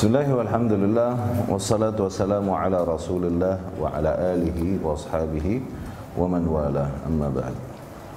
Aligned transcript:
Bismillah 0.00 0.32
walhamdulillah 0.32 1.12
wassalatu 1.44 2.08
wassalamu 2.08 2.56
ala 2.56 2.88
Rasulillah 2.88 3.60
wa 3.76 3.92
ala 3.92 4.32
alihi 4.32 4.80
wa 4.80 4.96
ashabihi 4.96 5.60
wa 6.16 6.24
man 6.24 6.40
wala. 6.48 6.88
Amma 7.04 7.28
ba'd. 7.28 7.52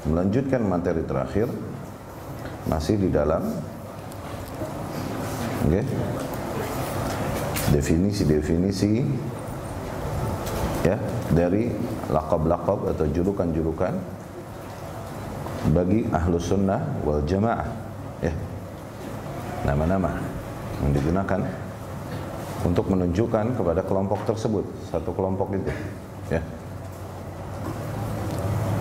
Melanjutkan 0.08 0.64
materi 0.64 1.04
terakhir. 1.04 1.52
Masih 2.72 2.96
di 2.96 3.12
dalam. 3.12 3.52
Okay, 5.68 5.84
definisi-definisi 7.76 9.04
ya 10.88 10.96
dari 11.36 11.68
lakab-lakab 12.08 12.96
atau 12.96 13.12
julukan-julukan 13.12 13.92
bagi 15.76 16.08
ahlu 16.16 16.40
sunnah 16.40 16.80
wal 17.04 17.20
jamaah. 17.28 17.68
Ya. 18.24 18.32
Nama-nama 19.68 20.16
yang 20.80 20.96
digunakan 20.96 21.63
untuk 22.64 22.88
menunjukkan 22.88 23.60
kepada 23.60 23.82
kelompok 23.84 24.24
tersebut. 24.24 24.64
Satu 24.88 25.12
kelompok 25.12 25.52
itu 25.56 25.72
ya. 26.32 26.42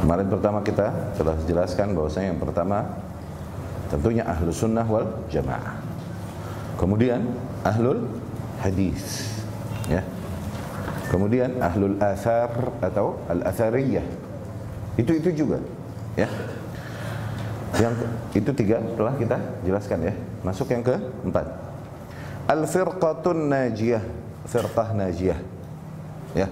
Kemarin 0.02 0.26
pertama 0.26 0.58
kita 0.66 1.14
telah 1.14 1.36
jelaskan 1.46 1.94
bahwasanya 1.94 2.34
yang 2.34 2.40
pertama 2.42 2.82
tentunya 3.86 4.26
ahlu 4.26 4.50
sunnah 4.50 4.86
wal 4.86 5.06
jamaah. 5.30 5.78
Kemudian 6.78 7.22
ahlul 7.62 8.06
hadis 8.58 9.30
ya. 9.86 10.02
Kemudian 11.06 11.60
ahlul 11.60 12.00
athar 12.00 12.72
atau 12.80 13.20
al 13.28 13.44
athariyah 13.46 14.02
itu 14.98 15.12
itu 15.22 15.44
juga 15.44 15.62
ya. 16.18 16.26
Yang 17.78 17.94
itu 18.36 18.50
tiga 18.52 18.82
telah 18.98 19.14
kita 19.14 19.38
jelaskan 19.62 19.98
ya. 20.10 20.14
Masuk 20.42 20.66
yang 20.70 20.82
keempat 20.82 21.61
al 22.48 22.62
firqatun 22.66 23.50
najiyah. 23.50 24.02
Firqah 24.46 24.88
najiyah. 24.94 25.38
Ya. 26.34 26.48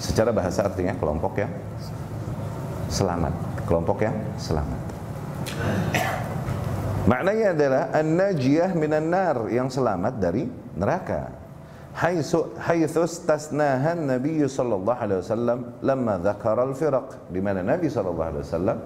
Secara 0.00 0.30
bahasa 0.34 0.64
artinya 0.64 0.92
kelompok 0.96 1.40
yang 1.40 1.52
selamat. 2.92 3.34
Kelompok 3.64 3.98
yang 4.04 4.16
selamat. 4.36 4.80
Maknanya 7.04 7.52
adalah 7.52 7.82
an-najiyah 7.92 8.72
minan 8.72 9.12
nar 9.12 9.52
yang 9.52 9.68
selamat 9.68 10.16
dari 10.16 10.48
neraka. 10.72 11.36
Haitsu 11.94 12.58
haitsu 12.58 13.06
tasnahan 13.22 14.08
Nabi 14.08 14.42
sallallahu 14.42 14.98
alaihi 14.98 15.20
wasallam 15.22 15.58
lamma 15.78 16.18
dzakara 16.18 16.66
al-firaq 16.66 17.30
di 17.30 17.38
mana 17.38 17.62
Nabi 17.62 17.86
sallallahu 17.86 18.30
alaihi 18.34 18.44
wasallam 18.48 18.78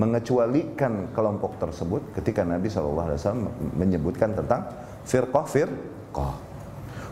mengecualikan 0.00 1.12
kelompok 1.12 1.60
tersebut 1.60 2.16
ketika 2.16 2.48
Nabi 2.48 2.72
sallallahu 2.72 3.12
alaihi 3.12 3.20
wasallam 3.20 3.44
menyebutkan 3.76 4.32
tentang 4.32 4.62
firqah 5.06 5.46
firqah. 5.46 6.34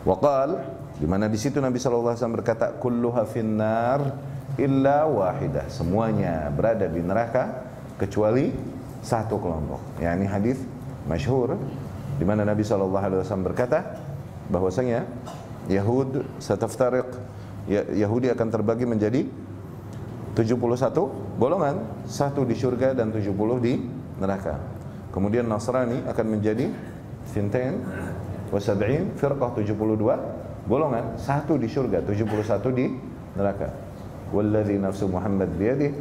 Waqal 0.05 0.61
di 1.01 1.07
mana 1.09 1.25
di 1.25 1.39
situ 1.39 1.57
Nabi 1.57 1.81
sallallahu 1.81 2.13
alaihi 2.13 2.21
wasallam 2.21 2.37
berkata 2.37 2.65
kulluha 2.77 3.23
finnar 3.25 3.99
illa 4.59 5.09
wahidah. 5.09 5.65
Semuanya 5.71 6.53
berada 6.53 6.85
di 6.85 7.01
neraka 7.01 7.65
kecuali 7.97 8.53
satu 9.01 9.41
kelompok. 9.41 9.81
Ya 9.97 10.13
ini 10.13 10.29
hadis 10.29 10.61
masyhur 11.09 11.57
di 12.15 12.23
mana 12.27 12.45
Nabi 12.45 12.61
sallallahu 12.61 13.01
alaihi 13.01 13.19
wasallam 13.25 13.47
berkata 13.49 13.97
bahwasanya 14.51 15.09
Yahud 15.65 16.21
sataftariq 16.37 17.09
Yahudi 17.97 18.29
akan 18.29 18.47
terbagi 18.53 18.85
menjadi 18.85 19.25
71 20.37 21.39
golongan, 21.39 22.05
satu 22.05 22.45
di 22.45 22.53
surga 22.53 22.93
dan 22.93 23.09
70 23.09 23.31
di 23.57 23.73
neraka. 24.21 24.59
Kemudian 25.09 25.47
Nasrani 25.47 26.03
akan 26.05 26.25
menjadi 26.27 26.69
Sintain 27.29 27.81
wa 28.49 28.59
sab'in 28.61 29.13
firqah 29.17 29.51
72 29.57 29.75
golongan, 30.65 31.17
satu 31.17 31.57
di 31.57 31.69
surga, 31.69 32.01
71 32.01 32.73
di 32.73 32.85
neraka. 33.37 33.69
Walladzi 34.33 34.75
nafsu 34.81 35.05
Muhammad 35.05 35.53
biyadih. 35.53 35.93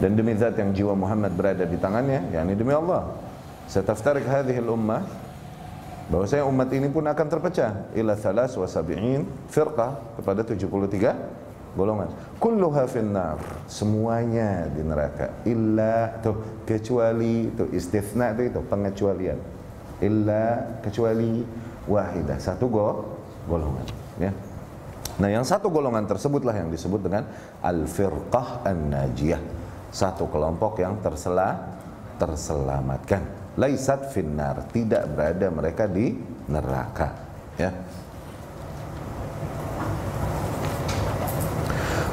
Dan 0.00 0.18
demi 0.18 0.34
zat 0.34 0.56
yang 0.56 0.72
jiwa 0.72 0.96
Muhammad 0.96 1.36
berada 1.36 1.62
di 1.68 1.76
tangannya, 1.76 2.32
yakni 2.32 2.56
demi 2.56 2.72
Allah. 2.74 3.12
Sataftarik 3.68 4.26
hadhihi 4.26 4.58
al-ummah 4.58 5.04
bahwasanya 6.10 6.48
umat 6.48 6.68
ini 6.74 6.88
pun 6.90 7.06
akan 7.06 7.26
terpecah. 7.28 7.92
Ila 7.94 8.18
thalas 8.18 8.56
wa 8.58 8.66
sab'in 8.66 9.22
firqah 9.52 10.18
kepada 10.18 10.42
73 10.42 11.78
golongan. 11.78 12.10
Kulluha 12.40 12.88
finnar. 12.90 13.38
Semuanya 13.70 14.66
di 14.72 14.82
neraka. 14.82 15.44
Illa 15.46 16.18
tuh 16.18 16.64
kecuali 16.66 17.52
itu 17.52 17.68
istithna 17.70 18.34
itu, 18.34 18.48
itu 18.48 18.60
pengecualian 18.66 19.61
illa 20.02 20.76
kecuali 20.82 21.40
wahidah. 21.86 22.38
Satu 22.42 22.66
go, 22.66 22.86
golongan 23.46 23.86
ya. 24.18 24.32
Nah 25.22 25.28
yang 25.28 25.46
satu 25.46 25.68
golongan 25.70 26.08
tersebutlah 26.08 26.56
yang 26.56 26.68
disebut 26.72 27.00
dengan 27.04 27.24
al 27.62 27.86
firqah 27.86 28.66
an 28.66 28.90
najiyah 28.90 29.42
satu 29.92 30.26
kelompok 30.32 30.80
yang 30.80 30.98
tersela 31.04 31.78
terselamatkan. 32.16 33.54
Laisat 33.60 34.08
finnar 34.08 34.64
tidak 34.72 35.12
berada 35.12 35.52
mereka 35.52 35.84
di 35.84 36.16
neraka 36.48 37.12
ya. 37.60 37.68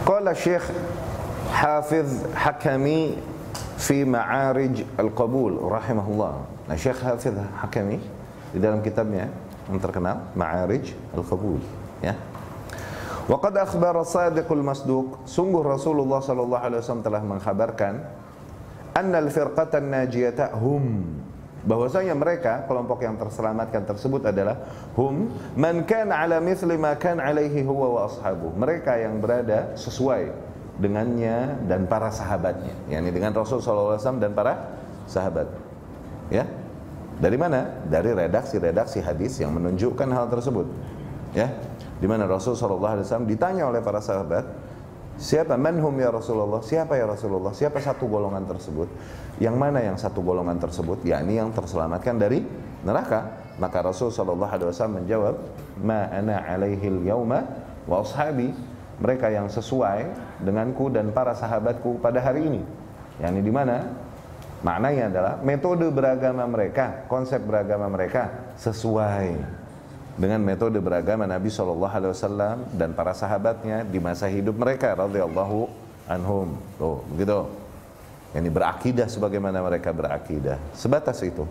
Qala 0.03 0.35
Syekh 0.35 0.65
Hafiz 1.55 2.27
Hakami 2.35 3.15
fi 3.79 4.03
Ma'arij 4.03 4.83
Al-Qabul 4.99 5.63
rahimahullah. 5.63 6.58
Nah, 6.69 6.77
Syekh 6.77 7.01
Hafiz 7.01 7.33
Hakami 7.33 7.97
di 8.53 8.61
dalam 8.61 8.85
kitabnya 8.85 9.25
yang 9.65 9.81
terkenal 9.81 10.29
Ma'arij 10.37 10.93
Al-Qabul, 11.17 11.57
ya. 12.05 12.13
Wa 13.25 13.37
qad 13.41 13.57
akhbara 13.57 14.05
Sadiqul 14.05 14.61
Masduq, 14.61 15.25
sungguh 15.25 15.65
Rasulullah 15.65 16.21
sallallahu 16.21 16.61
alaihi 16.61 16.81
wasallam 16.85 17.05
telah 17.05 17.21
mengkhabarkan 17.25 17.93
annal 18.93 19.29
firqatan 19.29 19.89
najiyata 19.89 20.57
hum 20.57 21.05
bahwasanya 21.65 22.17
mereka 22.17 22.65
kelompok 22.65 23.05
yang 23.05 23.21
terselamatkan 23.21 23.85
tersebut 23.85 24.29
adalah 24.29 24.57
hum 24.97 25.29
man 25.53 25.85
kana 25.85 26.25
ala 26.25 26.41
mithli 26.41 26.73
ma 26.77 26.97
kana 26.97 27.29
alaihi 27.29 27.65
huwa 27.65 27.97
wa 27.97 28.01
ashabu. 28.09 28.49
Mereka 28.53 28.97
yang 28.97 29.21
berada 29.21 29.77
sesuai 29.77 30.33
dengannya 30.81 31.65
dan 31.69 31.85
para 31.85 32.09
sahabatnya. 32.09 32.73
Yakni 32.89 33.13
dengan 33.13 33.33
Rasul 33.37 33.61
sallallahu 33.61 33.93
alaihi 33.93 34.01
wasallam 34.05 34.21
dan 34.21 34.31
para 34.33 34.53
sahabat. 35.05 35.47
Ya 36.33 36.49
dari 37.19 37.35
mana 37.35 37.83
dari 37.85 38.15
redaksi-redaksi 38.15 39.03
hadis 39.03 39.37
yang 39.43 39.51
menunjukkan 39.53 40.07
hal 40.09 40.31
tersebut 40.31 40.65
ya 41.35 41.51
di 41.99 42.07
mana 42.07 42.25
Rasul 42.25 42.55
sallallahu 42.55 42.95
alaihi 42.99 43.05
wasallam 43.05 43.27
ditanya 43.27 43.67
oleh 43.67 43.83
para 43.83 43.99
sahabat 43.99 44.47
Siapa 45.19 45.59
manhum 45.59 45.91
ya 45.99 46.15
Rasulullah? 46.15 46.63
Siapa 46.63 46.95
ya 46.95 47.03
Rasulullah? 47.03 47.51
Siapa 47.51 47.83
satu 47.83 48.07
golongan 48.07 48.47
tersebut? 48.47 48.87
Yang 49.43 49.55
mana 49.59 49.83
yang 49.83 49.99
satu 49.99 50.23
golongan 50.23 50.55
tersebut? 50.63 51.03
yakni 51.03 51.35
yang 51.35 51.51
terselamatkan 51.51 52.15
dari 52.15 52.39
neraka. 52.87 53.51
Maka 53.59 53.83
Rasul 53.83 54.15
sallallahu 54.15 54.47
alaihi 54.47 54.71
wasallam 54.71 55.03
menjawab, 55.03 55.35
"Ma 55.83 56.07
alaihi 56.07 57.03
yauma 57.03 57.43
wa 57.83 57.99
ashabi." 57.99 58.55
Mereka 59.03 59.27
yang 59.31 59.51
sesuai 59.51 60.07
denganku 60.39 60.87
dan 60.87 61.11
para 61.11 61.35
sahabatku 61.35 61.99
pada 61.99 62.23
hari 62.23 62.47
ini. 62.47 62.63
yakni 63.19 63.43
di 63.43 63.51
mana? 63.51 63.91
Maknanya 64.59 65.07
adalah 65.07 65.33
metode 65.39 65.87
beragama 65.87 66.43
mereka, 66.43 67.07
konsep 67.07 67.39
beragama 67.39 67.87
mereka 67.87 68.51
sesuai 68.59 69.39
dengan 70.19 70.43
metode 70.43 70.83
beragama 70.83 71.23
Nabi 71.23 71.47
Shallallahu 71.47 71.95
Alaihi 71.95 72.11
Wasallam 72.11 72.57
dan 72.75 72.91
para 72.91 73.15
sahabatnya 73.15 73.87
di 73.87 74.03
masa 74.03 74.27
hidup 74.27 74.59
mereka 74.59 74.91
radhiyallahu 74.91 75.71
anhum. 76.11 76.59
Tuh 76.75 76.99
begitu. 77.15 77.47
Ini 78.35 78.51
berakidah 78.51 79.07
sebagaimana 79.07 79.63
mereka 79.63 79.95
berakidah. 79.95 80.59
Sebatas 80.75 81.23
itu. 81.23 81.47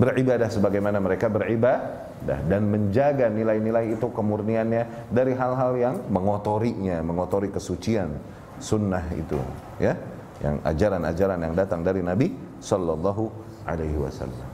Beribadah 0.00 0.48
sebagaimana 0.48 0.96
mereka 0.96 1.28
beribadah. 1.28 2.40
Dan 2.48 2.72
menjaga 2.72 3.28
nilai-nilai 3.28 4.00
itu 4.00 4.08
kemurniannya 4.08 5.12
dari 5.12 5.36
hal-hal 5.36 5.72
yang 5.76 5.94
mengotorinya 6.08 7.04
mengotori 7.04 7.52
kesucian 7.52 8.12
sunnah 8.60 9.08
itu 9.16 9.40
ya 9.80 9.96
yang 10.40 10.56
ajaran-ajaran 10.64 11.38
yang 11.40 11.54
datang 11.54 11.84
dari 11.84 12.00
Nabi 12.00 12.32
Shallallahu 12.64 13.24
Alaihi 13.68 13.96
Wasallam 14.00 14.50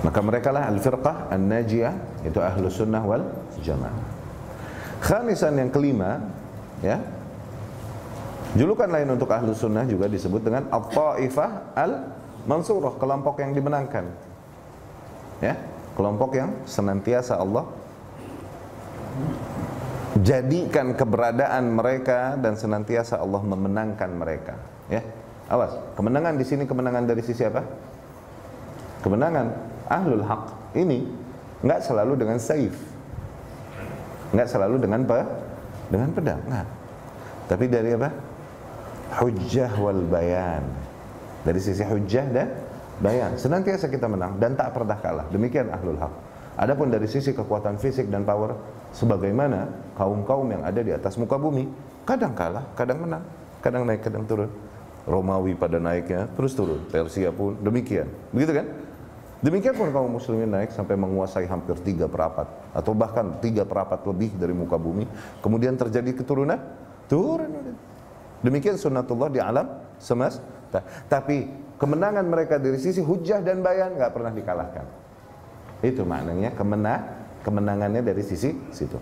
maka 0.00 0.20
mereka 0.24 0.48
lah 0.48 0.72
al-firqah 0.72 1.28
an-najiyah 1.28 2.24
itu 2.24 2.40
ahlu 2.40 2.72
sunnah 2.72 3.04
wal 3.04 3.24
jamaah. 3.60 4.04
Khamisan 5.00 5.60
yang 5.60 5.68
kelima, 5.68 6.24
ya. 6.80 7.00
Julukan 8.56 8.90
lain 8.90 9.08
untuk 9.12 9.30
ahlu 9.30 9.52
sunnah 9.52 9.84
juga 9.84 10.08
disebut 10.08 10.40
dengan 10.40 10.66
at-taifah 10.72 11.76
al-mansurah, 11.76 12.96
kelompok 12.96 13.44
yang 13.44 13.52
dimenangkan. 13.52 14.08
Ya, 15.40 15.56
kelompok 15.96 16.36
yang 16.36 16.52
senantiasa 16.68 17.36
Allah 17.36 17.64
jadikan 20.18 20.98
keberadaan 20.98 21.70
mereka 21.70 22.34
dan 22.34 22.58
senantiasa 22.58 23.22
Allah 23.22 23.42
memenangkan 23.46 24.10
mereka, 24.10 24.58
ya. 24.90 25.02
Awas, 25.50 25.74
kemenangan 25.98 26.38
di 26.38 26.46
sini 26.46 26.62
kemenangan 26.62 27.10
dari 27.10 27.22
sisi 27.26 27.42
apa? 27.42 27.62
Kemenangan 29.02 29.46
ahlul 29.90 30.22
haq 30.22 30.74
ini 30.78 31.02
nggak 31.66 31.80
selalu 31.82 32.14
dengan 32.14 32.38
saif. 32.38 32.74
Nggak 34.30 34.46
selalu 34.46 34.78
dengan 34.78 35.02
pe 35.02 35.18
dengan 35.90 36.08
pedang, 36.14 36.38
nggak. 36.46 36.66
Tapi 37.50 37.64
dari 37.66 37.90
apa? 37.98 38.10
Hujjah 39.18 39.74
wal 39.82 40.06
bayan. 40.06 40.62
Dari 41.42 41.58
sisi 41.58 41.82
hujjah 41.82 42.30
dan 42.30 42.46
bayan. 43.02 43.34
Senantiasa 43.34 43.90
kita 43.90 44.06
menang 44.06 44.38
dan 44.38 44.54
tak 44.54 44.70
pernah 44.70 44.94
kalah. 45.02 45.26
Demikian 45.34 45.66
ahlul 45.66 45.98
haq. 45.98 46.29
Adapun 46.60 46.92
dari 46.92 47.08
sisi 47.08 47.32
kekuatan 47.32 47.80
fisik 47.80 48.12
dan 48.12 48.28
power, 48.28 48.52
sebagaimana 48.92 49.72
kaum-kaum 49.96 50.44
yang 50.52 50.60
ada 50.60 50.84
di 50.84 50.92
atas 50.92 51.16
muka 51.16 51.40
bumi, 51.40 51.64
kadang 52.04 52.36
kalah, 52.36 52.68
kadang 52.76 53.00
menang, 53.00 53.24
kadang 53.64 53.88
naik, 53.88 54.04
kadang 54.04 54.28
turun. 54.28 54.52
Romawi 55.08 55.56
pada 55.56 55.80
naiknya 55.80 56.28
terus 56.36 56.52
turun, 56.52 56.84
Persia 56.92 57.32
pun 57.32 57.56
demikian. 57.64 58.04
Begitu 58.36 58.60
kan? 58.60 58.66
Demikian 59.40 59.72
pun 59.72 59.88
kaum 59.88 60.12
muslimin 60.12 60.52
naik 60.52 60.76
sampai 60.76 61.00
menguasai 61.00 61.48
hampir 61.48 61.72
tiga 61.80 62.04
perapat 62.04 62.44
atau 62.76 62.92
bahkan 62.92 63.40
tiga 63.40 63.64
perapat 63.64 64.04
lebih 64.04 64.36
dari 64.36 64.52
muka 64.52 64.76
bumi. 64.76 65.08
Kemudian 65.40 65.80
terjadi 65.80 66.12
keturunan, 66.12 66.60
turun. 67.08 67.48
Demikian 68.44 68.76
sunnatullah 68.76 69.32
di 69.32 69.40
alam 69.40 69.80
semesta. 69.96 70.84
Tapi 71.08 71.48
kemenangan 71.80 72.28
mereka 72.28 72.60
dari 72.60 72.76
sisi 72.76 73.00
hujah 73.00 73.40
dan 73.40 73.64
bayan 73.64 73.96
nggak 73.96 74.12
pernah 74.12 74.28
dikalahkan. 74.28 74.99
Itu 75.80 76.04
maknanya 76.04 76.52
kemenang, 76.52 77.02
kemenangannya 77.40 78.04
dari 78.04 78.20
sisi 78.20 78.52
situ. 78.72 79.00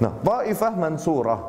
Nah, 0.00 0.16
Taifah 0.24 0.72
Mansurah. 0.74 1.40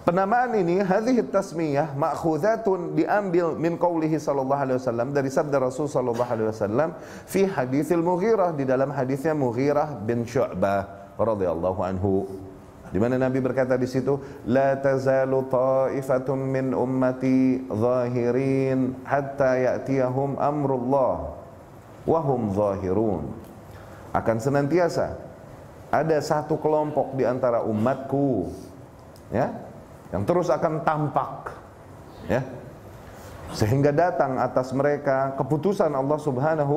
Penamaan 0.00 0.56
ini 0.56 0.80
hadhihi 0.80 1.28
tasmiyah 1.28 1.92
ma'khuzatun 1.92 2.96
diambil 2.96 3.52
min 3.60 3.76
qaulihi 3.76 4.16
sallallahu 4.16 4.56
alaihi 4.56 4.80
wasallam 4.80 5.12
dari 5.12 5.28
sabda 5.28 5.60
Rasul 5.60 5.92
sallallahu 5.92 6.24
alaihi 6.24 6.48
wasallam 6.48 6.96
fi 7.28 7.44
haditsil 7.44 8.00
Mughirah 8.00 8.56
di 8.56 8.64
dalam 8.64 8.88
hadisnya 8.96 9.36
Mughirah 9.36 10.00
bin 10.00 10.24
Syu'bah 10.24 11.12
radhiyallahu 11.20 11.80
anhu. 11.84 12.24
Di 12.90 12.98
mana 12.98 13.20
Nabi 13.20 13.44
berkata 13.44 13.76
di 13.76 13.84
situ 13.84 14.18
la 14.48 14.74
tazalu 14.80 15.46
ta'ifatun 15.52 16.48
min 16.48 16.72
ummati 16.72 17.68
zahirin 17.68 19.04
hatta 19.04 19.60
ya'tiyahum 19.60 20.40
amrullah 20.40 21.38
wa 22.08 22.20
hum 22.24 22.50
zahirun 22.56 23.39
akan 24.10 24.36
senantiasa 24.42 25.14
ada 25.90 26.18
satu 26.22 26.58
kelompok 26.58 27.18
di 27.18 27.26
antara 27.26 27.66
umatku 27.66 28.50
ya 29.34 29.50
yang 30.10 30.22
terus 30.26 30.50
akan 30.50 30.82
tampak 30.86 31.54
ya 32.26 32.42
sehingga 33.50 33.90
datang 33.90 34.38
atas 34.38 34.70
mereka 34.70 35.34
keputusan 35.34 35.90
Allah 35.90 36.18
Subhanahu 36.18 36.76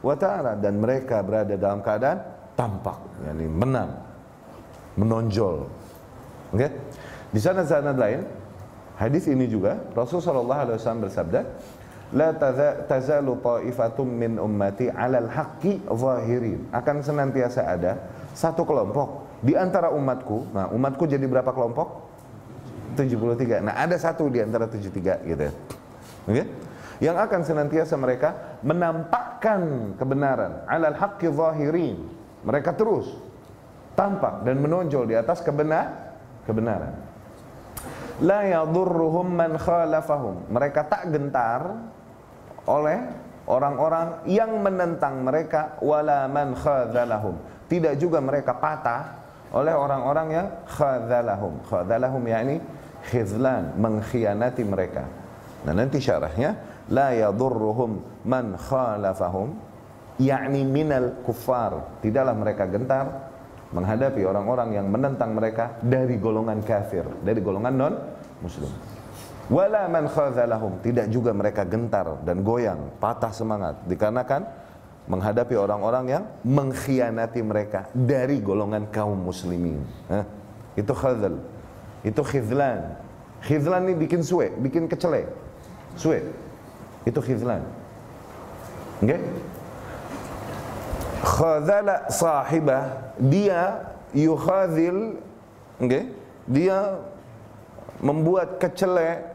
wa 0.00 0.16
taala 0.16 0.56
dan 0.56 0.80
mereka 0.80 1.24
berada 1.24 1.56
dalam 1.56 1.80
keadaan 1.80 2.20
tampak 2.56 3.00
yakni 3.24 3.48
menang 3.48 3.96
menonjol 4.96 5.68
oke 6.52 6.56
okay? 6.56 6.70
di 7.32 7.40
sana 7.40 7.64
sanad 7.64 7.96
lain 7.96 8.24
hadis 9.00 9.28
ini 9.28 9.48
juga 9.48 9.80
Rasul 9.96 10.20
sallallahu 10.20 10.60
alaihi 10.68 10.76
wasallam 10.76 11.04
bersabda 11.08 11.40
la 12.10 12.34
tazalu 12.86 13.38
ta'ifatum 13.38 14.06
min 14.06 14.36
ummati 14.38 14.90
'alal 14.90 15.30
haqqi 15.30 15.82
zahirin 15.86 16.66
akan 16.74 16.96
senantiasa 17.06 17.66
ada 17.66 17.92
satu 18.34 18.66
kelompok 18.66 19.40
di 19.46 19.54
antara 19.54 19.94
umatku 19.94 20.50
nah 20.50 20.68
umatku 20.74 21.06
jadi 21.06 21.24
berapa 21.24 21.54
kelompok 21.54 22.10
73. 22.96 23.62
Nah, 23.62 23.74
ada 23.76 23.96
satu 23.96 24.26
di 24.28 24.42
antara 24.42 24.66
73 24.66 25.22
gitu. 25.26 25.46
Oke? 25.46 25.52
Okay? 26.26 26.46
Yang 27.00 27.16
akan 27.16 27.40
senantiasa 27.40 27.94
mereka 27.96 28.60
menampakkan 28.60 29.94
kebenaran 29.96 30.68
alal 30.68 30.96
haqqi 30.96 31.32
zahirin. 31.32 31.96
Mereka 32.44 32.76
terus 32.76 33.08
tampak 33.96 34.44
dan 34.44 34.60
menonjol 34.60 35.08
di 35.08 35.16
atas 35.16 35.40
kebenar 35.40 36.16
kebenaran. 36.44 36.92
La 38.20 38.44
yadurruhum 38.44 39.32
man 39.32 39.56
khalafahum. 39.56 40.44
Mereka 40.52 40.92
tak 40.92 41.08
gentar 41.08 41.88
oleh 42.68 42.98
orang-orang 43.48 44.26
yang 44.28 44.60
menentang 44.60 45.24
mereka 45.24 45.80
wala 45.80 46.28
man 46.28 46.52
khadzalahum. 46.54 47.36
Tidak 47.70 47.94
juga 47.96 48.18
mereka 48.18 48.58
patah 48.58 49.20
oleh 49.54 49.74
orang-orang 49.74 50.28
yang 50.30 50.46
khadzalahum. 50.66 51.62
Khadzalahum 51.66 52.22
yakni 52.26 52.56
khizlan 53.10 53.74
mengkhianati 53.78 54.62
mereka. 54.66 55.06
Nah 55.66 55.74
nanti 55.74 55.98
syarahnya 56.02 56.56
la 56.90 57.14
yadurruhum 57.14 58.24
man 58.26 58.54
khalafahum 58.58 59.54
yakni 60.20 60.62
minal 60.66 61.22
kuffar. 61.26 61.98
Tidaklah 62.04 62.34
mereka 62.36 62.66
gentar 62.70 63.06
menghadapi 63.70 64.26
orang-orang 64.26 64.74
yang 64.74 64.86
menentang 64.90 65.30
mereka 65.34 65.78
dari 65.78 66.18
golongan 66.18 66.58
kafir, 66.66 67.06
dari 67.22 67.38
golongan 67.38 67.74
non 67.74 67.94
muslim. 68.42 68.89
Wala 69.48 69.88
man 69.88 70.06
khazalahum, 70.06 70.78
tidak 70.84 71.08
juga 71.08 71.32
mereka 71.32 71.64
gentar 71.64 72.20
dan 72.22 72.44
goyang, 72.44 72.92
patah 73.00 73.32
semangat 73.34 73.80
dikarenakan 73.88 74.46
menghadapi 75.10 75.58
orang-orang 75.58 76.04
yang 76.06 76.24
mengkhianati 76.46 77.42
mereka 77.42 77.90
dari 77.90 78.38
golongan 78.38 78.86
kaum 78.94 79.18
muslimin. 79.18 79.82
Hah? 80.06 80.22
Itu 80.78 80.94
khazal. 80.94 81.34
Itu 82.06 82.22
khizlan. 82.22 82.94
Khizlan 83.42 83.90
ini 83.90 83.94
bikin 83.98 84.22
suwe, 84.22 84.54
bikin 84.62 84.86
kecele. 84.86 85.26
Suwe. 85.98 86.22
Itu 87.02 87.18
khizlan. 87.18 87.66
Oke? 89.02 89.16
Okay? 89.16 89.20
Khazala 91.20 92.06
sahibah, 92.08 93.12
dia 93.18 93.92
yukhazil, 94.14 95.18
oke? 95.80 95.88
Okay? 95.88 96.04
Dia 96.48 97.00
membuat 98.00 98.62
kecele 98.62 99.29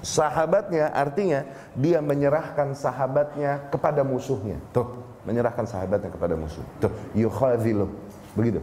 sahabatnya 0.00 0.92
artinya 0.92 1.44
dia 1.76 2.00
menyerahkan 2.00 2.72
sahabatnya 2.72 3.68
kepada 3.72 4.04
musuhnya. 4.04 4.56
Tuh, 4.72 5.00
menyerahkan 5.28 5.64
sahabatnya 5.68 6.10
kepada 6.12 6.34
musuh. 6.36 6.64
Tuh, 6.80 6.92
yukhazilu. 7.12 7.88
Begitu. 8.36 8.60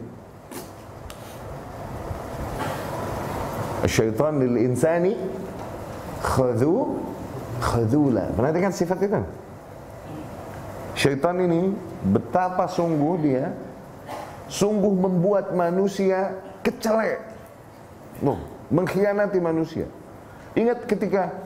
Syaitan 3.87 4.41
lil 4.41 4.67
insani 4.67 5.15
khadhu 6.19 6.97
khadula. 7.61 8.33
Perhatikan 8.33 8.73
sifat 8.73 8.99
itu. 9.05 9.21
Syaitan 10.97 11.37
ini 11.37 11.77
betapa 12.09 12.65
sungguh 12.65 13.15
dia 13.21 13.53
sungguh 14.49 14.93
membuat 14.97 15.53
manusia 15.53 16.35
kecelek. 16.65 17.21
Loh, 18.23 18.39
mengkhianati 18.73 19.37
manusia. 19.37 19.85
Ingat 20.57 20.89
ketika 20.89 21.37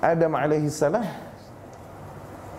Adam 0.00 0.32
alaihissalam 0.32 1.04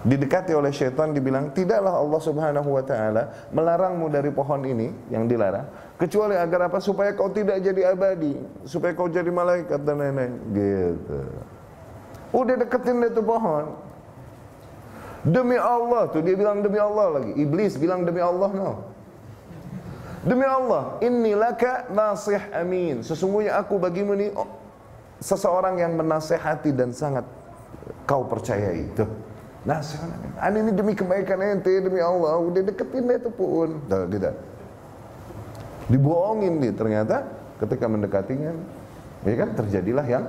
didekati 0.01 0.53
oleh 0.53 0.69
syaitan 0.73 1.13
dibilang 1.13 1.53
tidaklah 1.53 1.97
Allah 1.97 2.21
Subhanahu 2.21 2.69
wa 2.73 2.81
taala 2.85 3.49
melarangmu 3.53 4.09
dari 4.09 4.33
pohon 4.33 4.61
ini 4.65 4.89
yang 5.13 5.25
dilarang 5.25 5.65
kecuali 5.97 6.37
agar 6.37 6.69
apa? 6.69 6.77
Supaya 6.77 7.17
kau 7.17 7.33
tidak 7.33 7.65
jadi 7.65 7.97
abadi 7.97 8.37
supaya 8.65 8.93
kau 8.93 9.09
jadi 9.09 9.29
malaikat 9.33 9.81
dan 9.81 10.01
lain-lain. 10.01 10.33
Gitu. 10.53 11.19
Udah 12.29 12.55
deketin 12.61 13.01
dia 13.01 13.09
tuh 13.09 13.25
pohon. 13.25 13.73
Demi 15.21 15.57
Allah 15.57 16.09
tuh 16.09 16.21
dia 16.21 16.37
bilang 16.37 16.61
demi 16.61 16.77
Allah 16.77 17.21
lagi. 17.21 17.41
Iblis 17.41 17.77
bilang 17.81 18.05
demi 18.05 18.21
Allah 18.21 18.49
no. 18.53 18.71
Demi 20.21 20.45
Allah 20.45 21.01
inni 21.01 21.33
laka 21.33 21.89
nasih 21.89 22.41
amin. 22.53 23.01
Sesungguhnya 23.01 23.57
aku 23.57 23.81
bagimu 23.81 24.13
nih 24.17 24.29
oh, 24.37 24.60
seseorang 25.21 25.77
yang 25.77 25.93
menasehati 25.95 26.73
dan 26.73 26.89
sangat 26.91 27.23
kau 28.09 28.25
percayai 28.25 28.89
tuh 28.97 29.07
nasihat 29.61 30.09
ini 30.49 30.73
demi 30.73 30.97
kebaikan 30.97 31.37
ente 31.37 31.69
demi 31.77 32.01
Allah. 32.01 32.41
Udah 32.41 32.65
deketin 32.65 33.05
dia 33.05 33.21
tuh 33.21 33.33
pun. 33.33 33.77
Tidak 33.85 34.33
dibohongin 35.91 36.63
dia 36.63 36.73
ternyata 36.73 37.27
ketika 37.61 37.85
mendekatinya. 37.85 38.57
Ya 39.21 39.35
kan? 39.37 39.49
Terjadilah 39.53 40.05
yang 40.09 40.25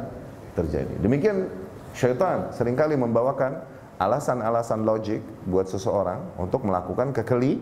terjadi. 0.53 0.95
Demikian 1.01 1.49
syaitan 1.97 2.53
sering 2.53 2.77
kali 2.77 2.93
membawakan 2.93 3.65
alasan-alasan 3.97 4.85
logik 4.85 5.25
buat 5.49 5.65
seseorang 5.65 6.37
untuk 6.37 6.69
melakukan 6.69 7.17
kekeli 7.17 7.57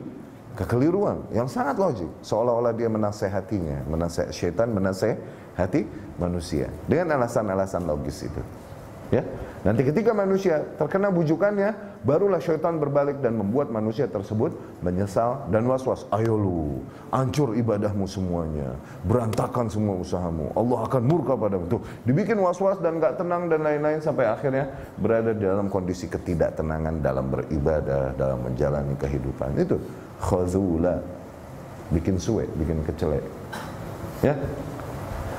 kekeliruan 0.58 1.22
yang 1.30 1.46
sangat 1.46 1.78
logik. 1.78 2.10
Seolah-olah 2.26 2.74
dia 2.74 2.90
menasehatinya 2.90 3.86
menaseh 3.86 4.26
syaitan 4.34 4.74
menasehati 5.60 5.80
manusia 6.16 6.66
dengan 6.88 7.20
alasan-alasan 7.20 7.84
logis 7.84 8.24
itu 8.24 8.42
Ya, 9.10 9.26
nanti 9.66 9.82
ketika 9.82 10.14
manusia 10.14 10.62
terkena 10.78 11.10
bujukannya, 11.10 11.74
barulah 12.06 12.38
syaitan 12.38 12.78
berbalik 12.78 13.18
dan 13.18 13.34
membuat 13.34 13.66
manusia 13.66 14.06
tersebut 14.06 14.54
menyesal 14.86 15.50
dan 15.50 15.66
was-was. 15.66 16.06
Ayo 16.14 16.38
lu, 16.38 16.78
hancur 17.10 17.58
ibadahmu 17.58 18.06
semuanya, 18.06 18.70
berantakan 19.02 19.66
semua 19.66 19.98
usahamu. 19.98 20.54
Allah 20.54 20.86
akan 20.86 21.02
murka 21.02 21.34
padamu. 21.34 21.66
Tuh, 21.66 21.82
dibikin 22.06 22.38
was-was 22.38 22.78
dan 22.78 23.02
gak 23.02 23.18
tenang 23.18 23.50
dan 23.50 23.66
lain-lain 23.66 23.98
sampai 23.98 24.30
akhirnya 24.30 24.70
berada 24.94 25.34
dalam 25.34 25.66
kondisi 25.66 26.06
ketidaktenangan 26.06 27.02
dalam 27.02 27.34
beribadah, 27.34 28.14
dalam 28.14 28.46
menjalani 28.46 28.94
kehidupan. 28.94 29.58
Itu 29.58 29.82
khazula, 30.22 31.02
bikin 31.90 32.14
suwe, 32.14 32.46
bikin 32.54 32.86
kecelek. 32.86 33.26
Ya, 34.22 34.38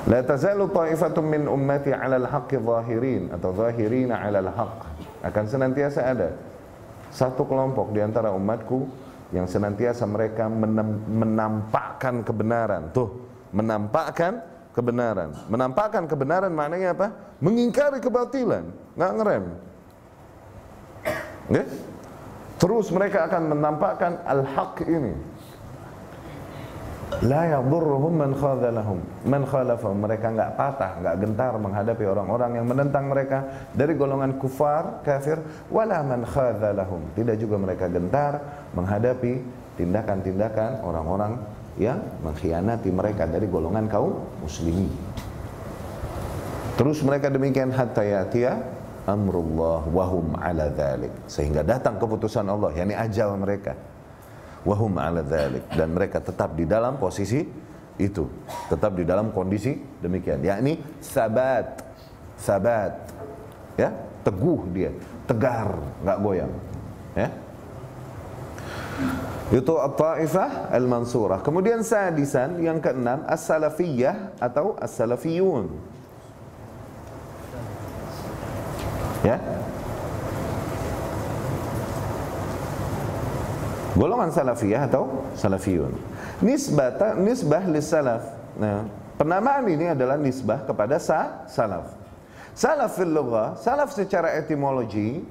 La 0.09 0.25
tazalu 0.25 0.65
ta'ifatun 0.73 1.25
min 1.25 1.43
ummati 1.45 1.93
'ala 1.93 2.17
al-haqqi 2.17 2.57
zahirin 2.57 3.29
atau 3.29 3.53
zahirina 3.53 4.17
al-haqq. 4.25 4.79
Akan 5.21 5.45
senantiasa 5.45 6.01
ada 6.01 6.33
satu 7.13 7.45
kelompok 7.45 7.93
di 7.93 8.01
antara 8.01 8.33
umatku 8.33 8.89
yang 9.29 9.45
senantiasa 9.45 10.09
mereka 10.09 10.49
menampakkan 11.05 12.25
kebenaran. 12.25 12.89
Tuh, 12.89 13.13
menampakkan 13.53 14.41
kebenaran. 14.73 15.37
Menampakkan 15.47 16.09
kebenaran 16.09 16.51
maknanya 16.51 16.97
apa? 16.97 17.07
Mengingkari 17.37 18.01
kebatilan, 18.01 18.73
nggak 18.97 19.11
ngerem. 19.21 19.43
Okay? 21.51 21.65
Terus 22.61 22.93
mereka 22.93 23.25
akan 23.25 23.57
menampakkan 23.57 24.21
al-haq 24.21 24.85
ini 24.85 25.17
la 27.21 27.45
yadurruhum 27.45 28.13
man 28.17 28.31
khadhalahum 28.33 28.99
man 29.29 29.45
khalafahum. 29.45 29.97
Mereka 30.01 30.33
enggak 30.33 30.51
patah 30.57 30.91
enggak 30.97 31.15
gentar 31.21 31.53
menghadapi 31.61 32.03
orang-orang 32.09 32.51
yang 32.57 32.65
menentang 32.65 33.05
mereka 33.09 33.39
dari 33.77 33.93
golongan 33.93 34.41
kufar 34.41 35.05
kafir. 35.05 35.37
Wala 35.69 36.01
man 36.01 36.25
khadhalahum 36.25 37.13
tidak 37.13 37.37
juga 37.37 37.61
mereka 37.61 37.85
gentar 37.89 38.41
menghadapi 38.73 39.41
tindakan-tindakan 39.77 40.81
orang-orang 40.81 41.37
yang 41.77 42.01
mengkhianati 42.25 42.89
mereka 42.89 43.29
dari 43.29 43.45
golongan 43.45 43.85
kaum 43.85 44.17
muslimin. 44.41 44.89
Terus 46.75 47.05
mereka 47.05 47.29
demikian 47.29 47.69
hatta 47.69 48.01
yatia 48.01 48.57
amrullah 49.05 49.85
wahum 49.93 50.33
ala 50.41 50.73
dhalik. 50.73 51.13
Sehingga 51.29 51.61
datang 51.61 52.01
keputusan 52.01 52.49
Allah 52.49 52.73
yakni 52.73 52.97
ajal 52.97 53.37
mereka 53.37 53.90
wahum 54.63 54.97
ala 54.97 55.25
dhalik. 55.25 55.65
Dan 55.73 55.93
mereka 55.93 56.21
tetap 56.21 56.53
di 56.53 56.65
dalam 56.65 56.97
posisi 56.97 57.41
itu. 57.97 58.25
Tetap 58.69 58.97
di 58.97 59.03
dalam 59.05 59.29
kondisi 59.33 59.77
demikian. 60.01 60.41
Yakni 60.41 60.81
sabat. 61.01 61.81
Sabat. 62.37 62.93
Ya 63.77 63.93
teguh 64.21 64.61
dia. 64.73 64.91
Tegar 65.25 65.77
nggak 66.01 66.17
goyang. 66.21 66.53
Ya. 67.13 67.29
Itu 69.51 69.75
at-taifah 69.75 70.71
al-mansurah. 70.71 71.43
Kemudian 71.43 71.83
sadisan 71.83 72.55
yang 72.63 72.79
keenam 72.79 73.27
as-salafiyah 73.27 74.39
atau 74.39 74.79
as-salafiyun. 74.79 75.67
Ya 79.21 79.37
golongan 83.95 84.31
salafiyah 84.31 84.87
atau 84.87 85.25
salafiyun. 85.35 85.93
Nisbah 86.43 87.17
nisbah 87.19 87.63
lis 87.67 87.91
salaf. 87.91 88.23
Nah, 88.55 88.87
penamaan 89.19 89.67
ini 89.67 89.91
adalah 89.91 90.15
nisbah 90.15 90.63
kepada 90.63 90.97
sa 90.97 91.45
salaf. 91.47 91.91
Salaf 92.51 92.99
fil 92.99 93.11
lughah, 93.11 93.55
salaf 93.55 93.95
secara 93.95 94.35
etimologi 94.35 95.23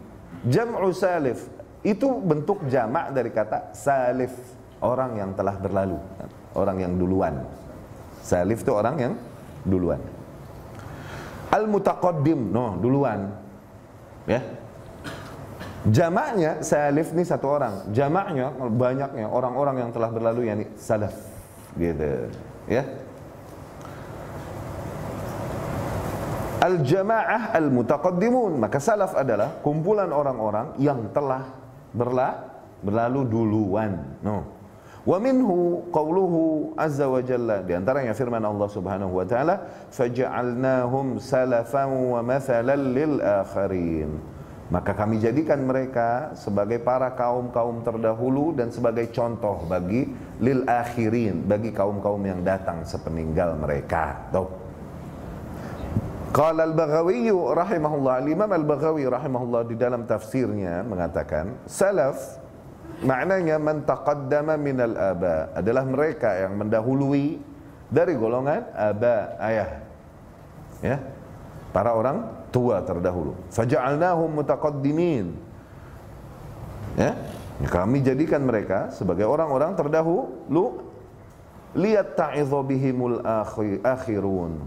jam'u 0.48 0.88
salif 0.96 1.44
itu 1.80 2.08
bentuk 2.20 2.64
jamak 2.68 3.12
dari 3.12 3.32
kata 3.32 3.72
salif, 3.76 4.32
orang 4.80 5.16
yang 5.16 5.30
telah 5.36 5.56
berlalu, 5.56 5.96
orang 6.56 6.76
yang 6.80 6.92
duluan. 6.96 7.44
Salif 8.20 8.64
itu 8.64 8.72
orang 8.72 8.96
yang 9.00 9.12
duluan. 9.64 10.00
Al 11.50 11.64
mutaqaddim, 11.66 12.52
no, 12.52 12.76
duluan. 12.78 13.32
Ya, 14.28 14.44
Jamaknya 15.88 16.60
salif 16.60 17.16
ini 17.16 17.24
satu 17.24 17.56
orang. 17.56 17.88
Jamaknya 17.96 18.52
banyaknya 18.52 19.24
orang-orang 19.24 19.80
yang 19.80 19.90
telah 19.96 20.12
berlalu 20.12 20.52
yakni 20.52 20.64
salaf. 20.76 21.16
Gitu. 21.72 22.28
Ya. 22.68 22.84
Al-jamaah 26.60 27.56
al-mutaqaddimun. 27.56 28.60
Maka 28.60 28.76
salaf 28.76 29.16
adalah 29.16 29.56
kumpulan 29.64 30.12
orang-orang 30.12 30.76
yang 30.76 31.08
telah 31.16 31.48
berla 31.96 32.44
berlalu 32.84 33.20
duluan. 33.24 34.20
No. 34.20 34.44
Wa 35.08 35.16
minhu 35.16 35.88
qawluhu 35.88 36.76
azza 36.76 37.08
wa 37.08 37.24
jalla 37.24 37.64
di 37.64 37.72
antaranya 37.72 38.12
firman 38.12 38.44
Allah 38.44 38.68
Subhanahu 38.68 39.16
wa 39.16 39.24
taala 39.24 39.88
faj'alnahum 39.88 41.16
salafan 41.16 41.88
wa 41.88 42.20
mathalan 42.20 42.80
lil. 42.92 43.16
Maka 44.70 44.94
kami 44.94 45.18
jadikan 45.18 45.66
mereka 45.66 46.30
sebagai 46.38 46.78
para 46.78 47.10
kaum-kaum 47.18 47.82
terdahulu 47.82 48.54
dan 48.54 48.70
sebagai 48.70 49.10
contoh 49.10 49.66
bagi 49.66 50.06
lil 50.38 50.62
akhirin, 50.62 51.42
bagi 51.42 51.74
kaum-kaum 51.74 52.22
yang 52.22 52.46
datang 52.46 52.86
sepeninggal 52.86 53.58
mereka. 53.58 54.30
Tuh. 54.30 54.46
Qala 56.30 56.70
al-Baghawi 56.70 57.34
rahimahullah, 57.34 58.22
Imam 58.30 58.46
al-Baghawi 58.46 59.10
rahimahullah 59.10 59.66
di 59.66 59.74
dalam 59.74 60.06
tafsirnya 60.06 60.86
mengatakan, 60.86 61.66
salaf 61.66 62.38
maknanya 63.02 63.58
man 63.58 63.82
taqaddama 63.82 64.54
minal 64.54 64.94
aba 64.94 65.50
adalah 65.58 65.82
mereka 65.82 66.46
yang 66.46 66.54
mendahului 66.54 67.42
dari 67.90 68.14
golongan 68.14 68.62
aba 68.70 69.34
ayah. 69.42 69.70
Ya. 70.78 71.02
Para 71.74 71.98
orang 71.98 72.39
tua 72.50 72.82
terdahulu. 72.82 73.34
Faja'alnahum 73.54 74.30
mutaqaddimin. 74.42 75.26
Ya, 76.98 77.14
kami 77.70 78.02
jadikan 78.02 78.42
mereka 78.44 78.90
sebagai 78.90 79.24
orang-orang 79.24 79.78
terdahulu 79.78 80.82
lihat 81.78 82.18
ta'idhu 82.18 82.66
akhirun 83.86 84.58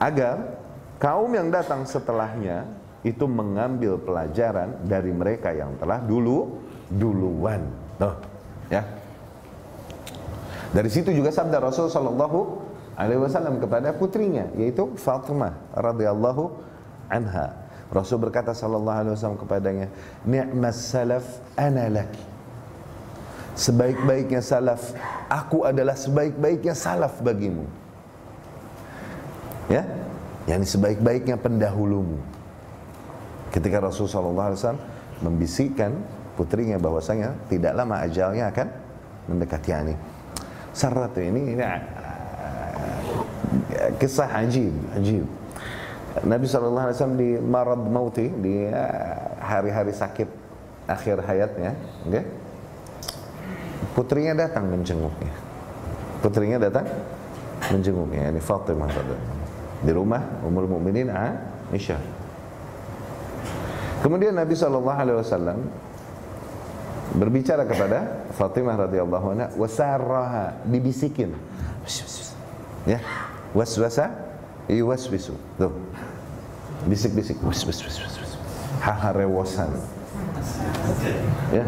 agar 0.00 0.56
kaum 0.96 1.28
yang 1.36 1.52
datang 1.52 1.84
setelahnya 1.84 2.64
itu 3.04 3.24
mengambil 3.28 4.00
pelajaran 4.00 4.80
dari 4.84 5.12
mereka 5.12 5.52
yang 5.52 5.76
telah 5.76 6.00
dulu 6.00 6.60
duluan. 6.88 7.68
Tuh, 8.00 8.16
ya. 8.72 8.84
Dari 10.70 10.88
situ 10.88 11.10
juga 11.10 11.34
sabda 11.34 11.58
Rasul 11.60 11.90
sallallahu 11.90 12.40
alaihi 12.94 13.20
wasallam 13.20 13.58
kepada 13.58 13.90
putrinya 13.96 14.46
yaitu 14.54 14.94
Fatimah 14.94 15.56
radhiyallahu 15.74 16.69
anha. 17.10 17.52
Rasul 17.90 18.22
berkata 18.22 18.54
sallallahu 18.54 18.98
alaihi 19.02 19.14
wasallam 19.18 19.38
kepadanya, 19.42 19.86
"Ni'mas 20.22 20.78
salaf 20.78 21.26
ana 21.58 21.90
laki." 21.90 22.22
Sebaik-baiknya 23.58 24.40
salaf, 24.40 24.94
aku 25.26 25.66
adalah 25.66 25.98
sebaik-baiknya 25.98 26.72
salaf 26.72 27.18
bagimu. 27.20 27.66
Ya? 29.66 29.84
Yang 30.46 30.78
sebaik-baiknya 30.78 31.36
pendahulumu. 31.36 32.16
Ketika 33.50 33.82
Rasul 33.82 34.06
sallallahu 34.06 34.54
alaihi 34.54 34.60
wasallam 34.62 34.82
membisikkan 35.20 35.92
putrinya 36.38 36.78
bahwasanya 36.80 37.34
tidak 37.50 37.74
lama 37.74 38.00
ajalnya 38.00 38.48
akan 38.48 38.70
mendekati 39.28 39.70
ani. 39.74 39.94
Sarat 40.70 41.12
ini 41.18 41.58
ini 41.58 41.62
uh, 41.62 41.82
kisah 43.98 44.30
ajib, 44.40 44.72
ajib. 44.94 45.26
Nabi 46.10 46.44
SAW 46.50 47.14
di 47.14 47.38
marad 47.38 47.78
mauti 47.86 48.26
di 48.26 48.66
eh, 48.66 49.18
hari-hari 49.38 49.94
sakit 49.94 50.28
akhir 50.90 51.22
hayatnya, 51.22 51.78
okay? 52.02 52.26
putrinya 53.94 54.34
datang 54.34 54.66
menjenguknya. 54.66 55.30
Putrinya 56.18 56.58
datang 56.58 56.84
menjenguknya, 57.70 58.34
ini 58.34 58.42
Fatimah 58.42 58.90
di 59.80 59.92
rumah 59.94 60.42
Ummul 60.42 60.66
Mukminin 60.66 61.08
Aisyah. 61.08 62.02
Kemudian 64.02 64.34
Nabi 64.34 64.52
SAW 64.58 64.82
berbicara 67.14 67.62
kepada 67.64 68.26
Fatimah 68.34 68.88
radhiyallahu 68.88 69.26
anha 69.30 69.46
wasarraha 69.54 70.58
dibisikin. 70.66 71.38
Ya, 72.88 72.98
waswasa 73.54 74.29
yuwaswisu. 74.74 75.34
Tuh. 75.58 75.72
Bisik-bisik 76.88 77.36
wis 77.44 77.60
wis 77.68 77.84
wis 77.84 77.96
wis 78.00 78.20
haharewosan 78.80 79.68
ya 81.52 81.64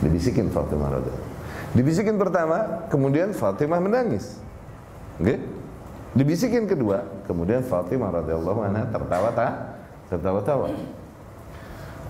dibisikin 0.00 0.48
Fatimah 0.48 0.96
radhiyallahu 0.96 1.28
dibisikin 1.76 2.16
pertama 2.16 2.88
kemudian 2.88 3.36
Fatimah 3.36 3.80
menangis. 3.80 4.40
Oke? 5.20 5.36
Dibisikin 6.16 6.64
kedua 6.64 7.04
kemudian 7.28 7.60
Fatimah 7.60 8.24
radhiyallahu 8.24 8.60
anha 8.64 8.88
tertawa 8.88 9.28
tak 9.36 9.52
tertawa-tawa 10.08 10.72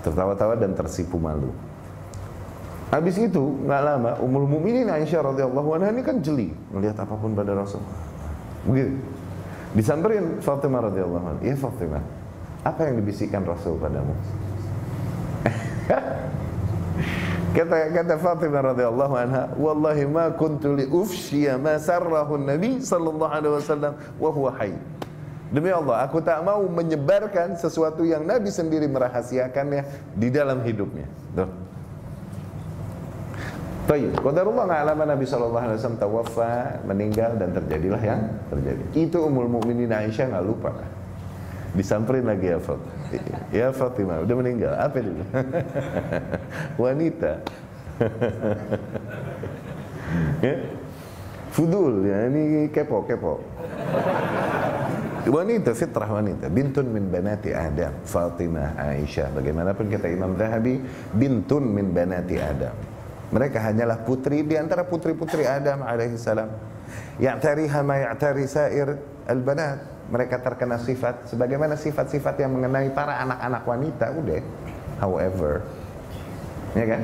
tertawa-tawa 0.07 0.55
dan 0.55 0.79
tersipu 0.79 1.19
malu. 1.19 1.51
Habis 2.95 3.19
itu 3.19 3.43
nggak 3.67 3.83
lama 3.83 4.15
Ummul 4.23 4.47
Mukminin 4.47 4.87
Aisyah 4.87 5.35
radhiyallahu 5.35 5.75
anha 5.75 5.91
ini 5.91 6.07
kan 6.07 6.23
jeli 6.23 6.55
melihat 6.71 7.03
apa 7.03 7.19
pun 7.19 7.35
pada 7.35 7.51
Rasul. 7.59 7.83
Begitu. 8.63 8.95
Disamperin 9.77 10.41
Fatimah 10.41 10.89
radhiyallahu 10.89 11.27
anha, 11.37 11.41
"Ya 11.45 11.53
Fatimah, 11.53 12.01
apa 12.65 12.81
yang 12.89 12.97
dibisikkan 13.05 13.45
Rasul 13.45 13.77
padamu?" 13.77 14.17
kata 17.57 17.77
kata 17.93 18.15
Fatimah 18.17 18.73
radhiyallahu 18.73 19.15
anha, 19.21 19.53
"Wallahi 19.61 20.09
ma 20.09 20.33
kuntu 20.33 20.81
li 20.81 20.89
ufshiya 20.89 21.61
ma 21.61 21.77
sarrahu 21.77 22.41
Nabi 22.41 22.81
sallallahu 22.81 23.29
alaihi 23.29 23.53
wasallam 23.53 23.93
wa 24.17 24.31
huwa 24.33 24.57
hayy." 24.57 24.81
Demi 25.53 25.71
Allah, 25.71 26.09
aku 26.09 26.25
tak 26.25 26.41
mau 26.43 26.65
menyebarkan 26.67 27.55
sesuatu 27.61 28.03
yang 28.03 28.25
Nabi 28.25 28.51
sendiri 28.51 28.89
merahasiakannya 28.91 30.11
di 30.17 30.29
dalam 30.33 30.65
hidupnya. 30.65 31.07
Tuh. 31.37 31.66
Baik, 33.87 34.19
qadarullah 34.19 34.67
nggak 34.67 34.99
Nabi 34.99 35.23
sallallahu 35.23 35.63
alaihi 35.63 35.79
wasallam 35.79 36.01
tawaffa, 36.03 36.83
meninggal 36.83 37.39
dan 37.39 37.55
terjadilah 37.55 38.03
yang 38.03 38.19
terjadi. 38.51 38.83
Itu 38.99 39.31
Ummul 39.31 39.47
Mukminin 39.47 39.95
Aisyah 39.95 40.35
nggak 40.35 40.43
lupa. 40.43 40.75
Disamperin 41.71 42.27
lagi 42.27 42.51
ya 42.51 42.59
Fatimah. 42.59 43.47
Ya 43.55 43.69
Fatimah, 43.71 44.27
udah 44.27 44.37
meninggal. 44.43 44.75
Apa 44.75 44.97
itu? 44.99 45.15
Wanita. 46.83 47.33
ya? 50.51 50.55
Fudul 51.55 52.11
ya, 52.11 52.27
ini 52.27 52.67
kepo, 52.75 53.07
kepo. 53.07 53.39
Wanita 55.31 55.79
fitrah 55.79 56.11
wanita, 56.11 56.51
bintun 56.51 56.91
min 56.91 57.07
banati 57.07 57.55
Adam, 57.55 58.03
Fatimah 58.03 58.83
Aisyah. 58.83 59.31
Bagaimanapun 59.31 59.87
kata 59.95 60.11
Imam 60.11 60.35
Zahabi, 60.35 60.83
bintun 61.15 61.71
min 61.71 61.95
banati 61.95 62.43
Adam 62.43 62.96
mereka 63.35 63.59
hanyalah 63.59 64.07
putri 64.07 64.47
di 64.47 64.55
antara 64.55 64.87
putri-putri 64.87 65.43
Adam 65.43 65.83
alaihissalam. 65.83 66.47
Ya'tariha 67.19 67.81
ma 67.83 67.97
ya'tari 67.99 68.47
sair 68.47 68.95
al-banat. 69.27 69.95
Mereka 70.07 70.39
terkena 70.39 70.79
sifat 70.79 71.27
sebagaimana 71.27 71.75
sifat-sifat 71.75 72.39
yang 72.39 72.55
mengenai 72.55 72.95
para 72.95 73.19
anak-anak 73.27 73.63
wanita 73.67 74.07
udah. 74.15 74.39
However, 75.03 75.67
ya 76.79 76.87
kan? 76.87 77.01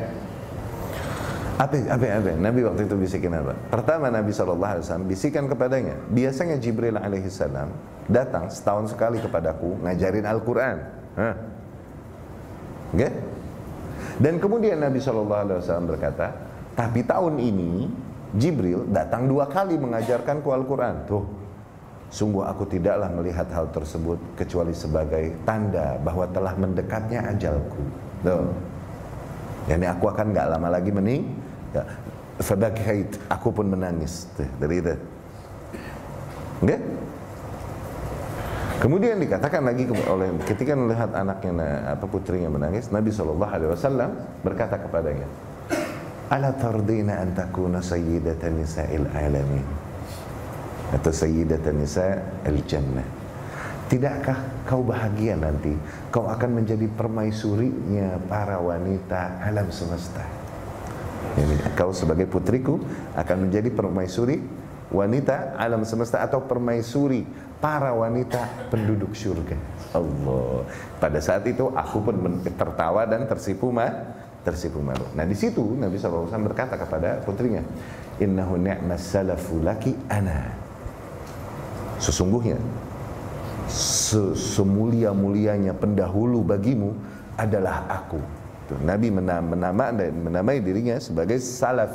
Apa, 1.58 1.76
apa, 1.98 2.04
apa? 2.06 2.30
Nabi 2.38 2.60
waktu 2.62 2.86
itu 2.86 2.94
bisikin 2.94 3.34
apa? 3.34 3.58
Pertama 3.74 4.06
Nabi 4.06 4.30
SAW 4.30 4.78
bisikan 5.02 5.50
kepadanya. 5.50 5.98
Biasanya 6.14 6.62
Jibril 6.62 6.94
alaihissalam 6.94 7.74
datang 8.06 8.46
setahun 8.50 8.94
sekali 8.94 9.18
kepadaku 9.18 9.82
ngajarin 9.82 10.26
Al-Quran. 10.26 10.76
Oke? 11.18 11.34
Okay? 12.94 13.10
Dan 14.19 14.42
kemudian 14.42 14.81
Nabi 14.83 14.99
Shallallahu 14.99 15.42
Alaihi 15.47 15.59
Wasallam 15.62 15.88
berkata, 15.88 16.26
tapi 16.73 17.04
tahun 17.04 17.37
ini 17.40 17.73
Jibril 18.33 18.88
datang 18.88 19.28
dua 19.28 19.45
kali 19.45 19.76
mengajarkanku 19.76 20.49
Al-Quran. 20.49 21.04
Tuh, 21.04 21.25
sungguh 22.09 22.45
aku 22.49 22.64
tidaklah 22.64 23.12
melihat 23.12 23.49
hal 23.52 23.69
tersebut 23.69 24.16
kecuali 24.37 24.73
sebagai 24.73 25.37
tanda 25.45 26.00
bahwa 26.00 26.25
telah 26.33 26.57
mendekatnya 26.57 27.28
ajalku. 27.33 27.83
Tuh. 28.25 28.49
Yani 29.69 29.87
aku 29.87 30.11
akan 30.11 30.33
nggak 30.33 30.47
lama 30.49 30.69
lagi 30.73 30.90
mening. 30.90 31.23
Ya. 31.76 31.85
aku 33.28 33.49
pun 33.52 33.69
menangis. 33.69 34.28
Tuh, 34.33 34.49
dari 34.57 34.81
itu. 34.81 34.97
Okay? 36.64 36.81
Kemudian 38.82 39.22
dikatakan 39.22 39.62
lagi 39.62 39.86
oleh 40.10 40.34
ketika 40.42 40.74
melihat 40.74 41.14
anaknya 41.14 41.94
apa 41.94 42.02
putrinya 42.02 42.50
menangis, 42.50 42.90
Nabi 42.90 43.14
Shallallahu 43.14 43.52
Alaihi 43.54 43.70
Wasallam 43.70 44.10
berkata 44.42 44.74
kepadanya, 44.74 45.22
Ala 46.26 46.50
tardina 46.58 47.22
an 47.22 47.30
takuna 47.30 47.78
sayyidatan 47.78 48.58
nisa'il 48.58 49.06
alamin 49.14 49.62
atau 50.98 51.14
sayyidatan 51.14 51.78
nisa'il 51.78 52.59
jannah. 52.66 53.07
Tidakkah 53.87 54.66
kau 54.66 54.83
bahagia 54.83 55.38
nanti 55.38 55.78
kau 56.11 56.26
akan 56.26 56.50
menjadi 56.64 56.90
permaisurinya 56.90 58.18
para 58.26 58.59
wanita 58.59 59.46
alam 59.46 59.70
semesta? 59.70 60.26
Ini 61.38 61.78
kau 61.78 61.94
sebagai 61.94 62.26
putriku 62.26 62.83
akan 63.14 63.46
menjadi 63.46 63.70
permaisuri 63.70 64.42
wanita 64.90 65.54
alam 65.54 65.87
semesta 65.87 66.18
atau 66.18 66.42
permaisuri 66.44 67.51
para 67.62 67.94
wanita 67.94 68.42
penduduk 68.75 69.14
surga. 69.14 69.55
Allah. 69.94 70.66
Pada 70.98 71.22
saat 71.22 71.46
itu 71.46 71.70
aku 71.70 72.03
pun 72.03 72.42
tertawa 72.42 73.07
dan 73.07 73.31
tersipu 73.31 73.70
ma, 73.70 73.87
tersipu 74.42 74.83
malu. 74.83 75.07
Nah 75.14 75.22
di 75.22 75.38
situ 75.38 75.62
Nabi 75.79 75.94
SAW 75.94 76.27
berkata 76.42 76.75
kepada 76.75 77.22
putrinya, 77.22 77.62
Innahu 78.18 78.59
ni'mas 78.59 79.07
salafu 79.07 79.62
laki 79.62 79.94
ana. 80.11 80.51
Sesungguhnya 82.03 82.59
semulia-mulianya 84.35 85.79
pendahulu 85.79 86.42
bagimu 86.42 86.90
adalah 87.38 87.87
aku. 87.87 88.18
Nabi 88.83 89.12
menama, 89.12 89.92
menamai 89.92 90.59
dirinya 90.59 90.98
sebagai 90.98 91.38
salaf. 91.38 91.92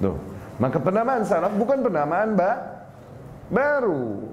Tuh. 0.00 0.16
Maka 0.56 0.80
penamaan 0.80 1.26
salaf 1.26 1.52
bukan 1.58 1.84
penamaan 1.84 2.38
mbak 2.38 2.79
baru. 3.50 4.30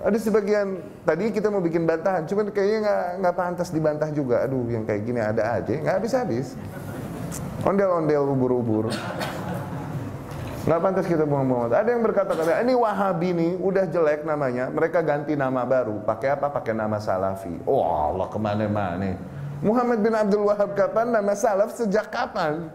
Ada 0.00 0.16
sebagian 0.16 0.80
tadi 1.04 1.28
kita 1.28 1.52
mau 1.52 1.60
bikin 1.60 1.84
bantahan, 1.84 2.24
cuman 2.24 2.48
kayaknya 2.48 2.78
nggak 2.84 3.04
nggak 3.20 3.34
pantas 3.36 3.68
dibantah 3.68 4.08
juga. 4.10 4.42
Aduh, 4.48 4.64
yang 4.72 4.88
kayak 4.88 5.02
gini 5.04 5.20
ada 5.20 5.60
aja, 5.60 5.72
nggak 5.76 5.94
habis 6.00 6.12
habis. 6.16 6.46
Ondel-ondel 7.62 8.24
ubur-ubur. 8.24 8.88
Nggak 10.64 10.80
pantas 10.80 11.04
kita 11.04 11.28
buang-buang. 11.28 11.72
Ada 11.72 11.88
yang 11.92 12.04
berkata 12.04 12.32
kata 12.32 12.64
ini 12.64 12.72
Wahabi 12.76 13.28
nih 13.32 13.52
udah 13.60 13.84
jelek 13.88 14.24
namanya, 14.24 14.72
mereka 14.72 15.04
ganti 15.04 15.36
nama 15.36 15.68
baru. 15.68 16.00
Pakai 16.04 16.32
apa? 16.32 16.48
Pakai 16.48 16.72
nama 16.72 16.96
Salafi. 16.96 17.60
Oh 17.68 17.84
Allah 17.84 18.28
ke 18.28 18.38
mana-mana. 18.40 19.16
Muhammad 19.60 20.00
bin 20.00 20.16
Abdul 20.16 20.48
Wahab 20.48 20.72
kapan? 20.72 21.12
Nama 21.12 21.32
Salaf 21.36 21.76
sejak 21.76 22.08
kapan? 22.08 22.72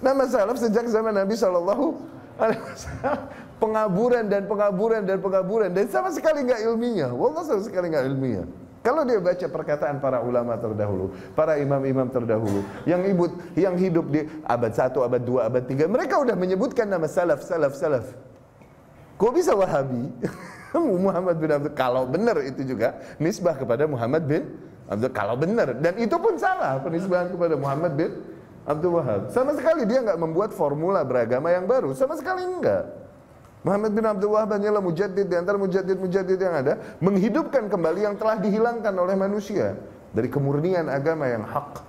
Nama 0.00 0.24
salaf 0.24 0.56
sejak 0.56 0.88
zaman 0.88 1.12
Nabi 1.12 1.36
Shallallahu 1.36 1.92
Alaihi 2.40 2.62
Wasallam 2.64 3.18
pengaburan 3.60 4.26
dan 4.26 4.48
pengaburan 4.48 5.04
dan 5.04 5.20
pengaburan 5.20 5.70
dan 5.70 5.86
sama 5.92 6.08
sekali 6.10 6.48
nggak 6.48 6.64
ilmiah. 6.64 7.12
Wallah 7.12 7.44
sama 7.44 7.62
sekali 7.62 7.92
nggak 7.92 8.04
ilmiah. 8.08 8.46
Kalau 8.80 9.04
dia 9.04 9.20
baca 9.20 9.44
perkataan 9.44 10.00
para 10.00 10.24
ulama 10.24 10.56
terdahulu, 10.56 11.12
para 11.36 11.60
imam-imam 11.60 12.08
terdahulu 12.08 12.64
yang 12.88 13.04
ibu 13.04 13.28
yang 13.52 13.76
hidup 13.76 14.08
di 14.08 14.24
abad 14.48 14.72
1, 14.72 14.96
abad 14.96 15.20
2, 15.20 15.48
abad 15.52 15.62
3, 15.68 15.84
mereka 15.84 16.16
udah 16.16 16.32
menyebutkan 16.32 16.88
nama 16.88 17.04
salaf, 17.04 17.44
salaf, 17.44 17.76
salaf. 17.76 18.08
Kok 19.20 19.32
bisa 19.36 19.52
Wahabi? 19.52 20.08
Muhammad 21.04 21.36
bin 21.36 21.50
Abdul 21.52 21.76
kalau 21.76 22.08
benar 22.08 22.40
itu 22.40 22.64
juga 22.64 22.96
nisbah 23.20 23.52
kepada 23.52 23.84
Muhammad 23.84 24.24
bin 24.24 24.48
Abdul 24.88 25.12
kalau 25.12 25.36
benar 25.36 25.76
dan 25.76 25.98
itu 26.00 26.16
pun 26.16 26.40
salah 26.40 26.80
penisbahan 26.80 27.28
kepada 27.28 27.60
Muhammad 27.60 27.92
bin 28.00 28.10
Abdul 28.64 28.96
Wahab. 28.96 29.28
Sama 29.28 29.52
sekali 29.60 29.84
dia 29.84 30.00
nggak 30.00 30.16
membuat 30.16 30.56
formula 30.56 31.04
beragama 31.04 31.52
yang 31.52 31.68
baru, 31.68 31.92
sama 31.92 32.16
sekali 32.16 32.48
enggak. 32.48 32.99
Muhammad 33.60 33.92
bin 33.92 34.04
Abdul 34.08 34.32
Wahab 34.32 34.56
hanyalah 34.56 34.80
mujaddid 34.80 35.28
di 35.28 35.36
antara 35.36 35.60
mujaddid-mujaddid 35.60 36.40
yang 36.40 36.54
ada, 36.64 36.96
menghidupkan 37.04 37.68
kembali 37.68 38.08
yang 38.08 38.16
telah 38.16 38.40
dihilangkan 38.40 38.94
oleh 38.96 39.12
manusia 39.20 39.76
dari 40.16 40.32
kemurnian 40.32 40.88
agama 40.88 41.28
yang 41.28 41.44
hak. 41.44 41.84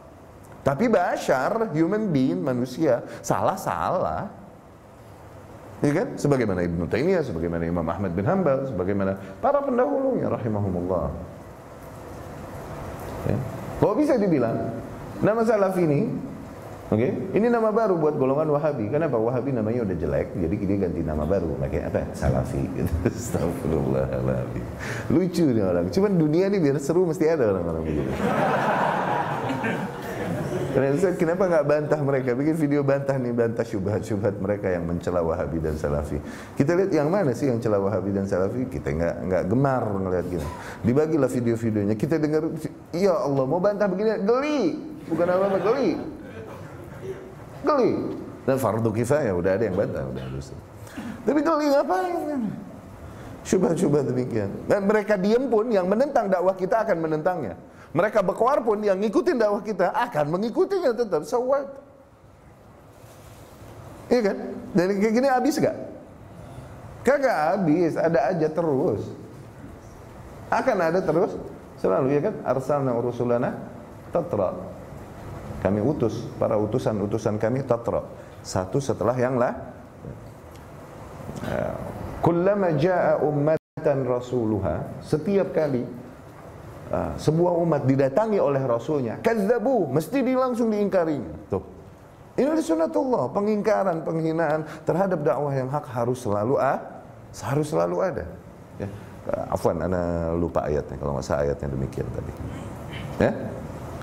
Tapi 0.61 0.91
bashar, 0.91 1.71
human 1.73 2.11
being, 2.11 2.43
manusia, 2.43 3.01
salah-salah. 3.23 4.29
Ya 5.81 5.91
kan? 5.97 6.13
Sebagaimana 6.13 6.61
Ibnu 6.61 6.85
Taimiyah, 6.85 7.25
sebagaimana 7.25 7.65
Imam 7.65 7.87
Ahmad 7.87 8.13
bin 8.13 8.27
Hanbal, 8.27 8.69
sebagaimana 8.69 9.17
para 9.41 9.63
pendahulunya 9.65 10.29
rahimahumullah. 10.29 11.09
Ya. 13.25 13.37
Kok 13.81 13.95
bisa 13.97 14.13
dibilang 14.21 14.77
nama 15.25 15.41
salaf 15.41 15.73
ini 15.81 16.30
Oke, 16.91 17.07
okay? 17.07 17.39
ini 17.39 17.47
nama 17.47 17.71
baru 17.71 17.95
buat 17.95 18.19
golongan 18.19 18.51
Wahabi. 18.51 18.91
Kenapa? 18.91 19.15
Wahabi 19.15 19.55
namanya 19.55 19.87
udah 19.87 19.95
jelek, 19.95 20.35
jadi 20.35 20.55
dia 20.59 20.77
ganti 20.83 20.99
nama 20.99 21.23
baru. 21.23 21.55
Pakai 21.55 21.87
apa? 21.87 22.03
Salafi. 22.11 22.67
Astagfirullahaladzim. 23.07 24.65
Lucu 25.07 25.55
nih 25.55 25.63
orang. 25.63 25.87
Cuman 25.87 26.19
dunia 26.19 26.51
ini 26.51 26.59
biar 26.59 26.83
seru 26.83 27.07
mesti 27.07 27.31
ada 27.31 27.47
orang-orang 27.47 27.87
begitu. 27.87 28.11
Kenapa 31.15 31.47
nggak 31.47 31.63
bantah 31.63 31.99
mereka? 32.03 32.35
Bikin 32.35 32.59
video 32.59 32.83
bantah 32.83 33.15
nih, 33.15 33.31
bantah 33.39 33.63
syubhat-syubhat 33.63 34.43
mereka 34.43 34.67
yang 34.67 34.83
mencela 34.83 35.23
Wahabi 35.23 35.63
dan 35.63 35.79
Salafi. 35.79 36.19
Kita 36.59 36.75
lihat 36.75 36.91
yang 36.91 37.07
mana 37.07 37.31
sih 37.31 37.47
yang 37.47 37.63
celah 37.63 37.79
Wahabi 37.79 38.11
dan 38.11 38.27
Salafi? 38.27 38.67
Kita 38.67 38.91
nggak 38.91 39.15
nggak 39.31 39.43
gemar 39.47 39.87
ngeliat 39.95 40.27
gini. 40.27 40.43
Dibagilah 40.83 41.31
video-videonya. 41.31 41.95
Kita 41.95 42.19
dengar, 42.19 42.51
ya 42.91 43.15
Allah 43.15 43.47
mau 43.47 43.63
bantah 43.63 43.87
begini, 43.87 44.27
geli. 44.27 44.59
Bukan 45.07 45.23
apa-apa, 45.23 45.59
geli 45.71 46.10
geli 47.61 48.17
dan 48.45 48.57
fardu 48.57 48.89
kifayah 48.89 49.33
udah 49.33 49.51
ada 49.57 49.63
yang 49.69 49.77
bantah 49.77 50.03
udah 50.05 50.23
harus 50.25 50.53
tapi 51.21 51.39
geli 51.39 51.65
ngapain 51.69 52.41
Syubhat-syubhat 53.41 54.05
demikian. 54.05 54.53
Dan 54.69 54.85
mereka 54.85 55.17
diam 55.17 55.49
pun 55.49 55.65
yang 55.73 55.89
menentang 55.89 56.29
dakwah 56.29 56.53
kita 56.53 56.85
akan 56.85 56.97
menentangnya. 57.01 57.57
Mereka 57.91 58.21
berkuar 58.21 58.61
pun 58.61 58.79
yang 58.85 59.01
ngikutin 59.01 59.41
dakwah 59.41 59.65
kita 59.65 59.89
akan 59.91 60.25
mengikutinya 60.37 60.93
tetap. 60.93 61.25
So 61.25 61.41
what? 61.49 61.65
Iya 64.13 64.21
kan? 64.29 64.37
Dan 64.77 64.85
kayak 65.01 65.13
gini 65.17 65.27
habis 65.27 65.55
gak? 65.57 65.77
Kagak 67.01 67.37
habis, 67.57 67.97
ada 67.97 68.29
aja 68.29 68.47
terus. 68.47 69.09
Akan 70.53 70.77
ada 70.77 70.99
terus 71.01 71.33
selalu 71.81 72.07
ya 72.13 72.29
kan? 72.29 72.35
Arsalna 72.45 72.93
urusulana 72.93 73.57
tatra. 74.13 74.53
Kami 75.61 75.79
utus 75.79 76.25
para 76.41 76.57
utusan-utusan 76.57 77.37
kami 77.37 77.61
tatra. 77.61 78.01
Satu 78.41 78.81
setelah 78.81 79.13
yang 79.13 79.37
lah. 79.37 79.53
Ya. 81.45 81.77
Kullama 82.21 82.73
jaa 82.77 83.17
ummatan 83.21 83.99
rasuluha, 84.05 84.85
setiap 85.01 85.57
kali 85.57 85.85
uh, 86.93 87.13
sebuah 87.17 87.53
umat 87.65 87.81
didatangi 87.89 88.37
oleh 88.37 88.61
rasulnya, 88.61 89.17
kadzabu, 89.25 89.89
mesti 89.89 90.21
di 90.21 90.33
langsung 90.37 90.69
diingkarinya. 90.69 91.49
Tuh. 91.49 91.63
Ini 92.37 92.61
sunatullah, 92.61 93.29
pengingkaran, 93.33 94.05
penghinaan 94.05 94.63
terhadap 94.85 95.19
dakwah 95.21 95.51
yang 95.51 95.67
hak 95.67 95.83
harus 95.89 96.23
selalu 96.23 96.61
ah, 96.61 96.79
harus 97.41 97.67
selalu 97.69 97.97
ada. 98.01 98.25
Ya. 98.77 98.89
Uh, 99.21 99.53
afwan, 99.53 99.77
ana 99.81 100.33
lupa 100.33 100.65
ayatnya 100.65 100.97
kalau 100.97 101.17
nggak 101.17 101.25
salah 101.25 101.45
ayatnya 101.45 101.67
demikian 101.73 102.07
tadi. 102.09 102.31
Ya. 103.21 103.31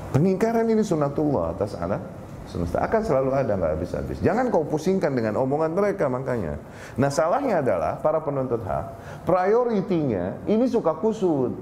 Pengingkaran 0.09 0.65
ini 0.69 0.81
sunatullah 0.81 1.53
atas 1.53 1.77
anak 1.77 2.01
semesta 2.49 2.81
akan 2.81 3.03
selalu 3.05 3.31
ada 3.37 3.53
nggak 3.61 3.73
habis-habis. 3.77 4.19
Jangan 4.25 4.49
kau 4.49 4.65
pusingkan 4.65 5.13
dengan 5.13 5.37
omongan 5.37 5.77
mereka 5.77 6.09
makanya. 6.09 6.57
Nah 6.97 7.13
salahnya 7.13 7.61
adalah 7.61 8.01
para 8.01 8.25
penuntut 8.25 8.65
hak, 8.65 8.87
prioritinya 9.29 10.41
ini 10.49 10.65
suka 10.65 10.97
kusut. 10.97 11.53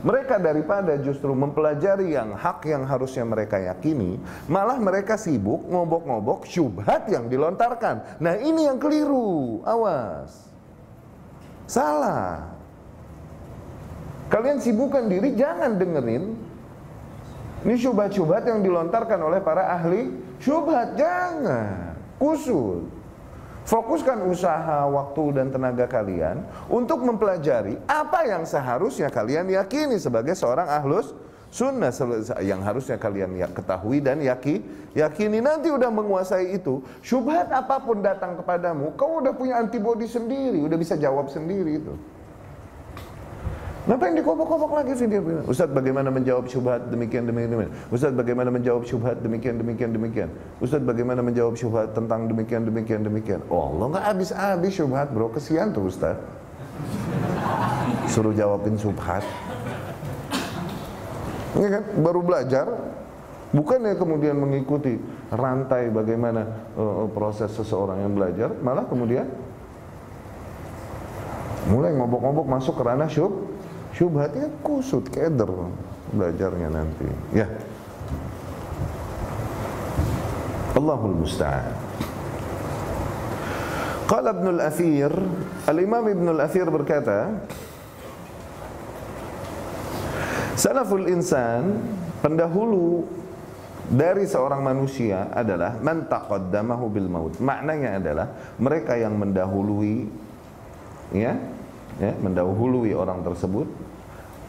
Mereka 0.00 0.40
daripada 0.40 0.96
justru 0.96 1.28
mempelajari 1.36 2.16
yang 2.16 2.32
hak 2.32 2.64
yang 2.64 2.88
harusnya 2.88 3.20
mereka 3.20 3.60
yakini, 3.60 4.16
malah 4.48 4.80
mereka 4.80 5.20
sibuk 5.20 5.68
ngobok-ngobok 5.68 6.48
syubhat 6.48 7.04
yang 7.12 7.28
dilontarkan. 7.28 8.16
Nah 8.16 8.40
ini 8.40 8.64
yang 8.64 8.80
keliru, 8.80 9.60
awas. 9.60 10.48
Salah. 11.68 12.48
Kalian 14.32 14.56
sibukkan 14.56 15.04
diri, 15.04 15.36
jangan 15.36 15.76
dengerin 15.76 16.49
ini 17.64 17.74
syubhat-syubhat 17.76 18.48
yang 18.48 18.64
dilontarkan 18.64 19.20
oleh 19.20 19.40
para 19.44 19.68
ahli 19.72 20.12
syubhat. 20.40 20.96
Jangan. 20.96 21.96
Kusut. 22.16 23.00
Fokuskan 23.68 24.26
usaha, 24.26 24.88
waktu 24.88 25.36
dan 25.36 25.52
tenaga 25.52 25.84
kalian 25.86 26.42
untuk 26.66 27.04
mempelajari 27.04 27.76
apa 27.86 28.26
yang 28.26 28.42
seharusnya 28.48 29.12
kalian 29.12 29.46
yakini 29.52 30.00
sebagai 30.00 30.32
seorang 30.34 30.66
ahlus 30.66 31.12
sunnah 31.50 31.92
yang 32.40 32.62
harusnya 32.62 32.96
kalian 32.96 33.36
ya, 33.36 33.50
ketahui 33.50 33.98
dan 34.00 34.22
yaki, 34.22 34.62
yakini 34.94 35.42
nanti 35.42 35.68
udah 35.70 35.90
menguasai 35.90 36.56
itu 36.56 36.82
syubhat 37.02 37.50
apa 37.50 37.78
pun 37.82 38.02
datang 38.02 38.38
kepadamu 38.38 38.94
kau 38.98 39.22
udah 39.22 39.34
punya 39.34 39.58
antibodi 39.58 40.06
sendiri 40.06 40.62
udah 40.62 40.78
bisa 40.78 40.98
jawab 40.98 41.30
sendiri 41.30 41.82
itu 41.82 41.94
Kenapa 43.80 44.02
yang 44.12 44.16
dikobok-kobok 44.20 44.72
lagi 44.76 44.92
sih 44.92 45.08
dia 45.08 45.24
bilang? 45.24 45.44
Ustaz 45.48 45.72
bagaimana 45.72 46.12
menjawab 46.12 46.44
syubhat 46.46 46.92
demikian 46.92 47.24
demikian 47.24 47.48
demikian. 47.48 47.70
Ustaz 47.88 48.12
bagaimana 48.12 48.52
menjawab 48.52 48.84
syubhat 48.84 49.24
demikian 49.24 49.56
demikian 49.56 49.90
demikian. 49.96 50.28
Ustaz 50.60 50.84
bagaimana 50.84 51.24
menjawab 51.24 51.56
syubhat 51.56 51.96
tentang 51.96 52.28
demikian 52.28 52.68
demikian 52.68 53.00
demikian. 53.00 53.40
Oh 53.48 53.72
Allah 53.72 53.96
nggak 53.96 54.04
habis-habis 54.04 54.72
syubhat 54.76 55.08
bro. 55.10 55.32
Kesian 55.32 55.72
tuh 55.72 55.88
Ustaz. 55.88 56.20
Suruh 58.12 58.36
jawabin 58.36 58.76
syubhat. 58.76 59.24
Ini 61.56 61.66
kan 61.66 61.82
baru 62.04 62.20
belajar 62.20 62.66
Bukan 63.50 63.82
ya 63.82 63.98
kemudian 63.98 64.38
mengikuti 64.38 64.94
rantai 65.34 65.90
bagaimana 65.90 66.46
uh, 66.78 67.10
proses 67.10 67.50
seseorang 67.50 67.98
yang 67.98 68.14
belajar, 68.14 68.54
malah 68.62 68.86
kemudian 68.86 69.26
mulai 71.66 71.90
ngobok-ngobok 71.98 72.46
masuk 72.46 72.78
ke 72.78 72.82
ranah 72.86 73.10
syub, 73.10 73.49
syubhatnya 73.94 74.48
kusut 74.62 75.08
keder 75.08 75.50
belajarnya 76.14 76.68
nanti. 76.70 77.08
Ya. 77.34 77.46
Allahul 80.74 81.16
musta'an. 81.22 81.74
Qala 84.10 84.34
Ibn 84.34 84.46
al-Athir 84.58 85.12
Al-Imam 85.70 86.02
Ibn 86.02 86.26
al-Athir 86.34 86.66
berkata 86.66 87.30
Salaful 90.58 91.06
insan 91.06 91.78
pendahulu 92.20 93.06
dari 93.88 94.28
seorang 94.28 94.60
manusia 94.60 95.32
adalah 95.32 95.80
man 95.80 96.04
taqaddamahu 96.04 96.84
bil 96.92 97.08
maut. 97.08 97.34
Maknanya 97.40 97.96
adalah 97.96 98.26
mereka 98.60 98.94
yang 98.94 99.16
mendahului 99.16 100.04
ya 101.16 101.34
ya, 102.00 102.16
mendahului 102.16 102.96
orang 102.96 103.22
tersebut 103.22 103.68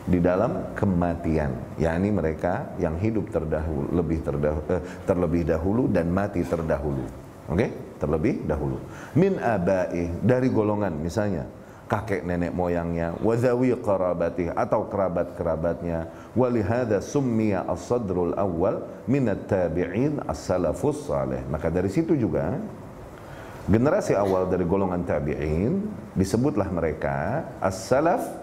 di 0.08 0.18
dalam 0.18 0.74
kematian. 0.74 1.78
Yakni 1.78 2.10
mereka 2.10 2.74
yang 2.82 2.98
hidup 2.98 3.30
terdahulu 3.30 3.92
lebih 3.94 4.26
terdahulu, 4.26 4.66
eh, 4.72 4.82
terlebih 5.06 5.44
dahulu 5.46 5.84
dan 5.92 6.10
mati 6.10 6.42
terdahulu. 6.42 7.06
Oke? 7.52 7.58
Okay? 7.60 7.72
terlebih 8.02 8.42
dahulu. 8.50 8.82
Min 9.14 9.38
abai 9.38 10.10
dari 10.26 10.50
golongan 10.50 10.98
misalnya. 10.98 11.46
Kakek 11.86 12.24
nenek 12.24 12.56
moyangnya 12.56 13.20
wazawi 13.20 13.76
kerabatih 13.76 14.56
atau 14.56 14.88
kerabat-kerabatnya. 14.88 16.08
Walihada 16.40 17.04
summiya 17.04 17.68
as-sadrul 17.68 18.32
awal 18.40 18.88
minat 19.12 19.44
tabi'in 19.52 20.24
as-salafus 20.24 21.04
salih. 21.04 21.44
Maka 21.52 21.68
dari 21.68 21.92
situ 21.92 22.16
juga 22.16 22.56
Generasi 23.69 24.17
awal 24.17 24.50
dari 24.50 24.65
golongan 24.65 25.06
tabi'in 25.06 25.86
disebutlah 26.17 26.65
mereka 26.74 27.45
as-salaf 27.62 28.41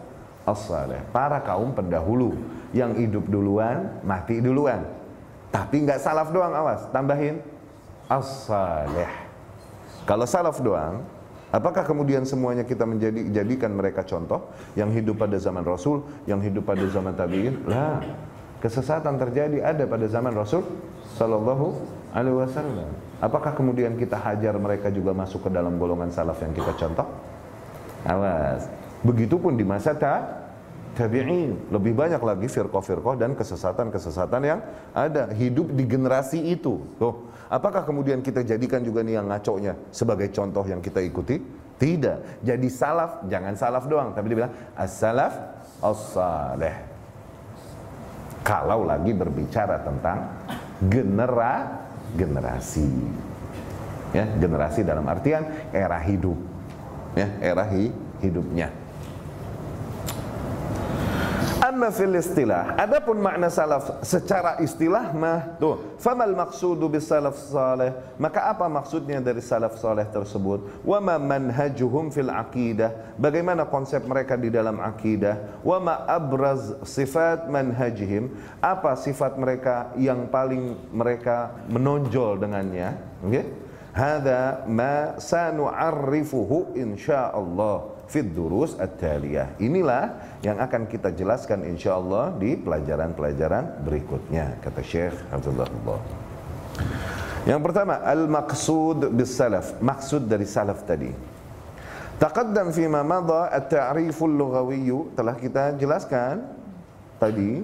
as-saleh, 0.48 1.04
para 1.12 1.44
kaum 1.44 1.76
pendahulu 1.76 2.32
yang 2.72 2.96
hidup 2.96 3.28
duluan, 3.28 4.00
mati 4.00 4.40
duluan. 4.40 4.84
Tapi 5.52 5.84
nggak 5.84 6.00
salaf 6.00 6.32
doang, 6.32 6.52
awas, 6.52 6.88
tambahin 6.92 7.40
as-saleh. 8.08 9.08
Kalau 10.08 10.24
salaf 10.24 10.60
doang, 10.64 11.04
apakah 11.52 11.84
kemudian 11.84 12.24
semuanya 12.24 12.64
kita 12.64 12.88
menjadi 12.88 13.28
jadikan 13.28 13.72
mereka 13.76 14.04
contoh 14.04 14.48
yang 14.72 14.88
hidup 14.92 15.20
pada 15.20 15.36
zaman 15.36 15.64
Rasul, 15.64 16.04
yang 16.24 16.40
hidup 16.40 16.64
pada 16.64 16.84
zaman 16.88 17.12
tabi'in? 17.12 17.68
Lah, 17.68 18.00
kesesatan 18.64 19.20
terjadi 19.20 19.60
ada 19.60 19.84
pada 19.84 20.08
zaman 20.08 20.32
Rasul 20.32 20.64
sallallahu 21.16 21.76
alaihi 22.16 22.36
wasallam. 22.36 23.07
Apakah 23.18 23.50
kemudian 23.50 23.98
kita 23.98 24.14
hajar 24.14 24.54
mereka 24.62 24.94
juga 24.94 25.10
masuk 25.10 25.46
ke 25.46 25.50
dalam 25.50 25.74
golongan 25.74 26.14
salaf 26.14 26.38
yang 26.38 26.54
kita 26.54 26.70
contoh? 26.78 27.06
Awas. 28.06 28.70
Begitupun 29.02 29.58
di 29.58 29.66
masa 29.66 29.94
ta 29.98 30.46
tabi'in. 30.94 31.70
Lebih 31.70 31.94
banyak 31.98 32.22
lagi 32.22 32.46
firqah-firqah 32.46 33.14
dan 33.18 33.34
kesesatan-kesesatan 33.34 34.42
yang 34.42 34.60
ada 34.94 35.30
hidup 35.34 35.70
di 35.74 35.86
generasi 35.86 36.42
itu. 36.50 36.78
Tuh. 36.98 37.30
Apakah 37.50 37.82
kemudian 37.82 38.22
kita 38.22 38.46
jadikan 38.46 38.82
juga 38.86 39.02
nih 39.02 39.18
yang 39.18 39.26
ngaconya 39.30 39.74
sebagai 39.90 40.30
contoh 40.30 40.62
yang 40.66 40.78
kita 40.78 41.02
ikuti? 41.02 41.38
Tidak. 41.78 42.42
Jadi 42.42 42.68
salaf, 42.70 43.22
jangan 43.30 43.54
salaf 43.54 43.86
doang, 43.86 44.10
tapi 44.10 44.34
dia 44.34 44.42
bilang 44.42 44.54
as-salaf 44.74 45.34
as-saleh. 45.78 46.74
Kalau 48.42 48.82
lagi 48.82 49.14
berbicara 49.14 49.78
tentang 49.86 50.26
genera 50.90 51.86
generasi. 52.16 52.88
Ya, 54.16 54.24
generasi 54.40 54.80
dalam 54.86 55.04
artian 55.04 55.44
era 55.74 56.00
hidup. 56.00 56.38
Ya, 57.12 57.28
era 57.44 57.68
hi, 57.68 57.92
hidupnya. 58.24 58.72
Amma 61.78 61.94
fil 61.94 62.10
istilah. 62.18 62.74
Adapun 62.74 63.22
makna 63.22 63.46
salaf 63.46 64.02
secara 64.02 64.58
istilah 64.58 65.14
mah 65.14 65.62
tuh. 65.62 65.94
Famal 66.02 66.34
maqsudu 66.34 66.90
bis 66.90 67.06
salaf 67.06 67.38
saleh? 67.38 67.94
Maka 68.18 68.50
apa 68.50 68.66
maksudnya 68.66 69.22
dari 69.22 69.38
salaf 69.38 69.78
saleh 69.78 70.02
tersebut? 70.10 70.82
Wa 70.82 70.98
ma 70.98 71.22
manhajuhum 71.22 72.10
fil 72.10 72.34
aqidah? 72.34 73.14
Bagaimana 73.14 73.62
konsep 73.70 74.02
mereka 74.10 74.34
di 74.34 74.50
dalam 74.50 74.82
akidah? 74.82 75.62
Wa 75.62 75.78
ma 75.78 76.02
abraz 76.10 76.74
sifat 76.82 77.46
manhajihim? 77.46 78.34
Apa 78.58 78.98
sifat 78.98 79.38
mereka 79.38 79.94
yang 79.94 80.26
paling 80.26 80.74
mereka 80.90 81.62
menonjol 81.70 82.42
dengannya? 82.42 82.98
Oke? 83.22 83.30
Okay? 83.30 83.44
Hada 83.94 84.66
ma 84.66 85.14
sanu'arrifuhu 85.14 86.74
insyaallah 86.74 87.98
fid 88.08 88.32
durus 88.32 88.74
at-taliyah. 88.80 89.60
Inilah 89.60 90.27
yang 90.38 90.62
akan 90.62 90.86
kita 90.86 91.10
jelaskan 91.10 91.66
insyaallah 91.66 92.38
di 92.38 92.54
pelajaran-pelajaran 92.54 93.82
berikutnya 93.82 94.62
kata 94.62 94.82
Syekh 94.86 95.16
Abdullah 95.34 95.66
Yang 97.42 97.60
pertama 97.64 97.98
al-maqsud 98.06 99.10
bis 99.18 99.34
salaf, 99.34 99.74
maksud 99.82 100.30
dari 100.30 100.46
salaf 100.46 100.86
tadi. 100.86 101.10
Taqaddam 102.18 102.70
fi 102.74 102.86
ma 102.86 103.02
madha 103.02 103.50
at-ta'riful 103.50 104.30
lughawiyyu 104.30 105.14
telah 105.14 105.34
kita 105.38 105.74
jelaskan 105.78 106.44
tadi 107.18 107.62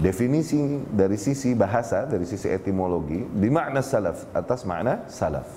definisi 0.00 0.84
dari 0.88 1.16
sisi 1.20 1.52
bahasa, 1.52 2.04
dari 2.08 2.24
sisi 2.24 2.48
etimologi 2.48 3.24
di 3.24 3.48
makna 3.52 3.84
salaf 3.84 4.24
atas 4.32 4.64
makna 4.64 5.04
salaf. 5.08 5.48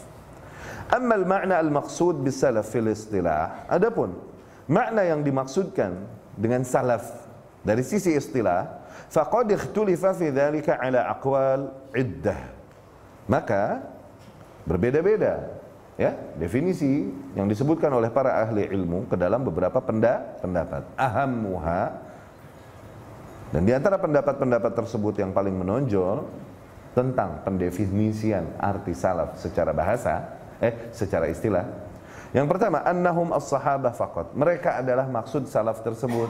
Amma 0.88 1.20
al-ma'na 1.20 1.60
al-maqsud 1.60 2.24
bis 2.24 2.40
salaf 2.40 2.68
fil 2.72 2.88
istilah. 2.88 3.68
Adapun 3.68 4.16
makna 4.72 5.04
yang 5.04 5.24
dimaksudkan 5.24 6.17
dengan 6.38 6.62
salaf 6.64 7.28
dari 7.68 7.84
sisi 7.84 8.16
istilah, 8.16 8.64
faqad 9.12 9.52
ikhtulifa 9.52 10.16
fi 10.16 10.32
dzalika 10.32 10.80
ala 10.80 11.12
aqwal 11.12 11.92
iddah. 11.92 12.40
Maka 13.28 13.84
berbeda-beda 14.64 15.60
ya 16.00 16.16
definisi 16.40 17.12
yang 17.36 17.50
disebutkan 17.50 17.92
oleh 17.92 18.08
para 18.08 18.40
ahli 18.40 18.70
ilmu 18.72 19.10
ke 19.12 19.20
dalam 19.20 19.44
beberapa 19.44 19.82
pendapat 19.82 20.86
ahammuha 20.96 21.82
dan 23.52 23.62
di 23.66 23.72
antara 23.74 23.98
pendapat-pendapat 23.98 24.72
tersebut 24.78 25.18
yang 25.20 25.34
paling 25.34 25.56
menonjol 25.56 26.28
tentang 26.94 27.42
pendefinisian 27.42 28.46
arti 28.62 28.94
salaf 28.94 29.42
secara 29.42 29.74
bahasa 29.74 30.38
eh 30.62 30.94
secara 30.94 31.32
istilah 31.34 31.66
yang 32.36 32.48
pertama 32.48 32.84
annahum 32.84 33.32
as-sahabah 33.32 33.96
faqat. 33.96 34.36
Mereka 34.36 34.84
adalah 34.84 35.08
maksud 35.08 35.48
salaf 35.48 35.80
tersebut 35.80 36.28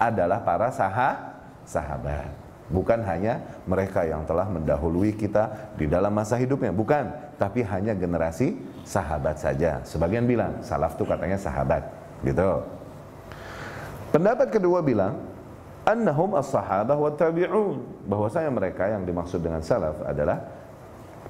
adalah 0.00 0.40
para 0.40 0.72
saha 0.72 1.36
sahabat. 1.68 2.32
Bukan 2.66 2.98
hanya 3.06 3.62
mereka 3.62 4.02
yang 4.02 4.26
telah 4.26 4.48
mendahului 4.50 5.14
kita 5.14 5.74
di 5.78 5.86
dalam 5.86 6.10
masa 6.10 6.34
hidupnya. 6.34 6.74
Bukan 6.74 7.36
tapi 7.38 7.62
hanya 7.62 7.94
generasi 7.94 8.58
sahabat 8.82 9.38
saja. 9.38 9.84
Sebagian 9.86 10.26
bilang 10.26 10.64
salaf 10.64 10.98
itu 10.98 11.04
katanya 11.06 11.38
sahabat 11.38 11.86
gitu. 12.26 12.64
Pendapat 14.10 14.50
kedua 14.50 14.82
bilang 14.82 15.20
annahum 15.86 16.34
as-sahabah 16.34 16.96
wa 16.98 17.12
tabi'un. 17.14 17.86
Bahwasanya 18.08 18.50
mereka 18.50 18.90
yang 18.90 19.06
dimaksud 19.06 19.38
dengan 19.38 19.62
salaf 19.62 20.02
adalah 20.02 20.42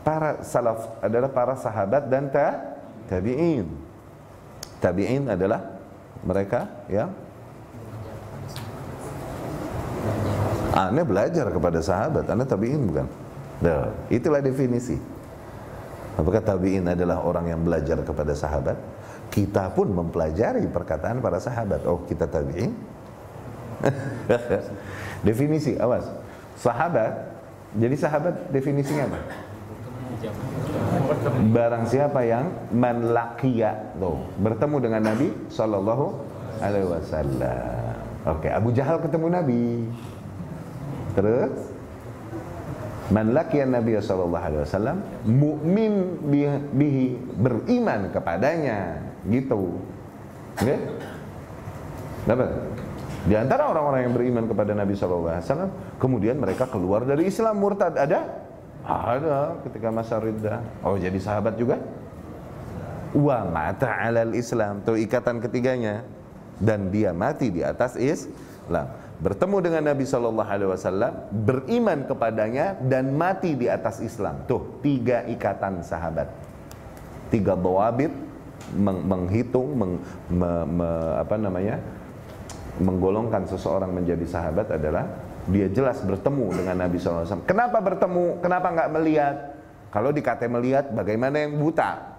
para 0.01 0.41
salaf 0.41 0.89
adalah 1.05 1.29
para 1.29 1.53
sahabat 1.59 2.09
dan 2.09 2.33
ta 2.33 2.79
tabi'in 3.13 3.86
tabi'in 4.87 5.27
adalah 5.27 5.59
mereka 6.23 6.87
yang 6.87 7.11
Anda 10.77 11.03
belajar 11.03 11.49
kepada 11.51 11.81
sahabat, 11.83 12.29
Anda 12.31 12.45
tabi'in 12.47 12.85
bukan? 12.87 13.07
Nah, 13.65 13.91
itulah 14.13 14.45
definisi. 14.45 14.95
Apakah 16.15 16.45
tabi'in 16.45 16.85
adalah 16.87 17.25
orang 17.25 17.49
yang 17.51 17.61
belajar 17.65 17.99
kepada 18.05 18.37
sahabat? 18.37 18.77
Kita 19.33 19.73
pun 19.73 19.91
mempelajari 19.91 20.69
perkataan 20.69 21.25
para 21.25 21.41
sahabat. 21.41 21.83
Oh, 21.89 22.05
kita 22.05 22.29
tabi'in? 22.29 22.77
Definisi, 25.29 25.81
awas. 25.81 26.09
Sahabat, 26.61 27.37
jadi 27.77 27.97
sahabat 27.97 28.49
definisinya 28.53 29.05
apa? 29.13 29.21
Barang 31.53 31.85
siapa 31.89 32.23
yang 32.23 32.51
manlakia 32.71 33.95
tuh 33.99 34.23
bertemu 34.39 34.77
dengan 34.79 35.03
Nabi 35.13 35.29
Shallallahu 35.51 36.07
Alaihi 36.63 36.89
Wasallam. 36.89 37.95
Oke, 38.27 38.49
Abu 38.51 38.75
Jahal 38.75 38.99
ketemu 38.99 39.27
Nabi. 39.31 39.87
Terus 41.15 41.77
Man 43.07 43.31
Nabi 43.31 43.95
sallallahu 44.03 44.35
alaihi 44.35 44.63
wasallam 44.67 44.99
mukmin 45.31 46.19
bihi 46.75 47.15
beriman 47.39 48.11
kepadanya 48.11 48.99
gitu. 49.31 49.79
Oke? 50.59 50.67
Okay? 50.67 50.79
Dapat? 52.27 52.51
Di 53.31 53.35
antara 53.39 53.71
orang-orang 53.71 54.11
yang 54.11 54.15
beriman 54.15 54.45
kepada 54.51 54.75
Nabi 54.75 54.99
sallallahu 54.99 55.39
alaihi 55.39 55.47
wasallam 55.47 55.71
kemudian 56.03 56.37
mereka 56.43 56.67
keluar 56.67 57.07
dari 57.07 57.31
Islam 57.31 57.63
murtad 57.63 57.95
ada? 57.95 58.46
Ada 58.87 59.59
ketika 59.67 59.89
masa 59.91 60.23
riddah. 60.23 60.63
Oh, 60.87 60.95
jadi 60.95 61.19
sahabat 61.19 61.59
juga? 61.59 61.83
Wa 63.11 63.43
mata 63.43 63.91
alal 63.91 64.33
Islam. 64.39 64.87
Tuh 64.87 64.95
ikatan 64.95 65.43
ketiganya 65.43 66.07
dan 66.63 66.95
dia 66.95 67.11
mati 67.11 67.51
di 67.51 67.67
atas 67.67 67.99
Islam 67.99 68.87
bertemu 69.17 69.57
dengan 69.65 69.83
Nabi 69.93 70.05
Shallallahu 70.05 70.51
Alaihi 70.51 70.71
Wasallam, 70.71 71.13
beriman 71.33 72.05
kepadanya 72.05 72.77
dan 72.85 73.17
mati 73.17 73.57
di 73.57 73.67
atas 73.69 74.05
Islam. 74.05 74.45
Tuh 74.45 74.81
tiga 74.85 75.25
ikatan 75.25 75.81
sahabat, 75.81 76.29
tiga 77.33 77.57
bawabit 77.57 78.13
meng 78.77 79.05
menghitung, 79.05 79.73
meng, 79.77 79.93
me, 80.29 80.51
me, 80.69 80.89
apa 81.17 81.37
namanya, 81.41 81.81
menggolongkan 82.83 83.49
seseorang 83.49 83.93
menjadi 83.93 84.27
sahabat 84.29 84.69
adalah 84.75 85.09
dia 85.47 85.67
jelas 85.71 86.03
bertemu 86.03 86.47
dengan 86.59 86.77
Nabi 86.87 86.99
Wasallam. 86.99 87.47
Kenapa 87.47 87.79
bertemu? 87.79 88.43
Kenapa 88.43 88.67
nggak 88.75 88.91
melihat? 88.99 89.37
Kalau 89.95 90.11
dikata 90.11 90.45
melihat, 90.51 90.91
bagaimana 90.93 91.47
yang 91.47 91.57
buta? 91.57 92.19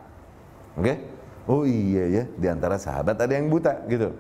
Oke? 0.80 0.84
Okay? 0.84 0.98
Oh 1.48 1.64
iya 1.64 2.04
ya, 2.12 2.24
di 2.28 2.48
antara 2.48 2.76
sahabat 2.76 3.16
ada 3.16 3.32
yang 3.32 3.48
buta 3.48 3.84
gitu. 3.88 4.12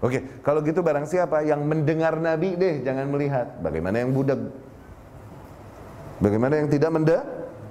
Oke, 0.00 0.40
kalau 0.40 0.62
gitu 0.62 0.80
barang 0.80 1.04
siapa 1.04 1.42
yang 1.42 1.66
mendengar 1.66 2.16
Nabi 2.16 2.56
deh, 2.56 2.80
jangan 2.86 3.10
melihat. 3.10 3.58
Bagaimana 3.60 4.00
yang 4.00 4.14
budak? 4.14 4.38
Bagaimana 6.20 6.54
yang 6.60 6.68
tidak 6.70 6.90
menda? 6.92 7.18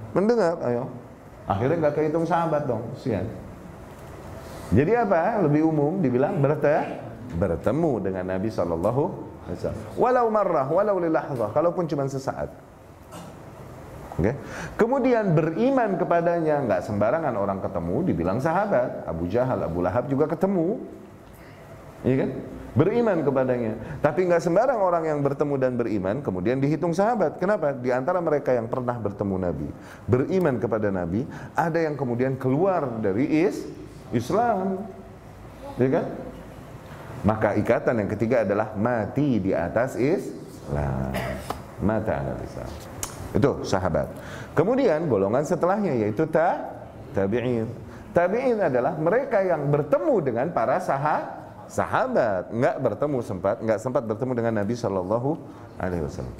mendengar? 0.09 0.57
Ayo. 0.65 0.89
Akhirnya 1.45 1.77
nggak 1.85 1.95
kehitung 1.97 2.25
sahabat 2.25 2.65
dong, 2.65 2.81
sian. 2.97 3.25
Jadi 4.69 4.93
apa? 4.93 5.41
Lebih 5.41 5.65
umum 5.65 5.97
dibilang 6.01 6.37
bertemu 6.37 7.09
bertemu 7.29 7.91
dengan 8.01 8.25
Nabi 8.25 8.49
Shallallahu 8.49 9.28
Wasallam. 9.57 9.81
Walau 9.97 10.27
marrah, 10.29 10.67
walau 10.67 10.97
lilahzah, 11.01 11.49
kalaupun 11.55 11.87
cuma 11.89 12.05
sesaat. 12.05 12.51
Okay. 14.19 14.35
Kemudian 14.75 15.31
beriman 15.31 15.95
kepadanya, 15.95 16.59
nggak 16.67 16.81
sembarangan 16.83 17.31
orang 17.39 17.63
ketemu 17.63 17.95
dibilang 18.03 18.39
sahabat. 18.43 19.07
Abu 19.07 19.31
Jahal, 19.31 19.63
Abu 19.63 19.79
Lahab 19.79 20.11
juga 20.11 20.27
ketemu. 20.27 20.83
Iya 22.03 22.27
kan? 22.27 22.31
Beriman 22.75 23.23
kepadanya. 23.23 23.73
Tapi 24.03 24.27
nggak 24.29 24.43
sembarang 24.43 24.77
orang 24.77 25.03
yang 25.07 25.19
bertemu 25.23 25.55
dan 25.57 25.73
beriman 25.79 26.15
kemudian 26.19 26.59
dihitung 26.59 26.91
sahabat. 26.91 27.39
Kenapa? 27.39 27.71
Di 27.71 27.89
antara 27.95 28.19
mereka 28.19 28.51
yang 28.51 28.67
pernah 28.67 28.93
bertemu 28.99 29.35
Nabi, 29.39 29.67
beriman 30.05 30.55
kepada 30.59 30.91
Nabi, 30.91 31.23
ada 31.55 31.79
yang 31.79 31.95
kemudian 31.95 32.35
keluar 32.35 32.85
dari 32.99 33.23
is 33.47 33.65
Islam. 34.11 34.83
Iya 35.79 35.89
kan? 35.95 36.05
Maka 37.23 37.55
ikatan 37.59 38.05
yang 38.05 38.09
ketiga 38.11 38.47
adalah 38.47 38.71
mati 38.79 39.43
di 39.43 39.51
atas 39.51 39.99
Islam. 39.99 41.11
Mata 41.83 42.13
atas 42.23 42.39
Islam. 42.47 42.69
Itu 43.35 43.51
sahabat. 43.67 44.07
Kemudian 44.55 45.05
golongan 45.05 45.43
setelahnya 45.43 45.93
yaitu 45.99 46.25
ta 46.25 46.63
tabi'in. 47.11 47.67
Tabi'in 48.15 48.57
adalah 48.57 48.97
mereka 48.97 49.43
yang 49.43 49.69
bertemu 49.69 50.15
dengan 50.23 50.47
para 50.49 50.81
sahabat 50.81 51.39
sahabat 51.69 52.49
nggak 52.49 52.75
bertemu 52.81 53.17
sempat 53.21 53.61
nggak 53.61 53.79
sempat 53.79 54.03
bertemu 54.09 54.33
dengan 54.33 54.53
Nabi 54.65 54.73
Shallallahu 54.73 55.37
Alaihi 55.77 56.03
Wasallam. 56.03 56.37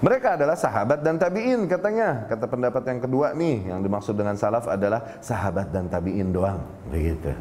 Mereka 0.00 0.36
adalah 0.36 0.58
sahabat 0.58 1.00
dan 1.00 1.16
tabiin 1.16 1.64
katanya. 1.70 2.26
Kata 2.28 2.44
pendapat 2.50 2.82
yang 2.84 3.00
kedua 3.00 3.32
nih 3.32 3.70
yang 3.70 3.80
dimaksud 3.80 4.12
dengan 4.18 4.34
salaf 4.36 4.66
adalah 4.68 5.22
sahabat 5.22 5.72
dan 5.72 5.88
tabiin 5.88 6.34
doang. 6.34 6.60
Begitu. 6.90 7.32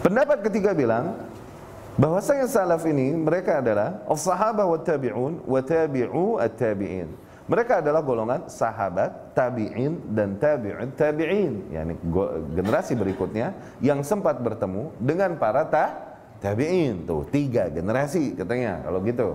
Pendapat 0.00 0.40
ketiga 0.48 0.72
bilang 0.72 1.12
bahwasanya 2.00 2.48
salaf 2.48 2.88
ini 2.88 3.12
mereka 3.12 3.60
adalah 3.60 4.00
as-sahabah 4.08 4.64
wa 4.64 4.80
tabi'un 4.80 5.44
wa 5.44 5.60
tabi'u 5.60 6.40
at-tabi'in. 6.40 7.08
Mereka 7.50 7.82
adalah 7.82 8.00
golongan 8.00 8.46
sahabat, 8.46 9.34
tabi'in 9.36 10.14
dan 10.14 10.38
tabi'in 10.40 10.94
tabi'in, 10.96 11.74
yakni 11.74 11.98
generasi 12.54 12.94
berikutnya 12.94 13.52
yang 13.82 14.00
sempat 14.06 14.38
bertemu 14.38 14.94
dengan 15.02 15.36
para 15.36 15.66
ta 15.68 16.16
tabi'in. 16.40 17.04
Tuh, 17.04 17.28
tiga 17.28 17.68
generasi 17.68 18.38
katanya 18.38 18.80
kalau 18.86 19.04
gitu. 19.04 19.28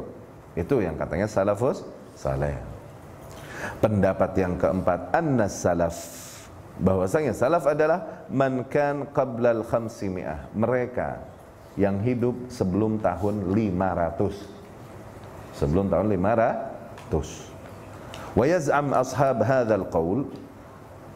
Itu 0.55 0.79
yang 0.81 0.97
katanya 0.97 1.27
salafus 1.27 1.83
saleh. 2.15 2.55
Pendapat 3.83 4.31
yang 4.39 4.55
keempat, 4.57 5.11
annas 5.13 5.61
salaf 5.61 5.93
bahwasanya 6.79 7.31
salaf 7.31 7.67
adalah 7.69 8.25
man 8.27 8.65
kan 8.67 9.07
qabla 9.11 9.51
al 9.55 9.63
khamsimi'ah. 9.63 10.49
Mereka 10.55 11.19
yang 11.75 11.99
hidup 12.03 12.35
sebelum 12.51 12.99
tahun 13.03 13.51
500. 13.51 15.55
Sebelum 15.55 15.89
tahun 15.91 16.07
500. 16.11 18.35
Wa 18.35 18.43
yaz'am 18.43 18.91
ashab 18.91 19.39
hadzal 19.43 19.87
qaul 19.87 20.27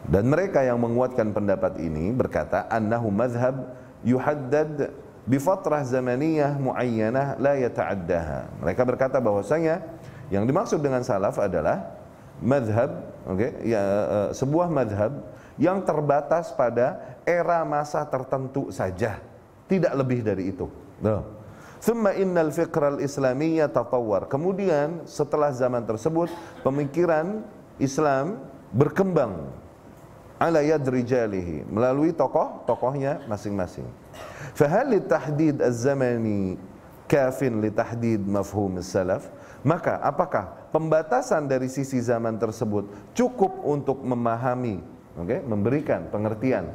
dan 0.08 0.32
mereka 0.32 0.64
yang 0.64 0.80
menguatkan 0.80 1.36
pendapat 1.36 1.76
ini 1.76 2.08
berkata 2.16 2.64
annahu 2.72 3.12
madhhab 3.12 3.76
yuhaddad 4.00 4.88
bi 5.28 5.36
fatrah 5.36 5.84
zamaniyah 5.84 6.56
muayyanah 6.56 7.36
la 7.36 7.60
yata'addaha. 7.60 8.64
Mereka 8.64 8.82
berkata 8.88 9.20
bahwasanya 9.20 9.84
yang 10.32 10.48
dimaksud 10.48 10.80
dengan 10.80 11.04
salaf 11.04 11.36
adalah 11.36 12.00
madhab, 12.40 13.12
okay, 13.28 13.52
ya 13.68 13.84
uh, 14.08 14.32
sebuah 14.32 14.72
madhab 14.72 15.20
yang 15.60 15.84
terbatas 15.84 16.50
pada 16.56 17.20
era 17.28 17.60
masa 17.68 18.00
tertentu 18.08 18.72
saja, 18.72 19.20
tidak 19.68 19.92
lebih 19.92 20.24
dari 20.24 20.50
itu. 20.50 20.66
Nah. 21.04 21.38
Thumma 21.80 22.12
innal 22.12 22.52
fiqh 22.52 22.76
al-islamiyya 22.76 23.72
tatawwar. 23.72 24.28
Kemudian 24.28 25.08
setelah 25.08 25.48
zaman 25.48 25.80
tersebut 25.88 26.28
pemikiran 26.60 27.40
Islam 27.80 28.36
berkembang 28.68 29.48
ala 30.36 30.60
yad 30.60 30.84
melalui 31.72 32.12
tokoh-tokohnya 32.12 33.24
masing-masing. 33.24 33.88
Fahal 34.52 34.92
tahdid 35.04 35.64
az-zamani 35.64 36.60
kafin 37.08 37.64
li 37.64 37.72
tahdid 37.72 38.28
mafhum 38.28 38.76
salaf? 38.84 39.28
Maka 39.60 40.00
apakah 40.00 40.68
pembatasan 40.72 41.44
dari 41.44 41.68
sisi 41.68 42.00
zaman 42.00 42.40
tersebut 42.40 42.88
cukup 43.12 43.60
untuk 43.60 44.00
memahami, 44.00 44.80
okay, 45.26 45.40
memberikan 45.42 46.08
pengertian 46.08 46.70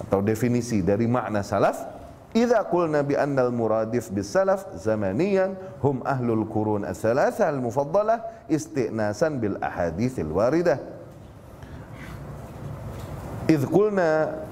atau 0.00 0.24
definisi 0.24 0.80
dari 0.80 1.04
makna 1.10 1.44
salaf? 1.44 2.00
Idza 2.30 2.62
qulna 2.70 3.02
bi 3.02 3.18
anna 3.18 3.42
al-muradif 3.42 4.14
bis 4.14 4.30
salaf 4.30 4.70
zamaniyan 4.78 5.58
hum 5.82 5.98
ahlul 6.06 6.46
qurun 6.46 6.86
ats-tsalatsa 6.86 7.50
al-mufaddalah 7.50 8.46
istinasan 8.46 9.42
bil 9.42 9.58
ahaditsil 9.58 10.30
waridah. 10.30 10.78
Idz 13.50 13.66
qulna 13.66 14.46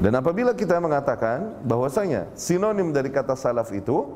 dan 0.00 0.14
apabila 0.16 0.56
kita 0.56 0.80
mengatakan 0.80 1.60
bahwasanya 1.66 2.30
sinonim 2.38 2.94
dari 2.94 3.12
kata 3.12 3.36
salaf 3.36 3.68
itu 3.74 4.08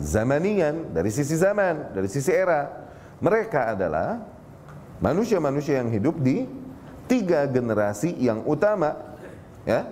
zamaniyan 0.00 0.96
dari 0.96 1.12
sisi 1.12 1.36
zaman, 1.36 1.92
dari 1.92 2.08
sisi 2.08 2.32
era, 2.32 2.88
mereka 3.20 3.76
adalah 3.76 4.22
manusia-manusia 5.02 5.82
yang 5.82 5.92
hidup 5.92 6.16
di 6.22 6.46
tiga 7.06 7.46
generasi 7.46 8.14
yang 8.18 8.42
utama 8.46 8.94
ya 9.66 9.86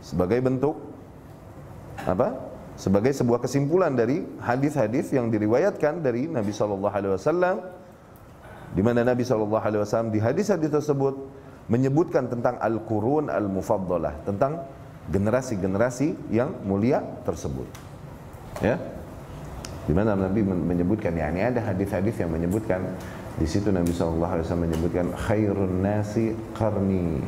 sebagai 0.00 0.40
bentuk 0.40 0.76
apa? 2.04 2.36
Sebagai 2.76 3.16
sebuah 3.16 3.40
kesimpulan 3.40 3.96
dari 3.96 4.20
hadis-hadis 4.44 5.08
yang 5.08 5.32
diriwayatkan 5.32 6.04
dari 6.04 6.28
Nabi 6.28 6.52
Shallallahu 6.52 6.92
Alaihi 6.92 7.16
Wasallam, 7.16 7.56
di 8.76 8.84
mana 8.84 9.00
Nabi 9.00 9.24
Shallallahu 9.24 9.64
Alaihi 9.64 9.80
Wasallam 9.80 10.12
di 10.12 10.20
hadis-hadis 10.20 10.68
tersebut 10.68 11.16
menyebutkan 11.72 12.28
tentang 12.28 12.60
al-qurun 12.60 13.32
al-mufaddalah, 13.32 14.20
tentang 14.28 14.68
generasi-generasi 15.08 16.28
yang 16.28 16.52
mulia 16.68 17.00
tersebut. 17.24 17.64
Ya, 18.60 18.76
di 19.88 19.96
mana 19.96 20.12
Nabi 20.12 20.44
menyebutkan, 20.44 21.16
ya 21.16 21.32
ini 21.32 21.48
ada 21.48 21.64
hadis-hadis 21.72 22.20
yang 22.20 22.28
menyebutkan 22.28 22.84
di 23.36 23.44
situ 23.44 23.68
Nabi 23.68 23.92
Wasallam 23.92 24.64
menyebutkan 24.64 25.12
khairun 25.12 25.84
nasi 25.84 26.32
karni 26.56 27.20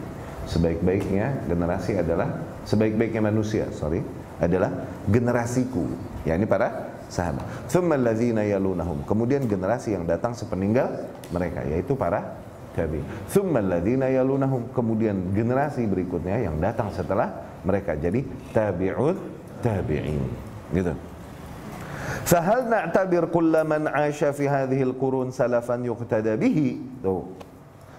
sebaik-baiknya 0.48 1.44
generasi 1.44 2.00
adalah 2.00 2.40
sebaik-baiknya 2.64 3.20
manusia, 3.28 3.68
sorry, 3.76 4.00
adalah 4.40 4.72
generasiku. 5.04 5.84
Ya 6.24 6.40
ini 6.40 6.48
para 6.48 6.96
sahabat. 7.12 7.44
Thumma 7.68 8.00
alladzina 8.00 8.40
yalunahum. 8.40 9.04
Kemudian 9.04 9.44
generasi 9.44 9.92
yang 9.92 10.08
datang 10.08 10.32
sepeninggal 10.32 11.12
mereka 11.28 11.68
yaitu 11.68 11.92
para 11.92 12.40
tabi 12.72 13.04
thumma 13.28 13.60
alladzina 13.60 14.08
yalunahum. 14.08 14.72
Kemudian 14.72 15.36
generasi 15.36 15.84
berikutnya 15.84 16.40
yang 16.40 16.56
datang 16.56 16.88
setelah 16.96 17.60
mereka 17.68 17.92
jadi 17.92 18.24
tabi'ut 18.56 19.16
tabi'in. 19.60 20.24
Gitu 20.72 20.92
Fahal 22.28 22.68
na'tabir 22.68 23.28
kulla 23.32 23.64
man 23.64 23.88
'asha 23.88 24.32
fi 24.32 24.48
hadhihi 24.48 24.84
al-qurun 24.84 25.32
salafan 25.32 25.84
yuqtada 25.84 26.36
bihi 26.36 27.00
tuh 27.04 27.24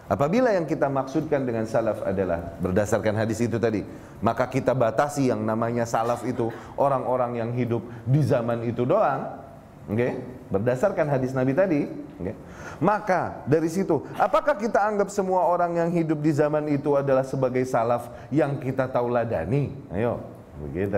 Apabila 0.09 0.49
yang 0.49 0.65
kita 0.65 0.89
maksudkan 0.89 1.45
dengan 1.45 1.69
salaf 1.69 2.01
adalah 2.01 2.57
berdasarkan 2.57 3.13
hadis 3.13 3.45
itu 3.45 3.61
tadi, 3.61 3.85
maka 4.25 4.49
kita 4.49 4.73
batasi 4.73 5.29
yang 5.29 5.45
namanya 5.45 5.85
salaf 5.85 6.25
itu 6.25 6.49
orang-orang 6.81 7.37
yang 7.37 7.53
hidup 7.53 7.85
di 8.09 8.25
zaman 8.25 8.65
itu 8.65 8.89
doang. 8.89 9.37
Oke? 9.85 10.01
Okay? 10.01 10.11
Berdasarkan 10.49 11.13
hadis 11.13 11.29
Nabi 11.37 11.53
tadi, 11.53 11.85
okay? 12.17 12.33
Maka 12.81 13.45
dari 13.45 13.69
situ, 13.69 14.01
apakah 14.17 14.57
kita 14.57 14.81
anggap 14.81 15.13
semua 15.13 15.45
orang 15.45 15.77
yang 15.77 15.93
hidup 15.93 16.25
di 16.25 16.33
zaman 16.33 16.65
itu 16.73 16.97
adalah 16.97 17.21
sebagai 17.21 17.61
salaf 17.69 18.09
yang 18.33 18.57
kita 18.57 18.89
tauladani? 18.89 19.77
Ayo, 19.93 20.25
begitu. 20.57 20.97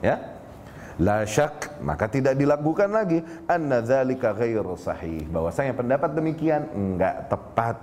Ya? 0.00 0.37
La 0.98 1.22
syak, 1.22 1.78
maka 1.78 2.10
tidak 2.10 2.34
dilakukan 2.34 2.90
lagi. 2.90 3.22
Anna 3.46 3.78
dzalika 3.78 4.34
ghairu 4.34 4.74
sahih. 4.74 5.30
Bahwasanya 5.30 5.78
pendapat 5.78 6.10
demikian 6.10 6.66
enggak 6.74 7.30
tepat. 7.30 7.78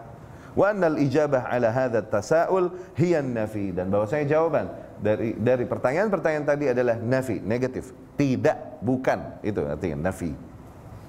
Wa 0.55 0.71
annal 0.71 0.99
ijabah 0.99 1.47
ala 1.47 1.71
hadha 1.71 2.03
tasaul 2.03 2.71
hiya 2.95 3.19
nafi 3.19 3.75
dan 3.75 3.91
bahwasanya 3.91 4.39
jawaban 4.39 4.71
dari 5.03 5.35
dari 5.35 5.67
pertanyaan-pertanyaan 5.67 6.47
tadi 6.47 6.65
adalah 6.71 6.95
nafi 6.95 7.43
negatif. 7.43 7.91
Tidak 8.15 8.83
bukan. 8.83 9.43
Itu 9.43 9.63
artinya 9.67 10.11
nafi. 10.11 10.31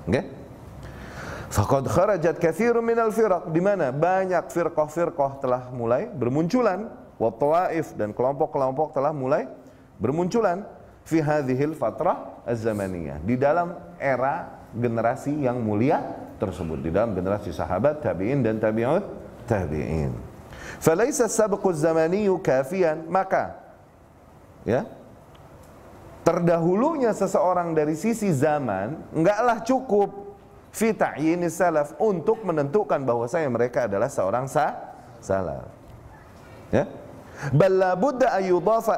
Okay? 0.06 0.24
Faqad 1.46 1.86
kharajat 1.86 2.42
katsirun 2.42 2.82
minal 2.82 3.14
firaq 3.14 3.50
di 3.54 3.62
mana 3.62 3.94
banyak 3.94 4.50
firqah-firqah 4.50 5.42
telah 5.42 5.62
mulai 5.70 6.10
bermunculan. 6.10 6.90
Wa 7.18 7.30
tawaif 7.34 7.94
dan 7.98 8.14
kelompok-kelompok 8.14 8.94
telah 8.94 9.14
mulai 9.14 9.46
bermunculan 9.96 10.75
fi 11.06 11.22
hadhil 11.22 11.78
fatrah 11.78 12.42
az-zamaniyah 12.42 13.22
di 13.22 13.38
dalam 13.38 13.78
era 14.02 14.66
generasi 14.74 15.46
yang 15.46 15.62
mulia 15.62 16.02
tersebut 16.42 16.82
di 16.82 16.90
dalam 16.90 17.14
generasi 17.14 17.54
sahabat 17.54 18.02
tabi'in 18.02 18.42
dan 18.42 18.58
tabi'ut 18.58 19.06
tabi'in. 19.46 20.12
Falaisa 20.82 21.30
sabqu 21.30 21.70
zamaniyu 21.72 22.42
kafian, 22.42 23.06
maka 23.06 23.56
ya 24.66 24.84
terdahulunya 26.26 27.14
seseorang 27.14 27.70
dari 27.70 27.94
sisi 27.94 28.34
zaman 28.34 28.98
enggaklah 29.14 29.62
cukup 29.62 30.34
fi 30.74 30.90
ta'yini 30.90 31.46
salaf 31.46 31.94
untuk 32.02 32.42
menentukan 32.42 32.98
bahwasanya 33.06 33.48
mereka 33.48 33.86
adalah 33.86 34.10
seorang 34.10 34.50
sa 34.50 34.74
salaf. 35.22 35.70
Ya. 36.74 36.90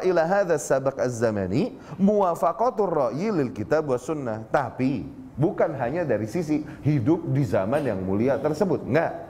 Ila 0.04 0.24
hadha 0.26 0.56
sabaq 0.58 0.96
az-zamani 0.98 1.74
muwafaqatur 1.98 2.90
ra'yi 2.90 3.34
lil 3.34 3.50
kitab 3.50 3.90
wa 3.90 3.98
sunnah. 3.98 4.46
Tapi 4.48 5.06
bukan 5.34 5.74
hanya 5.78 6.06
dari 6.06 6.26
sisi 6.26 6.62
hidup 6.82 7.30
di 7.30 7.42
zaman 7.42 7.86
yang 7.86 7.98
mulia 8.02 8.38
tersebut. 8.38 8.86
Enggak 8.86 9.28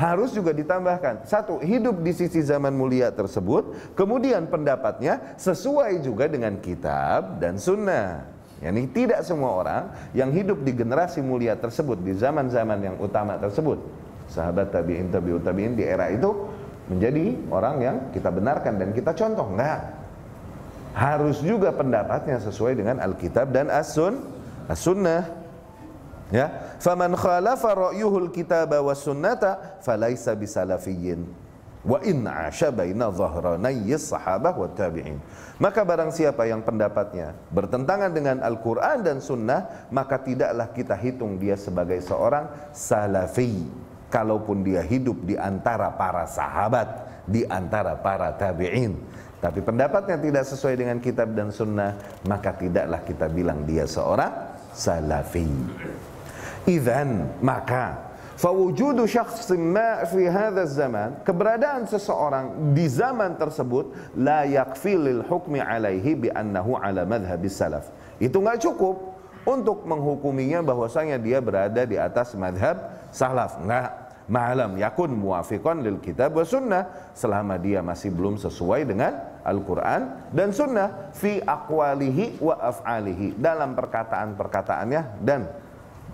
harus 0.00 0.32
juga 0.32 0.56
ditambahkan 0.56 1.28
satu 1.28 1.60
hidup 1.60 2.00
di 2.00 2.16
sisi 2.16 2.40
zaman 2.40 2.72
mulia 2.72 3.12
tersebut 3.12 3.92
kemudian 3.92 4.48
pendapatnya 4.48 5.36
sesuai 5.36 6.00
juga 6.00 6.24
dengan 6.24 6.56
kitab 6.56 7.36
dan 7.36 7.60
sunnah 7.60 8.24
yani 8.64 8.88
tidak 8.96 9.20
semua 9.20 9.60
orang 9.60 9.82
yang 10.16 10.32
hidup 10.32 10.64
di 10.64 10.72
generasi 10.72 11.20
mulia 11.20 11.52
tersebut 11.52 12.00
di 12.00 12.16
zaman-zaman 12.16 12.80
yang 12.80 12.96
utama 12.96 13.36
tersebut 13.36 13.76
sahabat 14.24 14.72
tabi'in 14.72 15.12
tabi'ut 15.12 15.44
tabi'in 15.44 15.76
di 15.76 15.84
era 15.84 16.08
itu 16.08 16.48
menjadi 16.90 17.38
orang 17.54 17.76
yang 17.78 17.96
kita 18.10 18.34
benarkan 18.34 18.74
dan 18.82 18.90
kita 18.90 19.14
contoh 19.14 19.46
enggak 19.54 19.94
harus 20.90 21.38
juga 21.38 21.70
pendapatnya 21.70 22.42
sesuai 22.42 22.74
dengan 22.74 22.98
Alkitab 22.98 23.54
dan 23.54 23.70
As-Sun 23.70 24.18
As-Sunnah 24.66 25.40
Ya, 26.30 26.78
faman 26.78 27.18
khalafa 27.18 27.74
ra'yuhul 27.74 28.30
kitaba 28.30 28.78
was 28.78 29.02
sunnata 29.02 29.82
falaisa 29.82 30.30
bisalafiyyin. 30.38 31.26
Wa 31.82 31.98
in 32.06 32.22
'asha 32.22 32.70
baina 32.70 33.10
dhahranayyi 33.10 33.98
sahabah 33.98 34.54
wa 34.54 34.70
tabi'in. 34.70 35.18
Maka 35.58 35.82
barang 35.82 36.14
siapa 36.14 36.46
yang 36.46 36.62
pendapatnya 36.62 37.34
bertentangan 37.50 38.14
dengan 38.14 38.38
Al-Qur'an 38.46 39.02
dan 39.02 39.18
sunnah, 39.18 39.90
maka 39.90 40.22
tidaklah 40.22 40.70
kita 40.70 40.94
hitung 40.94 41.36
dia 41.36 41.58
sebagai 41.58 41.98
seorang 41.98 42.46
salafi. 42.70 43.66
Kalaupun 44.10 44.66
dia 44.66 44.82
hidup 44.82 45.22
di 45.22 45.38
antara 45.38 45.94
para 45.94 46.26
sahabat, 46.26 47.22
di 47.30 47.46
antara 47.46 47.94
para 47.94 48.34
tabi'in. 48.34 48.98
Tapi 49.40 49.64
pendapatnya 49.64 50.20
tidak 50.20 50.44
sesuai 50.44 50.74
dengan 50.76 50.98
kitab 51.00 51.32
dan 51.32 51.48
sunnah, 51.48 51.96
maka 52.28 52.52
tidaklah 52.52 53.00
kita 53.06 53.30
bilang 53.30 53.64
dia 53.64 53.88
seorang 53.88 54.50
salafi. 54.74 55.48
Idzan 56.68 57.40
maka 57.40 58.12
fawujudu 58.36 59.08
syakhsin 59.08 59.60
ma 59.72 60.04
fi 60.04 60.28
hadha 60.28 60.68
zaman 60.68 61.24
keberadaan 61.24 61.88
seseorang 61.88 62.76
di 62.76 62.84
zaman 62.84 63.40
tersebut 63.40 64.12
la 64.16 64.44
yakfi 64.44 64.96
lil 64.96 65.24
hukmi 65.24 65.60
alaihi 65.60 66.16
bi 66.16 66.28
annahu 66.28 66.76
ala 66.76 67.08
madhhabis 67.08 67.56
salaf 67.56 67.88
itu 68.20 68.36
nggak 68.36 68.60
cukup 68.60 69.16
untuk 69.48 69.88
menghukuminya 69.88 70.60
bahwasanya 70.60 71.16
dia 71.16 71.40
berada 71.40 71.88
di 71.88 71.96
atas 71.96 72.36
madhab 72.36 72.76
salaf 73.10 73.58
enggak 73.62 74.10
malam 74.30 74.78
yakun 74.78 75.10
muafiqan 75.10 75.82
lil 75.82 75.98
kitab 75.98 76.38
wa 76.38 76.46
sunnah 76.46 77.10
selama 77.18 77.58
dia 77.58 77.82
masih 77.82 78.14
belum 78.14 78.38
sesuai 78.38 78.86
dengan 78.86 79.18
Al-Quran 79.42 80.30
dan 80.30 80.54
sunnah 80.54 81.10
fi 81.10 81.42
aqwalihi 81.42 82.38
wa 82.38 82.54
af'alihi 82.62 83.34
dalam 83.34 83.74
perkataan-perkataannya 83.74 85.02
dan 85.26 85.50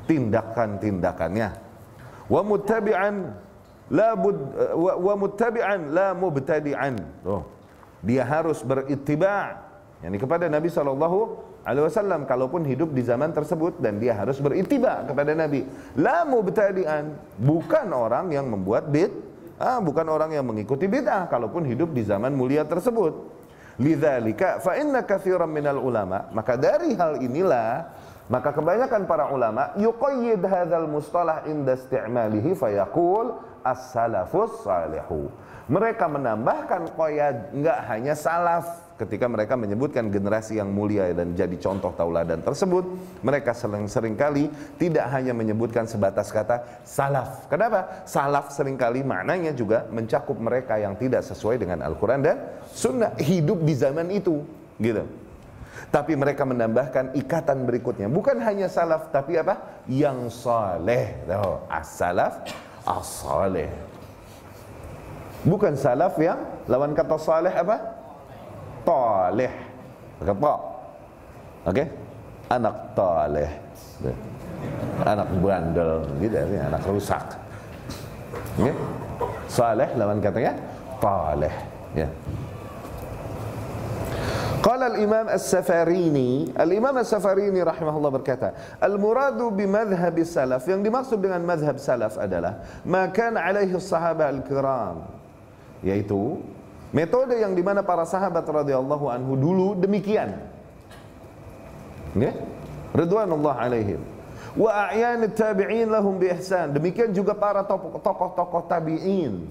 tindakan-tindakannya. 0.09 1.49
wa 2.27 2.43
muttabi'an 2.43 3.15
la 3.93 4.19
bud 4.19 4.39
wa, 4.75 4.93
wa 4.99 5.15
muttabi'an 5.15 5.93
la 5.93 6.11
mubtadi'an. 6.17 6.97
Oh. 7.23 7.45
Dia 8.03 8.25
harus 8.27 8.65
berittiba' 8.65 9.61
yakni 10.01 10.17
kepada 10.17 10.49
Nabi 10.49 10.73
sallallahu 10.73 11.46
alaihi 11.67 11.85
wasallam 11.91 12.21
kalaupun 12.31 12.63
hidup 12.63 12.95
di 12.95 13.03
zaman 13.03 13.35
tersebut 13.35 13.83
dan 13.83 13.99
dia 13.99 14.15
harus 14.15 14.39
berittiba 14.39 15.03
kepada 15.03 15.35
Nabi. 15.35 15.67
La 15.99 16.23
mubtadi'an, 16.23 17.19
bukan 17.43 17.91
orang 17.91 18.31
yang 18.31 18.47
membuat 18.47 18.87
bid 18.87 19.11
ah, 19.61 19.81
bukan 19.81 20.07
orang 20.09 20.37
yang 20.37 20.45
mengikuti 20.45 20.87
bid'ah 20.87 21.29
kalaupun 21.29 21.65
hidup 21.65 21.93
di 21.93 22.05
zaman 22.05 22.33
mulia 22.33 22.65
tersebut. 22.65 23.37
Lidzalika 23.77 24.57
fa 24.65 24.73
inna 24.81 25.05
katsiran 25.05 25.53
minal 25.53 25.77
ulama, 25.77 26.33
maka 26.33 26.57
dari 26.57 26.97
hal 26.97 27.21
inilah 27.21 27.93
maka 28.27 28.51
kebanyakan 28.51 29.05
para 29.05 29.31
ulama 29.31 29.77
yuqayyid 29.77 30.41
hadzal 30.43 30.89
mustalah 30.89 31.45
inda 31.45 31.77
isti'malihi 31.77 32.57
fayaqul 32.57 33.37
as-salafus 33.61 34.65
salihu. 34.65 35.29
Mereka 35.69 36.09
menambahkan 36.09 36.95
koyad 36.95 37.53
enggak 37.53 37.79
hanya 37.91 38.15
salaf 38.17 38.86
ketika 38.97 39.29
mereka 39.29 39.55
menyebutkan 39.55 40.09
generasi 40.09 40.57
yang 40.57 40.73
mulia 40.73 41.13
dan 41.13 41.37
jadi 41.37 41.53
contoh 41.61 41.93
tauladan 41.93 42.41
tersebut 42.41 42.85
mereka 43.21 43.53
sering-sering 43.53 44.17
kali 44.17 44.49
tidak 44.81 45.07
hanya 45.13 45.37
menyebutkan 45.37 45.85
sebatas 45.85 46.33
kata 46.33 46.83
salaf. 46.83 47.47
Kenapa? 47.53 48.05
salaf 48.09 48.51
sering 48.51 48.81
kali 48.81 49.05
maknanya 49.05 49.53
juga 49.53 49.85
mencakup 49.93 50.37
mereka 50.41 50.81
yang 50.81 50.97
tidak 50.97 51.23
sesuai 51.23 51.61
dengan 51.61 51.85
Al-Quran 51.85 52.21
dan 52.25 52.37
sunnah. 52.73 53.13
Hidup 53.21 53.63
di 53.63 53.75
zaman 53.77 54.09
itu 54.09 54.41
gitu. 54.81 55.05
Tapi 55.93 56.19
mereka 56.19 56.43
menambahkan 56.43 57.15
ikatan 57.15 57.69
berikutnya. 57.69 58.09
Bukan 58.11 58.41
hanya 58.43 58.67
salaf 58.67 59.13
tapi 59.13 59.39
apa? 59.39 59.85
yang 59.87 60.27
saleh. 60.33 61.15
Oh, 61.31 61.63
as-salaf 61.71 62.43
as-saleh. 62.83 63.71
Bukan 65.47 65.79
salaf 65.79 66.19
yang 66.19 66.43
lawan 66.67 66.91
kata 66.91 67.19
salih 67.23 67.55
apa? 67.55 67.96
Talih. 68.87 69.53
Pakai 70.23 70.35
ta. 70.39 70.55
Okey? 71.67 71.87
Anak 72.47 72.77
talih. 72.95 73.51
Anak 75.03 75.29
bandel 75.43 76.07
gitu 76.23 76.39
ya, 76.39 76.71
anak 76.71 76.87
rusak. 76.87 77.27
Okey? 78.63 78.75
Salih 79.51 79.91
lawan 79.99 80.23
katanya 80.23 80.55
talih. 81.03 81.55
Ya. 81.99 82.09
Qala 84.67 84.91
al-Imam 84.91 85.31
As-Safarini, 85.31 86.51
al-Imam 86.59 86.99
As-Safarini 86.99 87.63
rahimahullah 87.63 88.11
berkata, 88.19 88.51
al-muradu 88.83 89.55
bi 89.55 89.63
salaf 90.27 90.67
yang 90.67 90.83
dimaksud 90.83 91.23
dengan 91.23 91.39
madhhab 91.47 91.79
salaf 91.79 92.19
adalah 92.19 92.83
ma 92.83 93.07
kana 93.15 93.47
alaihi 93.47 93.79
as-sahaba 93.79 94.27
al-kiram 94.27 95.07
yaitu 95.87 96.43
metode 96.97 97.37
yang 97.37 97.53
di 97.53 97.61
mana 97.61 97.85
para 97.85 98.09
sahabat 98.09 98.49
radhiyallahu 98.49 99.13
anhu 99.13 99.37
dulu 99.37 99.67
demikian. 99.77 100.41
Ya 102.17 102.33
ridwanullah 102.97 103.61
alaihim. 103.61 104.01
Wa 104.57 104.89
a'yan 104.89 105.21
tabi'in 105.37 105.93
lahum 105.93 106.17
bi 106.17 106.33
ihsan. 106.33 106.73
Demikian 106.73 107.13
juga 107.13 107.37
para 107.37 107.61
tokoh-tokoh 107.61 108.65
tabi'in 108.65 109.45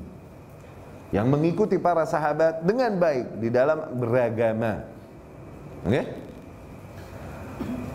yang 1.14 1.30
mengikuti 1.30 1.78
para 1.78 2.10
sahabat 2.10 2.66
dengan 2.66 2.98
baik 2.98 3.38
di 3.38 3.54
dalam 3.54 3.94
beragama. 3.94 4.82
Oke 5.86 5.94
okay? 5.94 6.25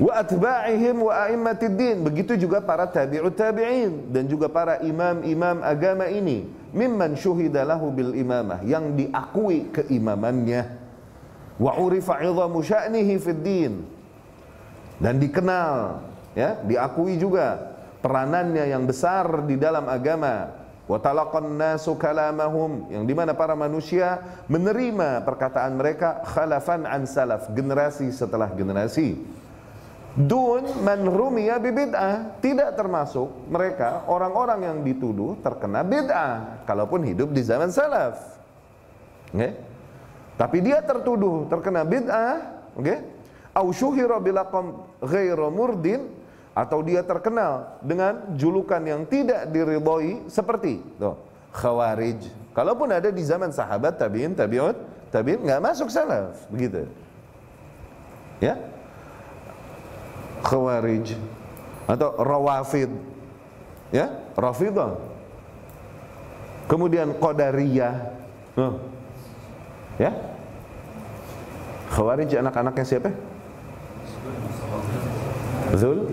Wa 0.00 0.12
atba'ihim 0.16 0.96
wa 0.96 1.12
a'immatid 1.12 1.76
din 1.76 2.00
begitu 2.00 2.32
juga 2.40 2.64
para 2.64 2.88
tabi'ut 2.88 3.36
tabi'in 3.36 4.08
dan 4.08 4.24
juga 4.24 4.48
para 4.48 4.80
imam-imam 4.80 5.60
agama 5.60 6.08
ini. 6.08 6.48
Mimman 6.70 7.18
syuhida 7.18 7.66
lahu 7.66 7.90
bil 7.90 8.14
imamah. 8.14 8.62
Yang 8.62 8.84
diakui 8.96 9.68
keimamannya. 9.74 10.78
Wa 11.60 11.76
urifa 11.76 12.22
'idhamu 12.22 12.64
sya'nihi 12.64 13.14
fid 13.20 13.42
din 13.44 13.74
dan 15.00 15.16
dikenal 15.16 16.04
ya 16.36 16.60
diakui 16.60 17.16
juga 17.16 17.72
peranannya 18.04 18.68
yang 18.68 18.84
besar 18.84 19.44
di 19.44 19.56
dalam 19.60 19.88
agama. 19.88 20.56
Wa 20.88 20.96
talaqan 20.96 21.56
nasu 21.60 21.96
kalamahum. 22.00 22.88
Yang 22.88 23.04
di 23.04 23.14
mana 23.16 23.32
para 23.36 23.52
manusia 23.52 24.20
menerima 24.48 25.24
perkataan 25.28 25.76
mereka 25.76 26.24
khalafan 26.24 26.88
an 26.88 27.04
salaf 27.04 27.52
generasi 27.52 28.08
setelah 28.12 28.48
generasi 28.56 29.39
Dun 30.18 30.82
man 30.82 31.06
rumiya 31.06 31.62
bid'ah 31.62 32.42
tidak 32.42 32.74
termasuk 32.74 33.30
mereka 33.46 34.02
orang-orang 34.10 34.66
yang 34.66 34.78
dituduh 34.82 35.38
terkena 35.38 35.86
bid'ah 35.86 36.66
kalaupun 36.66 37.06
hidup 37.06 37.30
di 37.30 37.42
zaman 37.46 37.70
salaf. 37.70 38.18
Okay? 39.30 39.54
Tapi 40.34 40.58
dia 40.66 40.82
tertuduh 40.82 41.46
terkena 41.46 41.86
bid'ah, 41.86 42.42
oke? 42.74 42.82
Okay? 42.82 42.98
Au 43.54 43.70
syuhira 43.70 44.18
murdin 45.46 46.10
atau 46.54 46.82
dia 46.82 47.06
terkenal 47.06 47.78
dengan 47.78 48.34
julukan 48.34 48.82
yang 48.82 49.06
tidak 49.06 49.46
diridhoi 49.54 50.26
seperti 50.26 50.82
tuh, 50.98 51.14
khawarij. 51.54 52.26
Kalaupun 52.50 52.90
ada 52.90 53.14
di 53.14 53.22
zaman 53.22 53.54
sahabat 53.54 53.94
tabi'in, 53.94 54.34
tabi'ut, 54.34 54.74
tabi'in 55.14 55.46
nggak 55.46 55.62
masuk 55.62 55.86
salaf, 55.86 56.34
begitu. 56.50 56.90
Ya, 58.42 58.58
Khawarij 60.42 61.16
atau 61.90 62.10
Rawafid. 62.20 62.90
Ya 63.90 64.06
Rafidah 64.38 65.10
kemudian 66.70 67.10
Qadariyah. 67.18 68.14
Oh. 68.54 68.78
ya? 69.98 70.14
Khawarij 71.90 72.30
anak-anaknya 72.38 72.84
siapa? 72.86 73.10
Zul? 75.74 76.06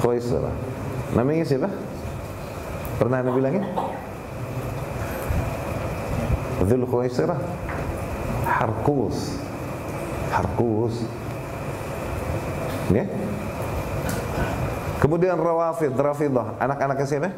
Khawaisra 0.00 0.52
namanya 1.12 1.44
siapa? 1.44 1.68
Pernah 2.96 3.20
anda 3.20 3.32
bilangin? 3.36 3.64
Zul 6.64 6.88
Khawaisra 6.88 7.36
Harkus 8.48 9.36
Harkus 10.32 11.04
Ya. 12.94 13.04
Kemudian 15.02 15.36
Rawafid, 15.36 15.92
Rafidah, 15.94 16.56
anak-anaknya 16.58 17.06
siapa? 17.06 17.30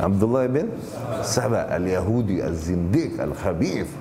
Abdullah 0.00 0.48
bin 0.48 0.72
Saba 1.20 1.68
al-Yahudi 1.68 2.40
al-Zindiq 2.40 3.20
al-Khabith 3.20 3.92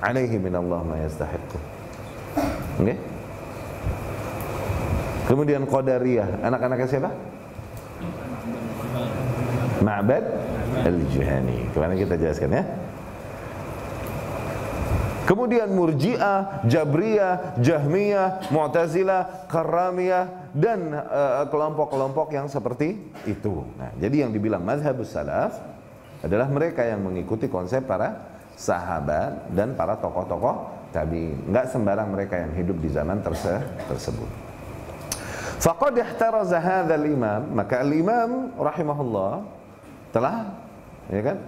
alaihi 0.00 0.40
min 0.40 0.54
Allah 0.56 0.80
ma 0.80 0.96
yastahiq. 0.96 1.48
Okay? 2.80 2.96
Kemudian 5.28 5.68
Qadariyah, 5.68 6.40
anak-anaknya 6.40 6.88
siapa? 6.88 7.10
Ma'bad 9.82 10.24
al-Juhani. 10.86 11.68
Kemarin 11.74 11.96
kita 12.00 12.14
jelaskan 12.16 12.58
ya. 12.58 12.62
Kemudian 15.22 15.70
Murji'ah, 15.70 16.66
Jabriyah, 16.66 17.56
Jahmiyah, 17.62 18.50
Mu'tazilah, 18.50 19.46
Karramiyah 19.46 20.50
dan 20.50 20.92
eh, 20.92 21.44
kelompok-kelompok 21.48 22.28
uh, 22.28 22.34
yang 22.42 22.46
seperti 22.50 22.98
itu. 23.24 23.62
Nah, 23.78 23.94
jadi 23.96 24.26
yang 24.26 24.34
dibilang 24.34 24.60
mazhabus 24.60 25.14
salaf 25.14 25.56
adalah 26.20 26.50
mereka 26.50 26.82
yang 26.82 27.00
mengikuti 27.00 27.46
konsep 27.46 27.86
para 27.86 28.34
sahabat 28.58 29.50
dan 29.54 29.78
para 29.78 29.96
tokoh-tokoh 29.96 30.90
tabi'in. 30.92 31.48
Enggak 31.48 31.72
sembarang 31.72 32.08
mereka 32.12 32.36
yang 32.36 32.52
hidup 32.52 32.76
di 32.78 32.88
zaman 32.92 33.24
terse 33.24 33.62
tersebut. 33.88 34.30
Faqad 35.62 35.94
ihtaraza 35.94 36.58
hadzal 36.58 37.06
imam, 37.06 37.54
maka 37.54 37.78
al-imam 37.80 38.50
rahimahullah 38.58 39.46
telah 40.10 40.52
ya 41.08 41.22
kan 41.22 41.38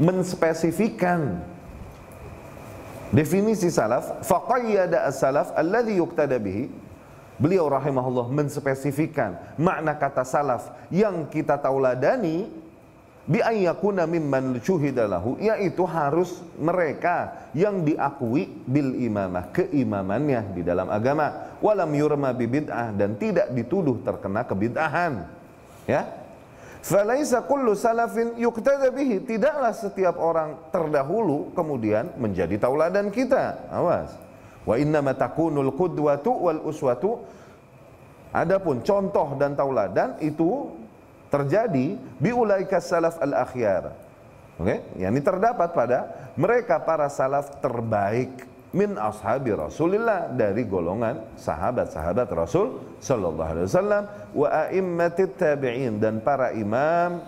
menspesifikkan 0.00 1.42
Definisi 3.10 3.74
salaf, 3.74 4.22
faqayyada 4.22 5.02
as-salaf 5.10 5.50
alladhi 5.58 5.98
yuqtada 5.98 6.38
bihi. 6.38 6.70
Beliau 7.40 7.66
rahimahullah 7.66 8.30
menspesifikkan 8.30 9.56
makna 9.56 9.96
kata 9.96 10.22
salaf 10.22 10.70
yang 10.92 11.24
kita 11.26 11.56
tauladani 11.56 12.52
bi 13.24 13.40
ayyakuna 13.40 14.04
mimman 14.04 14.60
syuhida 14.60 15.08
lahu 15.08 15.40
yaitu 15.40 15.88
harus 15.88 16.44
mereka 16.60 17.48
yang 17.56 17.80
diakui 17.80 18.52
bil 18.68 18.92
imamah 18.92 19.48
keimamannya 19.56 20.52
di 20.52 20.62
dalam 20.62 20.92
agama. 20.92 21.56
Walam 21.64 21.90
yurma 21.96 22.30
bi 22.36 22.46
dan 22.68 23.16
tidak 23.16 23.48
dituduh 23.56 24.04
terkena 24.04 24.44
kebid'ahan. 24.44 25.24
Ya 25.88 26.19
Falaisa 26.80 27.44
kullu 27.44 27.76
salafin 27.76 28.36
yuqtada 28.40 28.88
bihi. 28.88 29.20
Tidaklah 29.24 29.72
setiap 29.76 30.16
orang 30.16 30.72
terdahulu 30.72 31.52
kemudian 31.52 32.12
menjadi 32.16 32.56
tauladan 32.56 33.12
kita. 33.12 33.68
Awas. 33.68 34.16
Wa 34.64 34.76
innama 34.80 35.12
takunul 35.16 35.72
qudwatu 35.76 36.32
wal 36.36 36.60
uswatu 36.64 37.20
Adapun 38.30 38.78
contoh 38.86 39.34
dan 39.34 39.58
tauladan 39.58 40.14
itu 40.22 40.70
terjadi 41.34 41.98
biulaika 42.22 42.78
salaf 42.78 43.18
al-akhyar. 43.18 43.90
Oke, 44.54 44.76
okay? 44.76 44.78
yang 45.02 45.16
ini 45.16 45.22
terdapat 45.24 45.74
pada 45.74 46.30
mereka 46.38 46.78
para 46.78 47.10
salaf 47.10 47.58
terbaik 47.58 48.46
min 48.70 48.94
ashabi 48.94 49.50
Rasulillah 49.50 50.30
dari 50.30 50.62
golongan 50.62 51.34
sahabat-sahabat 51.34 52.28
Rasul 52.30 52.98
sallallahu 53.02 53.50
alaihi 53.50 53.66
wasallam 53.66 54.02
wa 54.30 54.46
a'immatit 54.46 55.34
tabi'in 55.34 55.98
dan 55.98 56.22
para 56.22 56.54
imam 56.54 57.18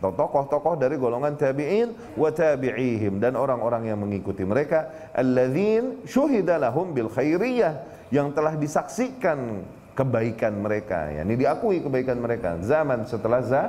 atau 0.00 0.16
tokoh-tokoh 0.16 0.80
dari 0.80 0.96
golongan 0.96 1.36
tabi'in 1.36 2.16
wa 2.16 2.28
tabi'ihim 2.32 3.20
dan 3.20 3.36
orang-orang 3.36 3.88
yang 3.92 4.00
mengikuti 4.00 4.44
mereka 4.44 5.12
alladzin 5.12 6.04
syuhida 6.08 6.56
lahum 6.56 6.92
bil 6.92 7.08
khairiyah 7.12 7.84
yang 8.12 8.32
telah 8.32 8.56
disaksikan 8.56 9.64
kebaikan 9.96 10.56
mereka 10.56 11.12
yakni 11.12 11.36
diakui 11.36 11.84
kebaikan 11.84 12.16
mereka 12.16 12.56
zaman 12.64 13.04
setelah 13.04 13.40
za 13.44 13.62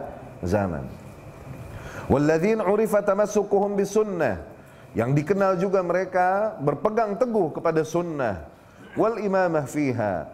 zaman. 0.44 0.84
Walladzin 2.12 2.60
urifa 2.60 3.00
tamassukuhum 3.00 3.80
bisunnah 3.80 4.51
yang 4.92 5.16
dikenal 5.16 5.56
juga 5.56 5.80
mereka 5.80 6.60
berpegang 6.60 7.16
teguh 7.16 7.56
kepada 7.56 7.82
sunnah 7.88 8.44
wal 9.00 9.20
imamah 9.20 9.68
fiha. 9.68 10.28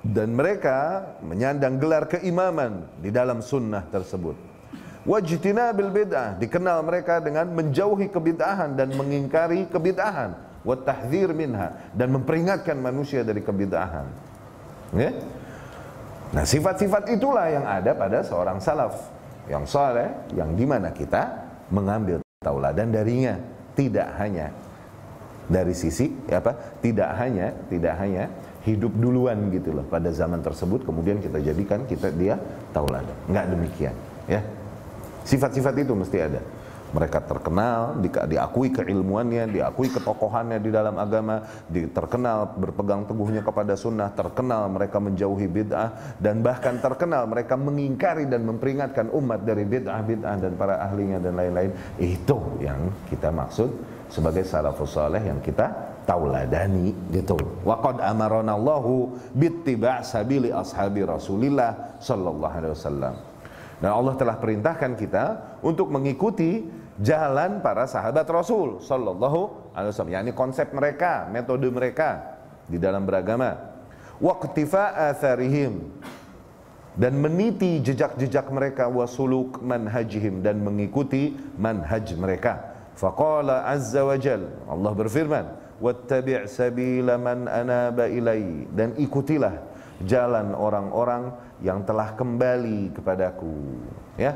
Dan 0.00 0.32
mereka 0.32 1.04
menyandang 1.20 1.76
gelar 1.76 2.08
keimaman 2.08 2.88
di 3.04 3.12
dalam 3.12 3.44
sunnah 3.44 3.84
tersebut. 3.92 4.32
Wajtinabil 5.04 5.92
bid'ah 5.92 6.40
dikenal 6.40 6.80
mereka 6.80 7.20
dengan 7.20 7.44
menjauhi 7.52 8.08
kebid'ahan 8.08 8.80
dan 8.80 8.96
mengingkari 8.96 9.68
kebid'ahan. 9.68 10.32
Wa 10.64 10.76
tahdzir 10.76 11.36
minha 11.36 11.92
dan 11.92 12.16
memperingatkan 12.16 12.80
manusia 12.80 13.20
dari 13.20 13.44
kebid'ahan. 13.44 14.08
Ya? 14.96 15.20
Nah, 16.32 16.44
sifat-sifat 16.48 17.12
itulah 17.12 17.52
yang 17.52 17.68
ada 17.68 17.92
pada 17.92 18.24
seorang 18.24 18.56
salaf. 18.56 18.96
Yang 19.52 19.68
saleh 19.68 20.08
yang 20.32 20.56
di 20.56 20.64
mana 20.64 20.96
kita 20.96 21.44
mengambil 21.68 22.24
tauladan 22.40 22.88
darinya 22.88 23.36
tidak 23.80 24.12
hanya 24.20 24.52
dari 25.48 25.72
sisi 25.72 26.12
apa 26.28 26.76
tidak 26.84 27.16
hanya 27.16 27.56
tidak 27.72 27.96
hanya 27.96 28.28
hidup 28.68 28.92
duluan 28.92 29.48
gitu 29.48 29.72
loh 29.72 29.88
pada 29.88 30.12
zaman 30.12 30.44
tersebut 30.44 30.84
kemudian 30.84 31.16
kita 31.24 31.40
jadikan 31.40 31.88
kita 31.88 32.12
dia 32.12 32.36
tauladan 32.76 33.16
nggak 33.32 33.46
demikian 33.56 33.96
ya 34.28 34.44
Sifat-sifat 35.24 35.74
itu 35.84 35.92
mesti 35.92 36.18
ada. 36.20 36.40
Mereka 36.90 37.22
terkenal, 37.22 38.02
di, 38.02 38.10
diakui 38.10 38.74
keilmuannya, 38.74 39.46
diakui 39.46 39.88
ketokohannya 39.94 40.58
di 40.58 40.70
dalam 40.74 40.98
agama, 40.98 41.46
di, 41.70 41.86
terkenal 41.86 42.58
berpegang 42.58 43.06
teguhnya 43.06 43.46
kepada 43.46 43.78
sunnah, 43.78 44.10
terkenal 44.10 44.66
mereka 44.66 44.98
menjauhi 44.98 45.46
bid'ah, 45.46 46.18
dan 46.18 46.42
bahkan 46.42 46.82
terkenal 46.82 47.30
mereka 47.30 47.54
mengingkari 47.54 48.26
dan 48.26 48.42
memperingatkan 48.42 49.06
umat 49.14 49.46
dari 49.46 49.62
bid'ah-bid'ah 49.62 50.36
dan 50.42 50.52
para 50.58 50.82
ahlinya 50.82 51.22
dan 51.22 51.38
lain-lain. 51.38 51.70
Itu 51.96 52.58
yang 52.58 52.90
kita 53.06 53.30
maksud 53.30 53.70
sebagai 54.10 54.42
salafus 54.42 54.98
saleh 54.98 55.22
yang 55.22 55.38
kita 55.38 55.70
tauladani 56.02 56.90
gitu. 57.14 57.38
Wa 57.62 57.78
qad 57.78 58.02
amarana 58.02 58.58
Allahu 58.58 59.14
bittiba' 59.30 60.02
sabili 60.02 60.50
ashabi 60.50 61.06
Rasulillah 61.06 62.02
sallallahu 62.02 62.54
alaihi 62.58 62.74
wasallam. 62.74 63.14
Dan 63.80 63.96
Allah 63.96 64.12
telah 64.18 64.36
perintahkan 64.36 64.92
kita 64.92 65.24
untuk 65.64 65.88
mengikuti 65.88 66.68
jalan 67.00 67.64
para 67.64 67.88
sahabat 67.88 68.28
Rasul 68.28 68.78
sallallahu 68.84 69.72
alaihi 69.72 69.90
wasallam. 69.90 70.14
yakni 70.14 70.32
konsep 70.36 70.68
mereka, 70.76 71.26
metode 71.32 71.66
mereka 71.72 72.38
di 72.68 72.76
dalam 72.76 73.08
beragama. 73.08 73.56
Waqtifa 74.20 75.10
atharihim 75.10 75.88
dan 77.00 77.16
meniti 77.16 77.80
jejak-jejak 77.80 78.52
mereka 78.52 78.92
wasuluk 78.92 79.64
manhajihim 79.64 80.44
dan 80.44 80.60
mengikuti 80.60 81.32
manhaj 81.56 82.12
mereka. 82.20 82.76
Faqala 82.92 83.64
azza 83.64 84.04
wa 84.04 84.20
jal 84.20 84.44
Allah 84.68 84.92
berfirman, 84.92 85.44
"Wattabi' 85.80 86.44
sabila 86.44 87.16
man 87.16 87.48
anaba 87.48 88.04
ilai" 88.12 88.68
dan 88.76 88.92
ikutilah 89.00 89.56
jalan 90.04 90.52
orang-orang 90.52 91.32
yang 91.64 91.84
telah 91.84 92.12
kembali 92.16 92.92
kepadaku 92.96 93.52
ya 94.16 94.32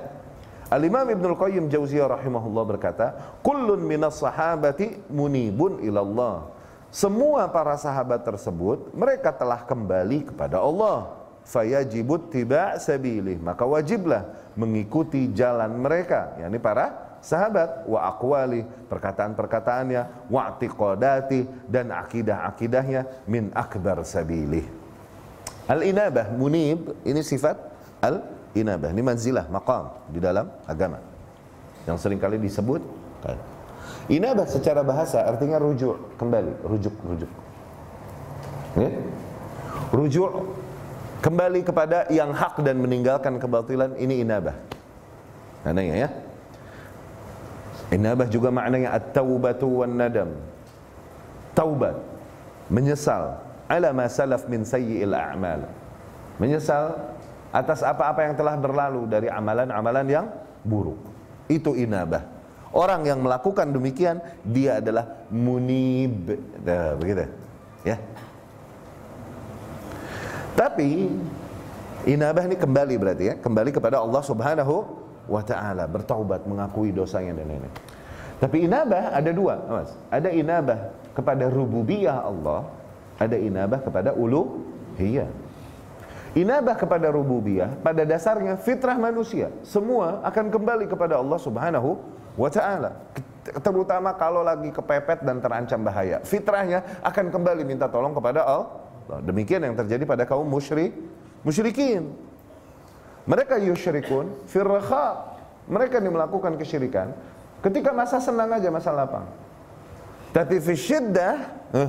Al-Imam 0.74 1.06
Ibnu 1.06 1.38
Qayyim 1.38 1.70
Jauziyah 1.70 2.10
rahimahullah 2.18 2.64
berkata, 2.66 3.14
"Kullun 3.46 3.86
minas 3.86 4.18
sahabati 4.18 5.06
munibun 5.06 5.78
ilallah." 5.78 6.50
Semua 6.90 7.46
para 7.46 7.78
sahabat 7.78 8.26
tersebut 8.26 8.90
mereka 8.90 9.30
telah 9.30 9.62
kembali 9.62 10.34
kepada 10.34 10.58
Allah. 10.58 11.14
Fayajibut 11.46 12.34
tiba' 12.34 12.74
sabilih. 12.82 13.38
Maka 13.38 13.62
wajiblah 13.62 14.34
mengikuti 14.58 15.30
jalan 15.30 15.78
mereka, 15.78 16.34
yakni 16.42 16.58
para 16.58 17.18
sahabat 17.22 17.86
wa 17.86 18.10
aqwali 18.10 18.66
perkataan-perkataannya 18.90 20.26
wa 20.26 20.40
i'tiqadati 20.50 21.70
dan 21.70 21.94
akidah-akidahnya 21.94 23.24
min 23.30 23.48
akbar 23.56 24.04
sabilih 24.04 24.66
Al-inabah, 25.64 26.28
munib, 26.36 26.92
ini 27.08 27.24
sifat 27.24 27.56
al-inabah. 28.54 28.94
Ini 28.94 29.02
manzilah, 29.02 29.50
maqam 29.50 29.90
di 30.14 30.22
dalam 30.22 30.46
agama. 30.70 31.02
Yang 31.84 31.98
sering 32.06 32.22
kali 32.22 32.38
disebut 32.38 32.80
Inabah 34.08 34.44
secara 34.44 34.84
bahasa 34.84 35.24
artinya 35.24 35.56
rujuk 35.56 35.96
kembali, 36.20 36.52
rujuk, 36.68 36.92
rujuk. 37.08 37.30
Ya? 38.76 38.90
Rujuk 39.88 40.32
kembali 41.24 41.64
kepada 41.64 42.04
yang 42.12 42.36
hak 42.36 42.60
dan 42.60 42.84
meninggalkan 42.84 43.40
kebatilan 43.40 43.96
ini 43.96 44.20
inabah. 44.20 44.56
Maknanya 45.64 45.94
ya. 46.04 46.08
Inabah 47.96 48.28
juga 48.28 48.52
maknanya 48.52 48.92
at-taubatu 48.92 49.80
wan 49.80 49.96
nadam. 49.96 50.36
Taubat, 51.56 51.96
menyesal, 52.68 53.40
ala 53.72 53.88
ma 53.96 54.04
salaf 54.04 54.44
min 54.52 54.68
sayyi'il 54.68 55.16
a'mal. 55.16 55.64
Menyesal 56.36 57.13
atas 57.54 57.86
apa-apa 57.86 58.26
yang 58.26 58.34
telah 58.34 58.58
berlalu 58.58 59.06
dari 59.06 59.30
amalan-amalan 59.30 60.06
yang 60.10 60.26
buruk. 60.66 60.98
Itu 61.46 61.78
inabah. 61.78 62.26
Orang 62.74 63.06
yang 63.06 63.22
melakukan 63.22 63.70
demikian 63.70 64.18
dia 64.42 64.82
adalah 64.82 65.22
munib. 65.30 66.34
Nah, 66.66 66.98
begitu. 66.98 67.30
Ya. 67.86 68.02
Tapi 70.58 71.06
inabah 72.10 72.50
ini 72.50 72.58
kembali 72.58 72.94
berarti 72.98 73.24
ya, 73.30 73.34
kembali 73.38 73.70
kepada 73.70 74.02
Allah 74.02 74.22
Subhanahu 74.26 74.74
wa 75.30 75.42
taala, 75.46 75.86
bertaubat, 75.86 76.42
mengakui 76.50 76.90
dosanya 76.90 77.38
dan 77.38 77.46
lain-lain. 77.46 77.74
Tapi 78.42 78.66
inabah 78.66 79.14
ada 79.14 79.30
dua, 79.30 79.54
Mas. 79.70 79.94
Ada 80.10 80.34
inabah 80.34 80.90
kepada 81.14 81.46
rububiyah 81.46 82.26
Allah 82.26 82.66
ada 83.18 83.36
inabah 83.38 83.80
kepada 83.82 84.10
uluhiyah. 84.14 85.30
Inabah 86.34 86.74
kepada 86.74 87.14
rububiyah 87.14 87.78
pada 87.78 88.02
dasarnya 88.02 88.58
fitrah 88.58 88.98
manusia 88.98 89.54
semua 89.62 90.18
akan 90.26 90.50
kembali 90.50 90.90
kepada 90.90 91.22
Allah 91.22 91.38
Subhanahu 91.38 91.94
wa 92.34 92.50
taala. 92.50 93.06
Terutama 93.44 94.10
kalau 94.18 94.42
lagi 94.42 94.74
kepepet 94.74 95.22
dan 95.22 95.38
terancam 95.38 95.78
bahaya, 95.86 96.18
fitrahnya 96.26 96.82
akan 97.06 97.30
kembali 97.30 97.62
minta 97.62 97.86
tolong 97.86 98.10
kepada 98.10 98.42
Allah. 98.42 98.82
Demikian 99.22 99.62
yang 99.62 99.78
terjadi 99.78 100.02
pada 100.02 100.26
kaum 100.26 100.48
musyrik, 100.48 100.90
musyrikin. 101.46 102.10
Mereka 103.30 103.62
yusyrikun 103.62 104.34
firraha. 104.50 105.38
Mereka 105.70 106.02
yang 106.02 106.12
melakukan 106.12 106.60
kesyirikan 106.60 107.14
ketika 107.64 107.94
masa 107.96 108.20
senang 108.20 108.52
aja, 108.52 108.68
masa 108.68 108.92
lapang. 108.92 109.24
Tapi 110.34 110.60
fi 110.60 110.74
eh, 110.76 111.88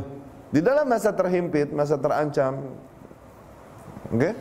di 0.54 0.62
dalam 0.64 0.88
masa 0.88 1.12
terhimpit, 1.12 1.74
masa 1.76 2.00
terancam, 2.00 2.78
okay, 4.12 4.34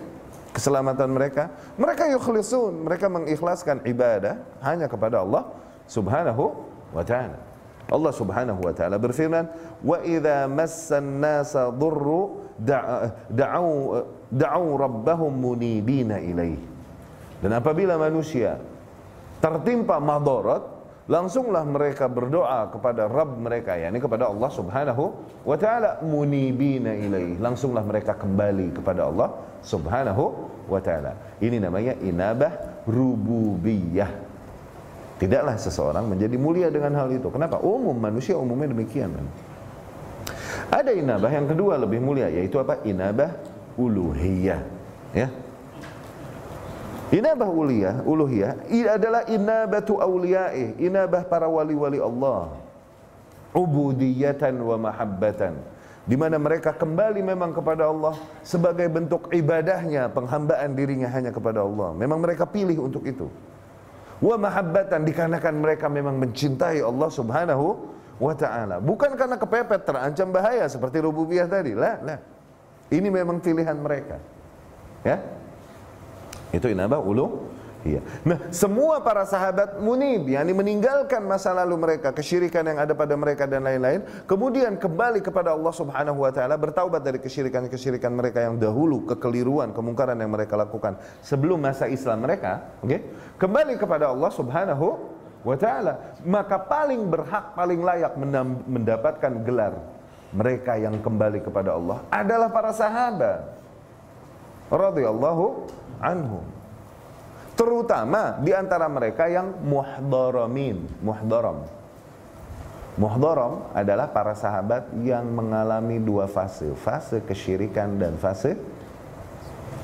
keselamatan 0.54 1.08
mereka, 1.10 1.50
mereka 1.78 2.10
yukhlisun, 2.10 2.86
mereka 2.86 3.06
mengikhlaskan 3.10 3.82
ibadah 3.86 4.38
hanya 4.62 4.86
kepada 4.90 5.22
Allah 5.22 5.50
Subhanahu 5.86 6.54
wa 6.94 7.04
taala. 7.04 7.38
Allah 7.90 8.12
Subhanahu 8.16 8.60
wa 8.64 8.72
taala 8.72 8.96
berfirman, 8.96 9.44
"Wa 9.84 10.00
idza 10.00 10.48
massan 10.48 11.20
nasa 11.20 11.68
rabbahum 14.80 15.30
munibina 15.30 16.16
ilaih." 16.16 16.56
Dan 17.44 17.50
apabila 17.52 18.00
manusia 18.00 18.56
tertimpa 19.44 20.00
madarat, 20.00 20.73
langsunglah 21.04 21.62
mereka 21.68 22.08
berdoa 22.08 22.72
kepada 22.72 23.04
Rabb 23.04 23.36
mereka 23.36 23.76
yakni 23.76 24.00
kepada 24.00 24.32
Allah 24.32 24.50
Subhanahu 24.50 25.04
wa 25.44 25.56
taala. 25.60 26.00
Munibina 26.00 26.96
ilaih 26.96 27.36
langsunglah 27.38 27.84
mereka 27.84 28.16
kembali 28.16 28.72
kepada 28.72 29.08
Allah 29.08 29.28
Subhanahu 29.60 30.24
wa 30.68 30.80
taala. 30.80 31.16
Ini 31.40 31.60
namanya 31.60 31.96
inabah 32.00 32.84
rububiyah. 32.88 34.10
Tidaklah 35.20 35.56
seseorang 35.60 36.10
menjadi 36.10 36.36
mulia 36.40 36.68
dengan 36.72 36.96
hal 36.98 37.12
itu. 37.12 37.30
Kenapa? 37.30 37.62
Umum 37.62 37.94
manusia 37.94 38.34
umumnya 38.34 38.72
demikian 38.72 39.14
ada 40.72 40.90
inabah 40.90 41.30
yang 41.30 41.46
kedua 41.46 41.76
lebih 41.78 42.00
mulia 42.00 42.26
yaitu 42.32 42.56
apa? 42.58 42.80
Inabah 42.82 43.30
uluhiyah. 43.76 44.60
Ya 45.14 45.28
Inabah 47.12 47.50
uliyah, 47.50 48.00
uluhiyah 48.06 48.64
adalah 48.88 49.28
inabatu 49.28 50.00
awliyaih, 50.00 50.80
inabah 50.80 51.28
para 51.28 51.44
wali-wali 51.44 52.00
Allah. 52.00 52.54
Ubudiyatan 53.54 54.56
wa 54.58 54.76
mahabbatan. 54.90 55.54
Di 56.04 56.20
mana 56.20 56.36
mereka 56.36 56.76
kembali 56.76 57.24
memang 57.24 57.56
kepada 57.56 57.88
Allah 57.88 58.12
sebagai 58.44 58.84
bentuk 58.92 59.32
ibadahnya, 59.32 60.12
penghambaan 60.12 60.76
dirinya 60.76 61.08
hanya 61.08 61.32
kepada 61.32 61.64
Allah. 61.64 61.96
Memang 61.96 62.20
mereka 62.20 62.44
pilih 62.44 62.76
untuk 62.84 63.08
itu. 63.08 63.28
Wa 64.20 64.36
mahabbatan 64.36 65.04
dikarenakan 65.04 65.54
mereka 65.60 65.88
memang 65.88 66.20
mencintai 66.20 66.84
Allah 66.84 67.08
Subhanahu 67.08 67.88
wa 68.20 68.34
taala. 68.36 68.84
Bukan 68.84 69.16
karena 69.16 69.40
kepepet 69.40 69.88
terancam 69.88 70.28
bahaya 70.28 70.68
seperti 70.68 71.00
rububiyah 71.00 71.48
tadi. 71.48 71.72
Lah, 71.72 71.96
lah. 72.04 72.18
Ini 72.92 73.08
memang 73.08 73.40
pilihan 73.40 73.74
mereka. 73.80 74.20
Ya, 75.04 75.20
itu 76.56 76.70
inabah 76.70 77.02
ulu 77.02 77.54
Iya. 77.84 78.00
Nah, 78.24 78.48
semua 78.48 79.04
para 79.04 79.28
sahabat 79.28 79.76
munib, 79.76 80.24
yakni 80.24 80.56
meninggalkan 80.56 81.20
masa 81.20 81.52
lalu 81.52 81.76
mereka, 81.76 82.16
kesyirikan 82.16 82.64
yang 82.64 82.80
ada 82.80 82.96
pada 82.96 83.12
mereka 83.12 83.44
dan 83.44 83.60
lain-lain, 83.60 84.00
kemudian 84.24 84.80
kembali 84.80 85.20
kepada 85.20 85.52
Allah 85.52 85.68
Subhanahu 85.68 86.24
wa 86.24 86.32
taala, 86.32 86.56
bertaubat 86.56 87.04
dari 87.04 87.20
kesyirikan-kesyirikan 87.20 88.08
mereka 88.08 88.40
yang 88.40 88.56
dahulu, 88.56 89.04
kekeliruan, 89.04 89.76
kemungkaran 89.76 90.16
yang 90.16 90.32
mereka 90.32 90.56
lakukan 90.56 90.96
sebelum 91.20 91.60
masa 91.60 91.84
Islam 91.84 92.24
mereka, 92.24 92.72
oke? 92.80 92.88
Okay? 92.88 93.00
Kembali 93.36 93.76
kepada 93.76 94.08
Allah 94.08 94.32
Subhanahu 94.32 94.86
wa 95.44 95.56
taala, 95.60 96.16
maka 96.24 96.56
paling 96.56 97.04
berhak, 97.04 97.52
paling 97.52 97.84
layak 97.84 98.16
mendapatkan 98.64 99.44
gelar 99.44 99.76
mereka 100.32 100.80
yang 100.80 100.96
kembali 101.04 101.44
kepada 101.44 101.76
Allah 101.76 102.00
adalah 102.08 102.48
para 102.48 102.72
sahabat 102.72 103.54
radhiyallahu 104.72 105.68
anhum. 106.04 106.44
Terutama 107.54 108.42
di 108.42 108.52
antara 108.52 108.84
mereka 108.90 109.30
yang 109.30 109.56
muhdaramin, 109.64 110.84
muhdaram. 111.00 111.64
Muhdaram 112.94 113.70
adalah 113.74 114.10
para 114.10 114.34
sahabat 114.38 114.90
yang 115.02 115.26
mengalami 115.26 115.98
dua 115.98 116.30
fase, 116.30 116.70
fase 116.78 117.22
kesyirikan 117.22 117.96
dan 117.98 118.14
fase 118.18 118.58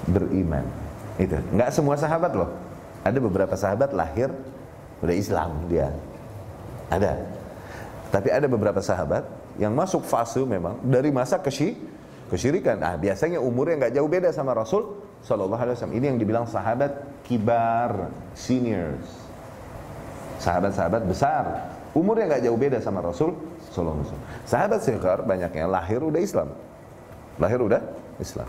beriman. 0.06 0.66
Itu. 1.18 1.38
Enggak 1.50 1.70
semua 1.74 1.94
sahabat 1.98 2.32
loh. 2.34 2.50
Ada 3.06 3.18
beberapa 3.18 3.54
sahabat 3.54 3.94
lahir 3.94 4.30
udah 5.02 5.14
Islam 5.14 5.66
dia. 5.70 5.90
Ada. 6.90 7.22
Tapi 8.10 8.28
ada 8.34 8.46
beberapa 8.50 8.82
sahabat 8.82 9.26
yang 9.58 9.70
masuk 9.74 10.02
fase 10.02 10.42
memang 10.42 10.78
dari 10.82 11.14
masa 11.14 11.38
kesy 11.38 11.78
kesyirikan. 12.30 12.82
Ah, 12.82 12.98
biasanya 12.98 13.38
umurnya 13.38 13.86
nggak 13.86 13.94
jauh 13.94 14.10
beda 14.10 14.30
sama 14.34 14.54
Rasul 14.54 15.09
Sallallahu 15.20 15.60
Alaihi 15.60 15.76
Wasallam. 15.76 15.96
Ini 15.96 16.04
yang 16.14 16.18
dibilang 16.18 16.46
sahabat 16.48 17.22
kibar, 17.24 18.08
seniors, 18.32 19.06
sahabat-sahabat 20.40 21.04
besar. 21.04 21.44
Umurnya 21.92 22.36
nggak 22.36 22.42
jauh 22.46 22.58
beda 22.58 22.78
sama 22.80 23.04
Rasul 23.04 23.36
Sallallahu 23.70 24.00
Alaihi 24.00 24.08
Wasallam. 24.08 24.28
Sahabat 24.48 24.80
sekar 24.80 25.18
banyaknya 25.26 25.66
lahir 25.68 26.00
udah 26.00 26.20
Islam, 26.20 26.48
lahir 27.36 27.60
udah 27.60 27.80
Islam. 28.16 28.48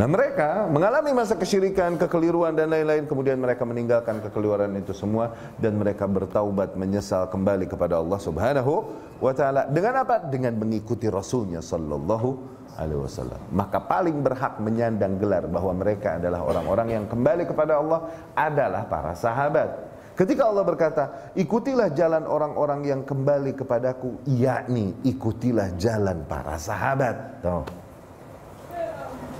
Nah 0.00 0.08
mereka 0.08 0.64
mengalami 0.70 1.12
masa 1.12 1.36
kesyirikan, 1.36 2.00
kekeliruan 2.00 2.56
dan 2.56 2.72
lain-lain 2.72 3.04
Kemudian 3.04 3.36
mereka 3.36 3.68
meninggalkan 3.68 4.22
kekeliruan 4.24 4.72
itu 4.80 4.96
semua 4.96 5.36
Dan 5.60 5.76
mereka 5.76 6.08
bertaubat 6.08 6.72
menyesal 6.72 7.28
kembali 7.28 7.68
kepada 7.68 8.00
Allah 8.00 8.16
subhanahu 8.16 8.96
wa 9.20 9.32
ta'ala 9.36 9.68
Dengan 9.68 10.00
apa? 10.00 10.24
Dengan 10.24 10.56
mengikuti 10.56 11.04
Rasulnya 11.10 11.60
sallallahu 11.60 12.59
alaihi 12.80 13.00
wasallam. 13.04 13.40
Maka 13.52 13.76
paling 13.84 14.24
berhak 14.24 14.56
menyandang 14.56 15.20
gelar 15.20 15.44
bahwa 15.44 15.76
mereka 15.76 16.16
adalah 16.16 16.40
orang-orang 16.40 16.88
yang 16.96 17.04
kembali 17.04 17.44
kepada 17.44 17.76
Allah 17.76 18.08
adalah 18.32 18.88
para 18.88 19.12
sahabat. 19.12 19.68
Ketika 20.16 20.48
Allah 20.48 20.64
berkata, 20.64 21.32
ikutilah 21.32 21.92
jalan 21.96 22.28
orang-orang 22.28 22.84
yang 22.84 23.00
kembali 23.04 23.56
kepadaku, 23.56 24.20
yakni 24.28 24.92
ikutilah 25.04 25.76
jalan 25.80 26.24
para 26.28 26.60
sahabat. 26.60 27.40
Tuh. 27.40 27.64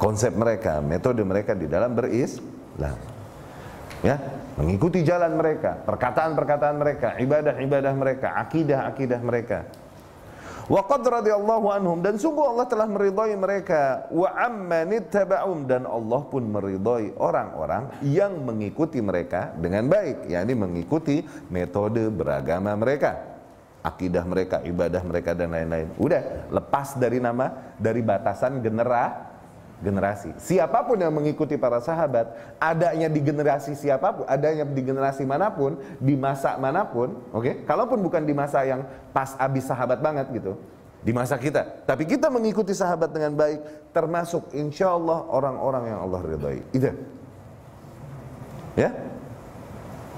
Konsep 0.00 0.32
mereka, 0.32 0.80
metode 0.80 1.20
mereka 1.20 1.52
di 1.52 1.68
dalam 1.68 1.92
berislam. 1.92 2.96
Ya, 4.00 4.16
mengikuti 4.56 5.04
jalan 5.04 5.36
mereka, 5.36 5.76
perkataan-perkataan 5.84 6.76
mereka, 6.80 7.08
ibadah-ibadah 7.20 7.92
mereka, 7.92 8.28
akidah-akidah 8.40 9.20
mereka. 9.20 9.68
Wa 10.70 10.86
qad 10.86 11.02
radhiyallahu 11.02 11.66
anhum. 11.74 11.98
Dan 11.98 12.14
sungguh 12.14 12.46
Allah 12.54 12.66
telah 12.70 12.86
meridhai 12.86 13.34
mereka. 13.34 14.06
Wa 14.14 14.30
ammanittaba'um 14.46 15.66
dan 15.66 15.82
Allah 15.82 16.22
pun 16.30 16.46
meridhai 16.46 17.10
orang-orang 17.18 17.90
yang 18.06 18.38
mengikuti 18.46 19.02
mereka 19.02 19.50
dengan 19.58 19.90
baik, 19.90 20.30
yakni 20.30 20.54
mengikuti 20.54 21.26
metode 21.50 22.06
beragama 22.14 22.70
mereka. 22.78 23.18
Akidah 23.80 24.22
mereka, 24.28 24.60
ibadah 24.62 25.02
mereka 25.02 25.32
dan 25.32 25.56
lain-lain. 25.56 25.90
Udah, 25.96 26.52
lepas 26.52 27.00
dari 27.00 27.16
nama, 27.16 27.74
dari 27.80 28.04
batasan 28.04 28.60
genera, 28.60 29.29
generasi. 29.80 30.36
Siapa 30.36 30.84
pun 30.84 31.00
yang 31.00 31.10
mengikuti 31.10 31.56
para 31.56 31.80
sahabat, 31.80 32.56
adanya 32.60 33.08
di 33.08 33.20
generasi 33.24 33.72
siapa 33.72 34.12
pun, 34.12 34.24
adanya 34.28 34.68
di 34.68 34.82
generasi 34.84 35.24
mana 35.24 35.48
pun, 35.48 35.80
di 35.98 36.14
masa 36.14 36.60
mana 36.60 36.84
pun, 36.84 37.16
oke? 37.32 37.42
Okay? 37.42 37.54
Kalaupun 37.64 38.04
bukan 38.04 38.22
di 38.22 38.36
masa 38.36 38.62
yang 38.68 38.84
pas 39.10 39.34
abis 39.40 39.66
sahabat 39.66 39.98
banget 40.04 40.28
gitu, 40.36 40.60
di 41.00 41.12
masa 41.16 41.40
kita. 41.40 41.88
Tapi 41.88 42.04
kita 42.04 42.28
mengikuti 42.28 42.76
sahabat 42.76 43.10
dengan 43.10 43.32
baik, 43.34 43.90
termasuk 43.96 44.52
insya 44.52 44.92
Allah 44.92 45.24
orang-orang 45.32 45.84
yang 45.88 45.98
Allah 46.04 46.20
ridhai. 46.28 46.60
Itu. 46.76 46.92
Ya? 48.76 48.92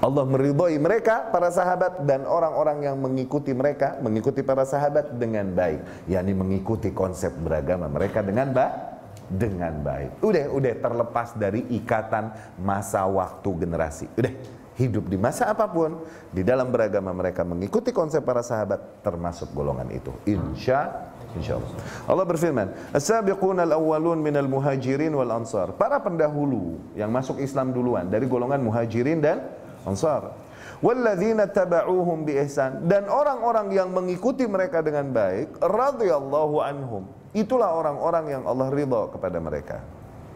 Allah 0.03 0.27
meridhai 0.27 0.75
mereka 0.83 1.31
para 1.31 1.47
sahabat 1.47 2.03
dan 2.03 2.27
orang-orang 2.27 2.83
yang 2.83 2.99
mengikuti 2.99 3.55
mereka 3.55 3.95
mengikuti 4.03 4.43
para 4.43 4.67
sahabat 4.67 5.15
dengan 5.15 5.47
baik 5.55 6.11
yakni 6.11 6.35
mengikuti 6.35 6.91
konsep 6.91 7.31
beragama 7.39 7.87
mereka 7.87 8.19
dengan 8.19 8.51
baik 8.51 8.92
dengan 9.29 9.83
baik. 9.83 10.23
Udah, 10.23 10.45
udah 10.51 10.73
terlepas 10.79 11.35
dari 11.37 11.63
ikatan 11.75 12.31
masa 12.59 13.05
waktu 13.07 13.49
generasi. 13.63 14.07
Udah, 14.19 14.33
hidup 14.77 15.05
di 15.05 15.17
masa 15.21 15.53
apa 15.53 15.69
pun 15.69 16.01
di 16.33 16.41
dalam 16.41 16.73
beragama 16.73 17.13
mereka 17.13 17.45
mengikuti 17.45 17.93
konsep 17.93 18.25
para 18.25 18.41
sahabat 18.41 19.05
termasuk 19.05 19.53
golongan 19.53 19.89
itu. 19.93 20.09
Insya 20.25 21.11
Insya 21.33 21.57
Allah. 21.57 21.71
Allah 22.05 22.25
berfirman, 22.29 22.67
As-sabiqun 22.93 23.57
al-awwalun 23.57 24.21
minal 24.21 24.45
muhajirin 24.45 25.09
wal 25.17 25.33
ansar. 25.33 25.73
Para 25.73 25.97
pendahulu 25.97 26.77
yang 26.93 27.09
masuk 27.09 27.41
Islam 27.41 27.73
duluan 27.73 28.05
dari 28.05 28.29
golongan 28.29 28.61
muhajirin 28.61 29.17
dan 29.17 29.41
ansar. 29.81 30.37
Walladzina 30.83 31.49
taba'uhum 31.49 32.27
bi 32.27 32.37
ihsan 32.43 32.85
dan 32.85 33.09
orang-orang 33.09 33.71
yang 33.73 33.89
mengikuti 33.89 34.45
mereka 34.45 34.85
dengan 34.85 35.09
baik 35.09 35.57
radhiyallahu 35.63 36.59
anhum 36.59 37.07
Itulah 37.33 37.73
orang-orang 37.73 38.25
yang 38.29 38.43
Allah 38.45 38.69
ridho 38.69 39.09
kepada 39.09 39.41
mereka. 39.41 39.81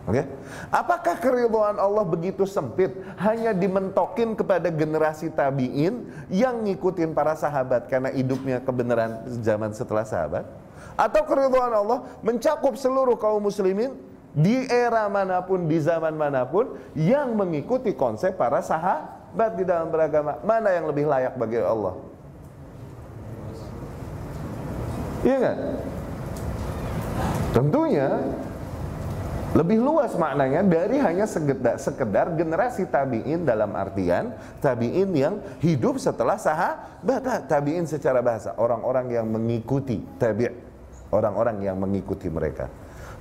Oke? 0.08 0.24
Okay? 0.24 0.26
Apakah 0.72 1.16
keridhaan 1.20 1.78
Allah 1.78 2.02
begitu 2.08 2.48
sempit 2.48 2.96
hanya 3.22 3.52
dimentokin 3.52 4.34
kepada 4.34 4.72
generasi 4.72 5.30
tabi'in 5.30 6.10
yang 6.32 6.64
ngikutin 6.64 7.12
para 7.12 7.38
sahabat 7.38 7.86
karena 7.92 8.10
hidupnya 8.10 8.64
kebenaran 8.64 9.28
zaman 9.44 9.76
setelah 9.76 10.08
sahabat? 10.08 10.48
Atau 10.98 11.28
keridhaan 11.28 11.76
Allah 11.76 12.08
mencakup 12.26 12.80
seluruh 12.80 13.20
kaum 13.20 13.46
muslimin 13.46 13.94
di 14.32 14.66
era 14.72 15.06
mana 15.12 15.44
pun, 15.44 15.68
di 15.70 15.78
zaman 15.78 16.16
mana 16.16 16.48
pun 16.48 16.80
yang 16.98 17.36
mengikuti 17.36 17.94
konsep 17.94 18.34
para 18.40 18.64
sahabat 18.64 19.60
di 19.60 19.68
dalam 19.68 19.92
beragama? 19.92 20.40
Mana 20.42 20.72
yang 20.72 20.88
lebih 20.90 21.04
layak 21.04 21.36
bagi 21.36 21.60
Allah? 21.60 21.94
Iya 25.28 25.36
nggak? 25.36 25.58
Tentunya 27.58 28.22
lebih 29.58 29.82
luas 29.82 30.14
maknanya 30.14 30.62
dari 30.62 31.02
hanya 31.02 31.26
sekedar, 31.26 31.82
sekedar 31.82 32.38
generasi 32.38 32.86
tabiin 32.86 33.50
dalam 33.50 33.74
artian 33.74 34.30
tabiin 34.62 35.10
yang 35.18 35.42
hidup 35.58 35.98
setelah 35.98 36.38
sahabat 36.38 37.50
tabiin 37.50 37.90
secara 37.90 38.22
bahasa 38.22 38.54
orang-orang 38.62 39.10
yang 39.10 39.26
mengikuti 39.26 39.98
tabi 40.22 40.54
orang-orang 41.10 41.66
yang 41.66 41.82
mengikuti 41.82 42.30
mereka. 42.30 42.70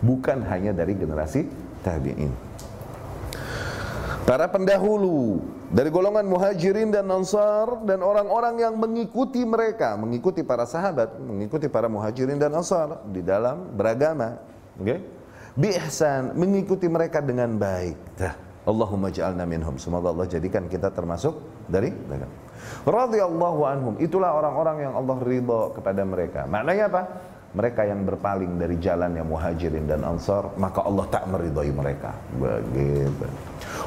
Bukan 0.05 0.45
hanya 0.45 0.77
dari 0.77 0.93
generasi 0.93 1.49
tabiin 1.81 2.46
para 4.27 4.51
pendahulu 4.51 5.39
dari 5.71 5.87
golongan 5.89 6.27
muhajirin 6.27 6.91
dan 6.91 7.07
ansar 7.09 7.87
dan 7.87 8.03
orang-orang 8.03 8.59
yang 8.59 8.75
mengikuti 8.75 9.47
mereka, 9.47 9.95
mengikuti 9.95 10.43
para 10.43 10.67
sahabat, 10.67 11.15
mengikuti 11.23 11.71
para 11.71 11.87
muhajirin 11.87 12.37
dan 12.37 12.51
ansar 12.59 13.07
di 13.07 13.23
dalam 13.23 13.71
beragama. 13.79 14.43
Okay? 14.83 14.99
Mengikuti 16.37 16.91
mereka 16.91 17.23
dengan 17.23 17.57
baik. 17.57 17.97
Allahumma 18.67 19.15
ja'alna 19.15 19.47
minhum. 19.47 19.79
Semoga 19.79 20.11
Allah 20.11 20.27
jadikan 20.27 20.67
kita 20.67 20.91
termasuk 20.91 21.39
dari 21.71 21.95
mereka. 21.95 22.27
Radhiyallahu 22.83 23.61
anhum. 23.63 23.95
Itulah 24.03 24.35
orang-orang 24.35 24.91
yang 24.91 24.93
Allah 24.99 25.17
ridha 25.23 25.71
kepada 25.71 26.03
mereka. 26.03 26.51
Maknanya 26.51 26.85
apa? 26.91 27.03
Mereka 27.57 27.89
yang 27.89 28.05
berpaling 28.05 28.61
dari 28.61 28.77
jalan 28.77 29.17
yang 29.17 29.33
muhajirin 29.33 29.89
dan 29.89 30.05
ansar 30.05 30.53
maka 30.61 30.85
Allah 30.85 31.09
tak 31.09 31.25
meridhai 31.25 31.73
mereka. 31.73 32.13
Begitu. 32.37 33.25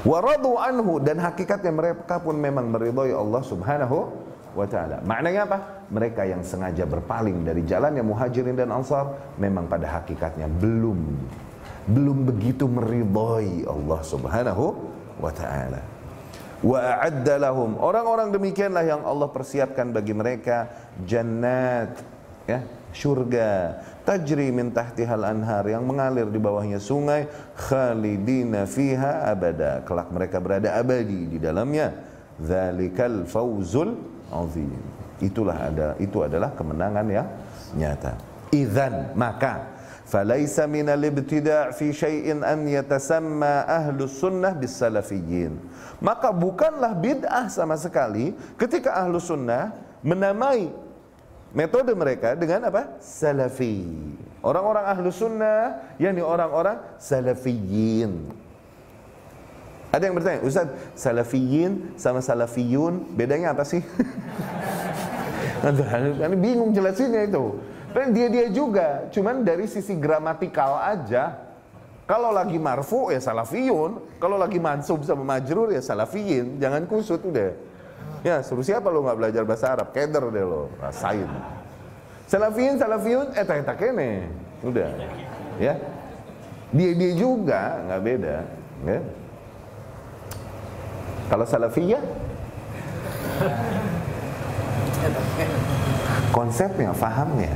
Waradu 0.09 0.57
anhu 0.57 0.97
dan 0.97 1.21
hakikatnya 1.21 1.69
mereka 1.69 2.17
pun 2.17 2.33
memang 2.33 2.73
meridhai 2.73 3.13
Allah 3.13 3.45
subhanahu 3.45 4.09
wa 4.57 4.65
ta'ala. 4.65 5.05
Maknanya 5.05 5.45
apa? 5.45 5.59
mereka 5.89 6.21
yang 6.25 6.45
sengaja 6.45 6.85
berpaling 6.85 7.45
dari 7.45 7.65
jalan 7.65 7.97
yang 7.97 8.09
muhajirin 8.09 8.53
dan 8.53 8.69
ansar 8.69 9.09
memang 9.41 9.65
pada 9.65 9.89
hakikatnya 10.01 10.45
belum 10.45 11.17
belum 11.89 12.17
begitu 12.29 12.69
meridhai 12.69 13.65
Allah 13.65 13.99
subhanahu 14.01 14.65
wa 15.21 15.29
ta'ala. 15.29 15.81
Wa 16.59 17.05
orang-orang 17.79 18.33
demikianlah 18.33 18.83
yang 18.83 19.01
Allah 19.05 19.29
persiapkan 19.29 19.93
bagi 19.93 20.13
mereka. 20.13 20.69
Jannat 21.07 21.97
ya 22.45 22.78
syurga. 22.93 23.81
Tajri 24.05 24.49
min 24.49 24.73
tahtihal 24.73 25.21
anhar 25.21 25.65
yang 25.69 25.85
mengalir 25.85 26.25
di 26.29 26.41
bawahnya 26.41 26.81
sungai 26.81 27.29
khalidina 27.53 28.65
fiha 28.65 29.29
abada. 29.29 29.85
Kelak 29.85 30.09
mereka 30.09 30.41
berada 30.41 30.73
abadi 30.73 31.29
di 31.29 31.37
dalamnya. 31.37 31.93
Zalikal 32.41 33.27
fauzul 33.29 33.99
azim. 34.33 34.73
Itulah 35.19 35.69
ada 35.69 35.87
itu 35.99 36.23
adalah 36.23 36.55
kemenangan 36.55 37.05
yang 37.11 37.27
nyata. 37.75 38.15
Idzan 38.49 39.13
maka 39.13 39.67
falaisa 40.09 40.65
min 40.65 40.89
al-ibtida' 40.89 41.75
fi 41.75 41.93
syai'in 41.93 42.41
an 42.41 42.65
yatasamma 42.65 43.67
ahlu 43.67 44.09
sunnah 44.09 44.57
bis 44.57 44.73
salafiyyin. 44.73 45.53
Maka 46.01 46.31
bukanlah 46.31 46.95
bid'ah 46.95 47.51
sama 47.51 47.77
sekali 47.77 48.33
ketika 48.55 48.95
ahlu 48.95 49.19
sunnah 49.19 49.75
menamai 50.01 50.71
metode 51.53 51.91
mereka 51.97 52.37
dengan 52.37 52.69
apa? 52.69 52.97
Salafi. 53.01 53.85
Orang-orang 54.39 54.85
ahlu 54.87 55.11
sunnah, 55.11 55.95
yakni 55.99 56.23
orang-orang 56.23 56.79
salafiyin. 56.95 58.31
Ada 59.89 60.05
yang 60.05 60.15
bertanya, 60.15 60.39
Ustaz, 60.45 60.69
salafiyin 60.93 61.97
sama 61.97 62.21
salafiyun, 62.21 63.09
bedanya 63.17 63.57
apa 63.57 63.65
sih? 63.65 63.81
Ini 65.65 66.37
bingung 66.37 66.71
jelasinnya 66.71 67.25
itu. 67.25 67.57
Dan 67.89 68.13
dia-dia 68.13 68.53
juga, 68.53 69.09
cuman 69.09 69.41
dari 69.41 69.65
sisi 69.65 69.97
gramatikal 69.97 70.77
aja. 70.77 71.41
Kalau 72.05 72.29
lagi 72.29 72.57
marfu 72.61 73.09
ya 73.09 73.17
salafiyun, 73.17 74.21
kalau 74.21 74.37
lagi 74.37 74.61
mansub 74.61 75.01
sama 75.05 75.25
majrur 75.25 75.73
ya 75.73 75.81
salafiyin, 75.81 76.61
jangan 76.61 76.85
kusut 76.85 77.21
udah. 77.25 77.53
Ya, 78.19 78.43
suruh 78.43 78.65
siapa 78.65 78.91
lo 78.91 78.99
nggak 79.07 79.17
belajar 79.17 79.43
bahasa 79.47 79.71
Arab? 79.71 79.95
Keder 79.95 80.27
deh 80.27 80.43
lo, 80.43 80.67
rasain. 80.83 81.27
Salafiyin, 82.27 82.75
salafiyun, 82.77 83.33
eh 83.33 83.45
tak 83.47 83.77
kene. 83.79 84.27
Udah. 84.61 84.91
Ya. 85.57 85.79
Dia 86.69 86.91
dia 86.93 87.11
juga 87.17 87.81
nggak 87.89 88.01
beda, 88.05 88.35
ya. 88.85 88.99
Kalau 91.29 91.45
salafiyah 91.47 92.03
konsepnya, 96.29 96.93
fahamnya. 96.93 97.53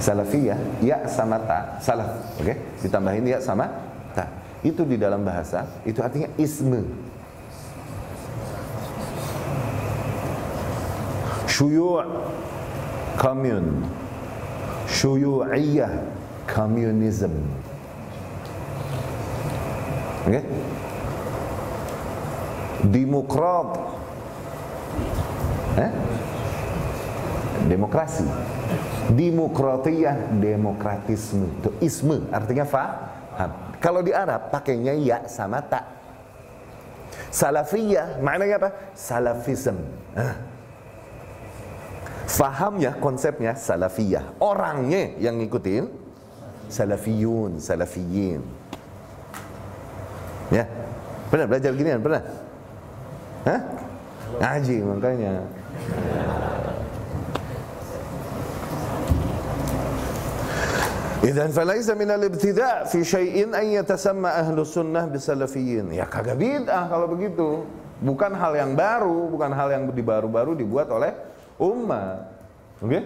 Salafiyah, 0.00 0.56
ya 0.80 1.04
sama 1.04 1.36
ta, 1.44 1.76
salaf, 1.84 2.08
oke? 2.40 2.48
Okay? 2.48 2.56
Ditambahin 2.80 3.28
ya 3.28 3.38
sama 3.44 3.68
ta. 4.16 4.24
Itu 4.64 4.88
di 4.88 4.96
dalam 4.96 5.20
bahasa, 5.20 5.68
itu 5.84 6.00
artinya 6.00 6.32
isme 6.40 6.80
syuyu' 11.50 12.06
komun 13.18 13.82
syuyu'iyah 14.86 15.90
communism 16.46 17.34
okay? 20.30 20.46
demokrat 22.86 23.68
eh? 25.74 25.92
demokrasi. 27.66 28.24
Demokratiyah 29.10 30.38
itu 30.38 31.70
isme 31.82 32.30
artinya 32.30 32.64
faham. 32.64 33.50
Kalau 33.82 34.00
di 34.06 34.14
Arab 34.14 34.54
pakainya 34.54 34.94
ya 34.94 35.26
sama 35.26 35.58
tak. 35.66 35.82
Salafiyah 37.30 38.22
maknanya 38.22 38.58
apa? 38.58 38.70
Salafism. 38.94 39.78
Eh? 40.14 40.34
Fahamnya 42.30 42.94
konsepnya 42.94 43.58
salafiyah. 43.58 44.38
Orangnya 44.38 45.18
yang 45.18 45.42
ngikutin 45.42 45.90
salafiyun, 46.70 47.58
salafiyin. 47.58 48.38
Ya. 50.54 50.70
Pernah 51.26 51.46
belajar 51.50 51.74
gini 51.74 51.90
kan? 51.90 52.00
Pernah? 52.02 52.22
Hah? 53.50 53.60
Ngaji 54.38 54.76
makanya. 54.82 55.32
Idan 61.20 61.50
falaisa 61.52 61.92
min 61.98 62.08
al-ibtida' 62.08 62.88
fi 62.88 63.04
syai'in 63.04 63.52
an 63.52 63.66
yatasamma 63.66 64.38
ahlu 64.38 64.62
sunnah 64.62 65.10
bisalafiyin. 65.10 65.92
Ya 65.92 66.06
kagak 66.06 66.38
bid'ah 66.38 66.86
kalau 66.86 67.10
begitu. 67.10 67.66
Bukan 68.00 68.32
hal 68.32 68.56
yang 68.56 68.72
baru, 68.78 69.28
bukan 69.28 69.52
hal 69.52 69.68
yang 69.74 69.84
dibaru-baru 69.92 70.56
dibuat 70.56 70.88
oleh 70.88 71.12
umat. 71.60 72.18
Oke? 72.80 72.88
Okay? 72.88 73.02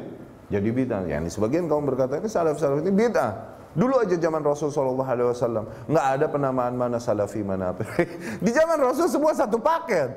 Jadi 0.54 0.68
bid'ah. 0.70 1.02
Yani 1.10 1.28
sebagian 1.28 1.66
kaum 1.66 1.82
berkata 1.82 2.22
ini 2.22 2.30
salaf-salaf 2.30 2.80
ini 2.84 2.94
bid'ah. 2.94 3.54
Dulu 3.74 3.98
aja 3.98 4.14
zaman 4.14 4.38
Rasul 4.46 4.70
Shallallahu 4.70 5.10
Alaihi 5.10 5.28
Wasallam 5.34 5.64
nggak 5.90 6.06
ada 6.14 6.26
penamaan 6.30 6.78
mana 6.78 7.02
salafi 7.02 7.42
mana 7.42 7.74
apa. 7.74 7.82
Di 8.44 8.50
zaman 8.54 8.78
Rasul 8.78 9.10
semua 9.10 9.34
satu 9.34 9.58
paket. 9.58 10.14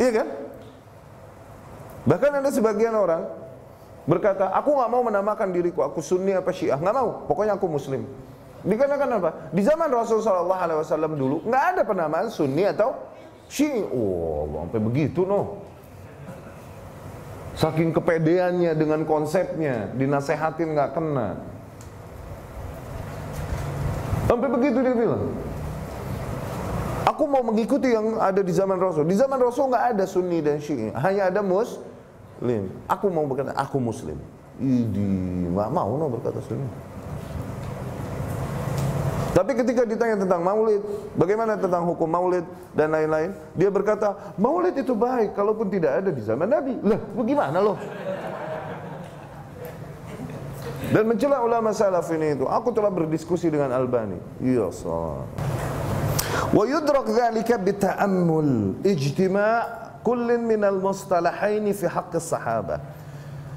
Iya 0.00 0.10
kan? 0.24 0.28
Bahkan 2.08 2.30
ada 2.40 2.48
sebagian 2.48 2.96
orang 2.96 3.28
berkata, 4.08 4.48
aku 4.56 4.76
nggak 4.76 4.90
mau 4.92 5.02
menamakan 5.04 5.48
diriku 5.52 5.84
aku 5.84 6.00
Sunni 6.00 6.32
apa 6.32 6.56
Syiah, 6.56 6.80
nggak 6.80 6.96
mau. 6.96 7.28
Pokoknya 7.28 7.60
aku 7.60 7.68
Muslim. 7.68 8.08
Dikarenakan 8.64 9.08
apa? 9.20 9.30
Di 9.52 9.60
zaman 9.60 9.92
Rasul 9.92 10.24
Shallallahu 10.24 10.60
Alaihi 10.64 10.80
Wasallam 10.80 11.12
dulu 11.20 11.44
nggak 11.44 11.64
ada 11.76 11.82
penamaan 11.84 12.32
Sunni 12.32 12.64
atau 12.64 12.96
Syiah. 13.44 13.84
Oh, 13.92 14.48
sampai 14.56 14.80
begitu 14.80 15.28
noh. 15.28 15.73
Saking 17.54 17.94
kepedeannya 17.94 18.74
dengan 18.74 19.06
konsepnya, 19.06 19.90
dinasehatin 19.94 20.74
nggak 20.74 20.90
kena. 20.90 21.38
Sampai 24.26 24.48
begitu 24.50 24.82
dia 24.82 24.94
bilang. 24.94 25.30
Aku 27.06 27.30
mau 27.30 27.46
mengikuti 27.46 27.94
yang 27.94 28.18
ada 28.18 28.42
di 28.42 28.50
zaman 28.50 28.74
Rasul. 28.74 29.06
Di 29.06 29.14
zaman 29.14 29.38
Rasul 29.38 29.70
nggak 29.70 29.84
ada 29.94 30.04
Sunni 30.08 30.42
dan 30.42 30.58
Syiah, 30.58 30.90
hanya 30.98 31.30
ada 31.30 31.46
Muslim. 31.46 32.74
Aku 32.90 33.06
mau 33.06 33.22
berkata, 33.22 33.54
aku 33.54 33.78
Muslim. 33.78 34.18
Idi, 34.58 35.46
nggak 35.46 35.70
mau 35.70 35.94
no 35.94 36.10
berkata 36.10 36.42
Sunni. 36.42 36.66
Tapi 39.34 39.50
ketika 39.58 39.82
ditanya 39.82 40.14
tentang 40.22 40.46
maulid, 40.46 40.78
bagaimana 41.18 41.58
tentang 41.58 41.82
hukum 41.90 42.06
maulid 42.06 42.46
dan 42.70 42.94
lain-lain, 42.94 43.34
dia 43.58 43.66
berkata, 43.66 44.14
maulid 44.38 44.78
itu 44.78 44.94
baik 44.94 45.34
kalaupun 45.34 45.66
tidak 45.66 46.06
ada 46.06 46.10
di 46.14 46.22
zaman 46.22 46.46
Nabi. 46.46 46.78
Lah, 46.86 47.02
bagaimana 47.18 47.58
loh? 47.58 47.74
Dan 50.94 51.10
mencela 51.10 51.42
ulama 51.42 51.74
salaf 51.74 52.06
ini 52.14 52.38
itu, 52.38 52.46
aku 52.46 52.70
telah 52.70 52.94
berdiskusi 52.94 53.50
dengan 53.50 53.74
Albani. 53.74 54.22
Iya. 54.38 54.70
Wa 56.54 56.62
yudrak 56.70 57.10
dzalika 57.10 57.58
bi 57.58 57.74
ta'ammul 57.74 58.86
ijtima' 58.86 59.82
kullin 60.06 60.46
minal 60.46 60.78
mustalahaini 60.78 61.74
fi 61.74 61.90
haqqi 61.90 62.22
sahabah. 62.22 62.78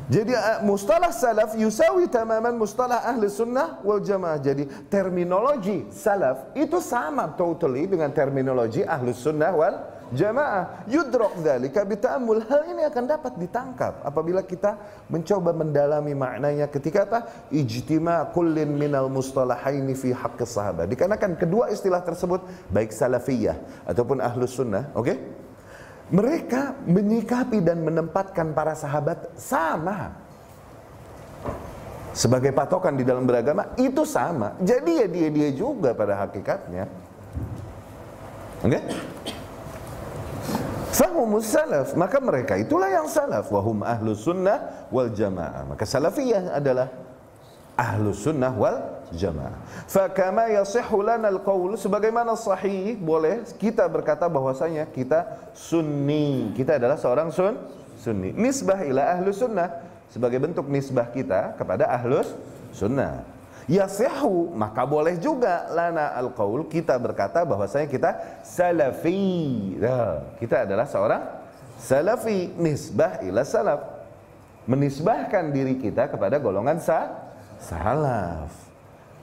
Jadi 0.07 0.31
uh, 0.31 0.63
mustalah 0.63 1.11
salaf 1.11 1.51
yusawi 1.59 2.07
tamaman 2.07 2.55
mustalah 2.55 3.03
ahli 3.03 3.27
sunnah 3.27 3.83
wal 3.83 3.99
jamaah. 3.99 4.39
Jadi 4.39 4.63
terminologi 4.87 5.83
salaf 5.91 6.55
itu 6.55 6.79
sama 6.79 7.35
totally 7.35 7.91
dengan 7.91 8.15
terminologi 8.15 8.87
ahli 8.87 9.11
sunnah 9.11 9.51
wal 9.51 9.75
jamaah. 10.15 10.87
Yudrok 10.87 11.43
dzalika 11.43 11.83
bita'ammul. 11.83 12.39
Hal 12.47 12.71
ini 12.71 12.87
akan 12.87 13.03
dapat 13.03 13.35
ditangkap 13.35 13.99
apabila 14.07 14.47
kita 14.47 14.79
mencoba 15.11 15.51
mendalami 15.51 16.15
maknanya 16.15 16.71
ketika 16.71 17.03
apa? 17.03 17.19
Ijtima 17.51 18.31
kullin 18.31 18.79
minal 18.79 19.11
mustalahaini 19.11 19.91
fi 19.91 20.15
haqqi 20.15 20.47
sahabat. 20.47 20.87
Dikarenakan 20.87 21.35
kedua 21.35 21.67
istilah 21.67 21.99
tersebut 21.99 22.47
baik 22.71 22.95
salafiyah 22.95 23.83
ataupun 23.83 24.23
ahli 24.23 24.47
sunnah, 24.47 24.87
oke? 24.95 25.03
Okay? 25.03 25.46
Mereka 26.07 26.75
menyikapi 26.87 27.59
dan 27.59 27.83
menempatkan 27.83 28.55
para 28.55 28.73
sahabat 28.73 29.27
sama 29.35 30.15
sebagai 32.15 32.49
patokan 32.55 32.97
di 32.97 33.03
dalam 33.03 33.27
beragama 33.27 33.75
itu 33.77 34.07
sama 34.07 34.55
jadi 34.63 35.05
ya 35.05 35.07
dia 35.11 35.27
dia 35.29 35.49
juga 35.53 35.93
pada 35.93 36.17
hakikatnya 36.25 36.87
oke 38.63 38.71
okay? 38.71 38.81
Salaf, 41.37 41.93
maka 41.93 42.17
mereka 42.17 42.57
itulah 42.57 42.89
yang 42.89 43.05
salaf. 43.05 43.53
Wahum 43.53 43.85
ahlu 43.85 44.17
sunnah 44.17 44.89
wal 44.89 45.13
jamaah. 45.13 45.69
Maka 45.69 45.85
salafiyah 45.85 46.57
adalah 46.57 46.89
ahlu 47.77 48.17
sunnah 48.17 48.49
wal 48.57 48.96
jamaah. 49.15 49.55
Fakama 49.87 50.51
yasihhu 50.51 50.99
lana 51.03 51.31
al-qawl 51.31 51.79
sebagaimana 51.79 52.35
sahih 52.35 52.99
boleh 52.99 53.47
kita 53.55 53.87
berkata 53.87 54.27
bahwasanya 54.27 54.87
kita 54.91 55.51
sunni. 55.55 56.51
Kita 56.55 56.75
adalah 56.75 56.99
seorang 56.99 57.31
sun 57.31 57.55
sunni. 57.99 58.35
Nisbah 58.35 58.83
ila 58.83 59.15
ahlu 59.15 59.31
sunnah 59.31 59.69
sebagai 60.11 60.39
bentuk 60.39 60.67
nisbah 60.67 61.07
kita 61.11 61.55
kepada 61.55 61.87
ahlus 61.87 62.35
sunnah. 62.75 63.23
Yasihu 63.67 64.55
maka 64.55 64.87
boleh 64.87 65.19
juga 65.19 65.67
lana 65.75 66.15
al-qaul 66.15 66.71
kita 66.71 66.95
berkata 66.95 67.43
bahwasanya 67.43 67.87
kita 67.91 68.11
salafi. 68.39 69.75
Nah, 69.75 70.23
kita 70.39 70.63
adalah 70.63 70.87
seorang 70.87 71.23
salafi 71.75 72.55
nisbah 72.55 73.19
ila 73.27 73.43
salaf. 73.43 73.83
Menisbahkan 74.67 75.51
diri 75.51 75.79
kita 75.79 76.11
kepada 76.11 76.39
golongan 76.39 76.79
sa 76.79 77.11
salaf. 77.59 78.66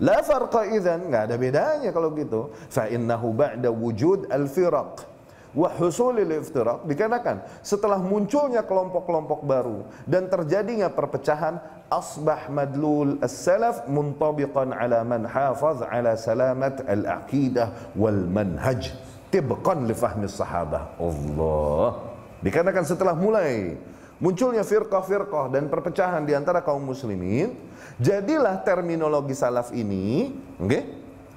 La 0.02 0.22
farqa 0.26 0.66
idzan, 0.66 1.06
enggak 1.06 1.30
ada 1.30 1.36
bedanya 1.38 1.90
kalau 1.94 2.10
gitu. 2.18 2.50
Fa 2.70 2.90
innahu 2.90 3.30
ba'da 3.30 3.70
wujud 3.70 4.26
al-firaq 4.26 5.14
wa 5.54 5.70
husulil 5.70 6.34
iftiraq 6.42 6.82
dikarenakan 6.82 7.46
setelah 7.62 8.02
munculnya 8.02 8.66
kelompok-kelompok 8.66 9.46
baru 9.46 9.86
dan 10.02 10.26
terjadinya 10.26 10.90
perpecahan 10.90 11.62
asbah 11.86 12.50
madlul 12.50 13.22
as-salaf 13.22 13.86
muntabiqan 13.86 14.74
ala 14.74 15.06
man 15.06 15.22
hafaz 15.22 15.78
ala 15.86 16.18
salamat 16.18 16.82
al-aqidah 16.90 17.94
wal 17.94 18.18
manhaj. 18.26 18.90
Tibqan 19.30 19.86
li 19.86 19.94
fahmi 19.94 20.26
sahabah. 20.30 20.94
Allah. 20.98 22.14
Dikarenakan 22.42 22.84
setelah 22.86 23.14
mulai 23.14 23.78
munculnya 24.22 24.62
firqah-firqah 24.62 25.50
dan 25.54 25.66
perpecahan 25.66 26.22
di 26.22 26.34
antara 26.38 26.62
kaum 26.62 26.82
muslimin 26.82 27.54
jadilah 27.98 28.62
terminologi 28.66 29.34
salaf 29.36 29.70
ini 29.70 30.34
okay, 30.58 30.82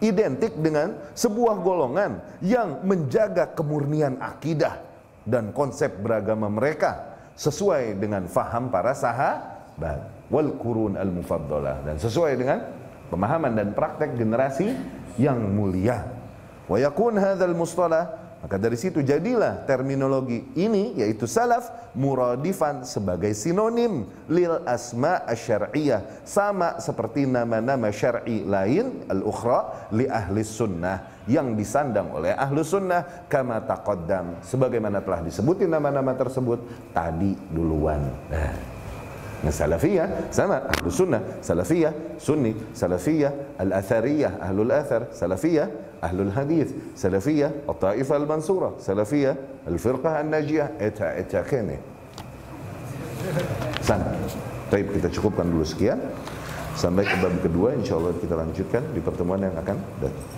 identik 0.01 0.53
dengan 0.57 0.93
sebuah 1.17 1.61
golongan 1.61 2.21
yang 2.45 2.85
menjaga 2.85 3.49
kemurnian 3.53 4.21
akidah 4.21 4.81
dan 5.25 5.51
konsep 5.51 5.91
beragama 5.99 6.47
mereka 6.47 7.17
sesuai 7.37 7.97
dengan 7.99 8.25
faham 8.25 8.69
para 8.69 8.93
sahabat. 8.93 10.15
Wal 10.27 10.59
kurun 10.59 10.99
al 10.99 11.07
mufaddalah 11.07 11.87
dan 11.87 11.95
sesuai 11.95 12.35
dengan 12.35 12.59
pemahaman 13.07 13.55
dan 13.55 13.71
praktek 13.71 14.19
generasi 14.19 14.75
yang 15.15 15.39
mulia. 15.55 16.03
Wa 16.67 16.75
yakun 16.75 17.15
hadzal 17.15 17.55
mustalah 17.55 18.26
maka 18.37 18.61
dari 18.61 18.77
situ 18.77 19.01
jadilah 19.01 19.65
terminologi 19.65 20.45
ini 20.53 20.93
yaitu 21.01 21.25
salaf 21.25 21.73
muradifan 21.97 22.85
sebagai 22.85 23.33
sinonim 23.33 24.05
lil 24.29 24.61
asma 24.61 25.25
asyariyah 25.25 26.21
sama 26.21 26.77
seperti 26.77 27.25
nama-nama 27.25 27.89
syar'i 27.89 28.45
lain 28.45 29.09
al-ukhra 29.09 29.89
li 29.89 30.05
ahli 30.05 30.45
sunnah 30.45 31.25
yang 31.25 31.57
disandang 31.57 32.13
oleh 32.13 32.37
ahlu 32.37 32.61
sunnah 32.61 33.25
kama 33.25 33.57
taqaddam 33.65 34.39
sebagaimana 34.45 35.01
telah 35.01 35.25
disebutin 35.25 35.73
nama-nama 35.73 36.13
tersebut 36.13 36.93
tadi 36.93 37.33
duluan. 37.49 38.05
Nah. 38.29 38.77
Nah, 39.37 39.53
salafiyah 39.53 40.33
sama 40.33 40.65
ahlu 40.65 40.89
sunnah, 40.89 41.21
salafiyah, 41.45 42.17
sunni, 42.17 42.57
salafiyah, 42.73 43.61
al-athariyah, 43.61 44.41
ahlul 44.41 44.73
athar, 44.73 45.13
salafiyah, 45.13 45.86
ahlul 46.01 46.31
hadith, 46.31 46.73
salafiyah, 46.95 47.67
al-taifah 47.67 48.15
al-mansura, 48.15 48.69
salafiyah, 48.79 49.65
al-firqah 49.67 50.23
al-najiyah, 50.23 50.77
eta 50.79 51.17
eta 51.17 51.41
kene. 51.43 51.77
Sana. 53.81 54.13
Baik, 54.67 54.99
kita 54.99 55.07
cukupkan 55.15 55.47
dulu 55.47 55.63
sekian. 55.63 55.99
Sampai 56.77 57.09
ke 57.09 57.15
bab 57.17 57.33
kedua, 57.41 57.73
insya 57.73 57.97
Allah 57.97 58.13
kita 58.13 58.37
lanjutkan 58.37 58.83
di 58.93 59.01
pertemuan 59.01 59.41
yang 59.41 59.55
akan 59.57 59.77
datang. 59.97 60.36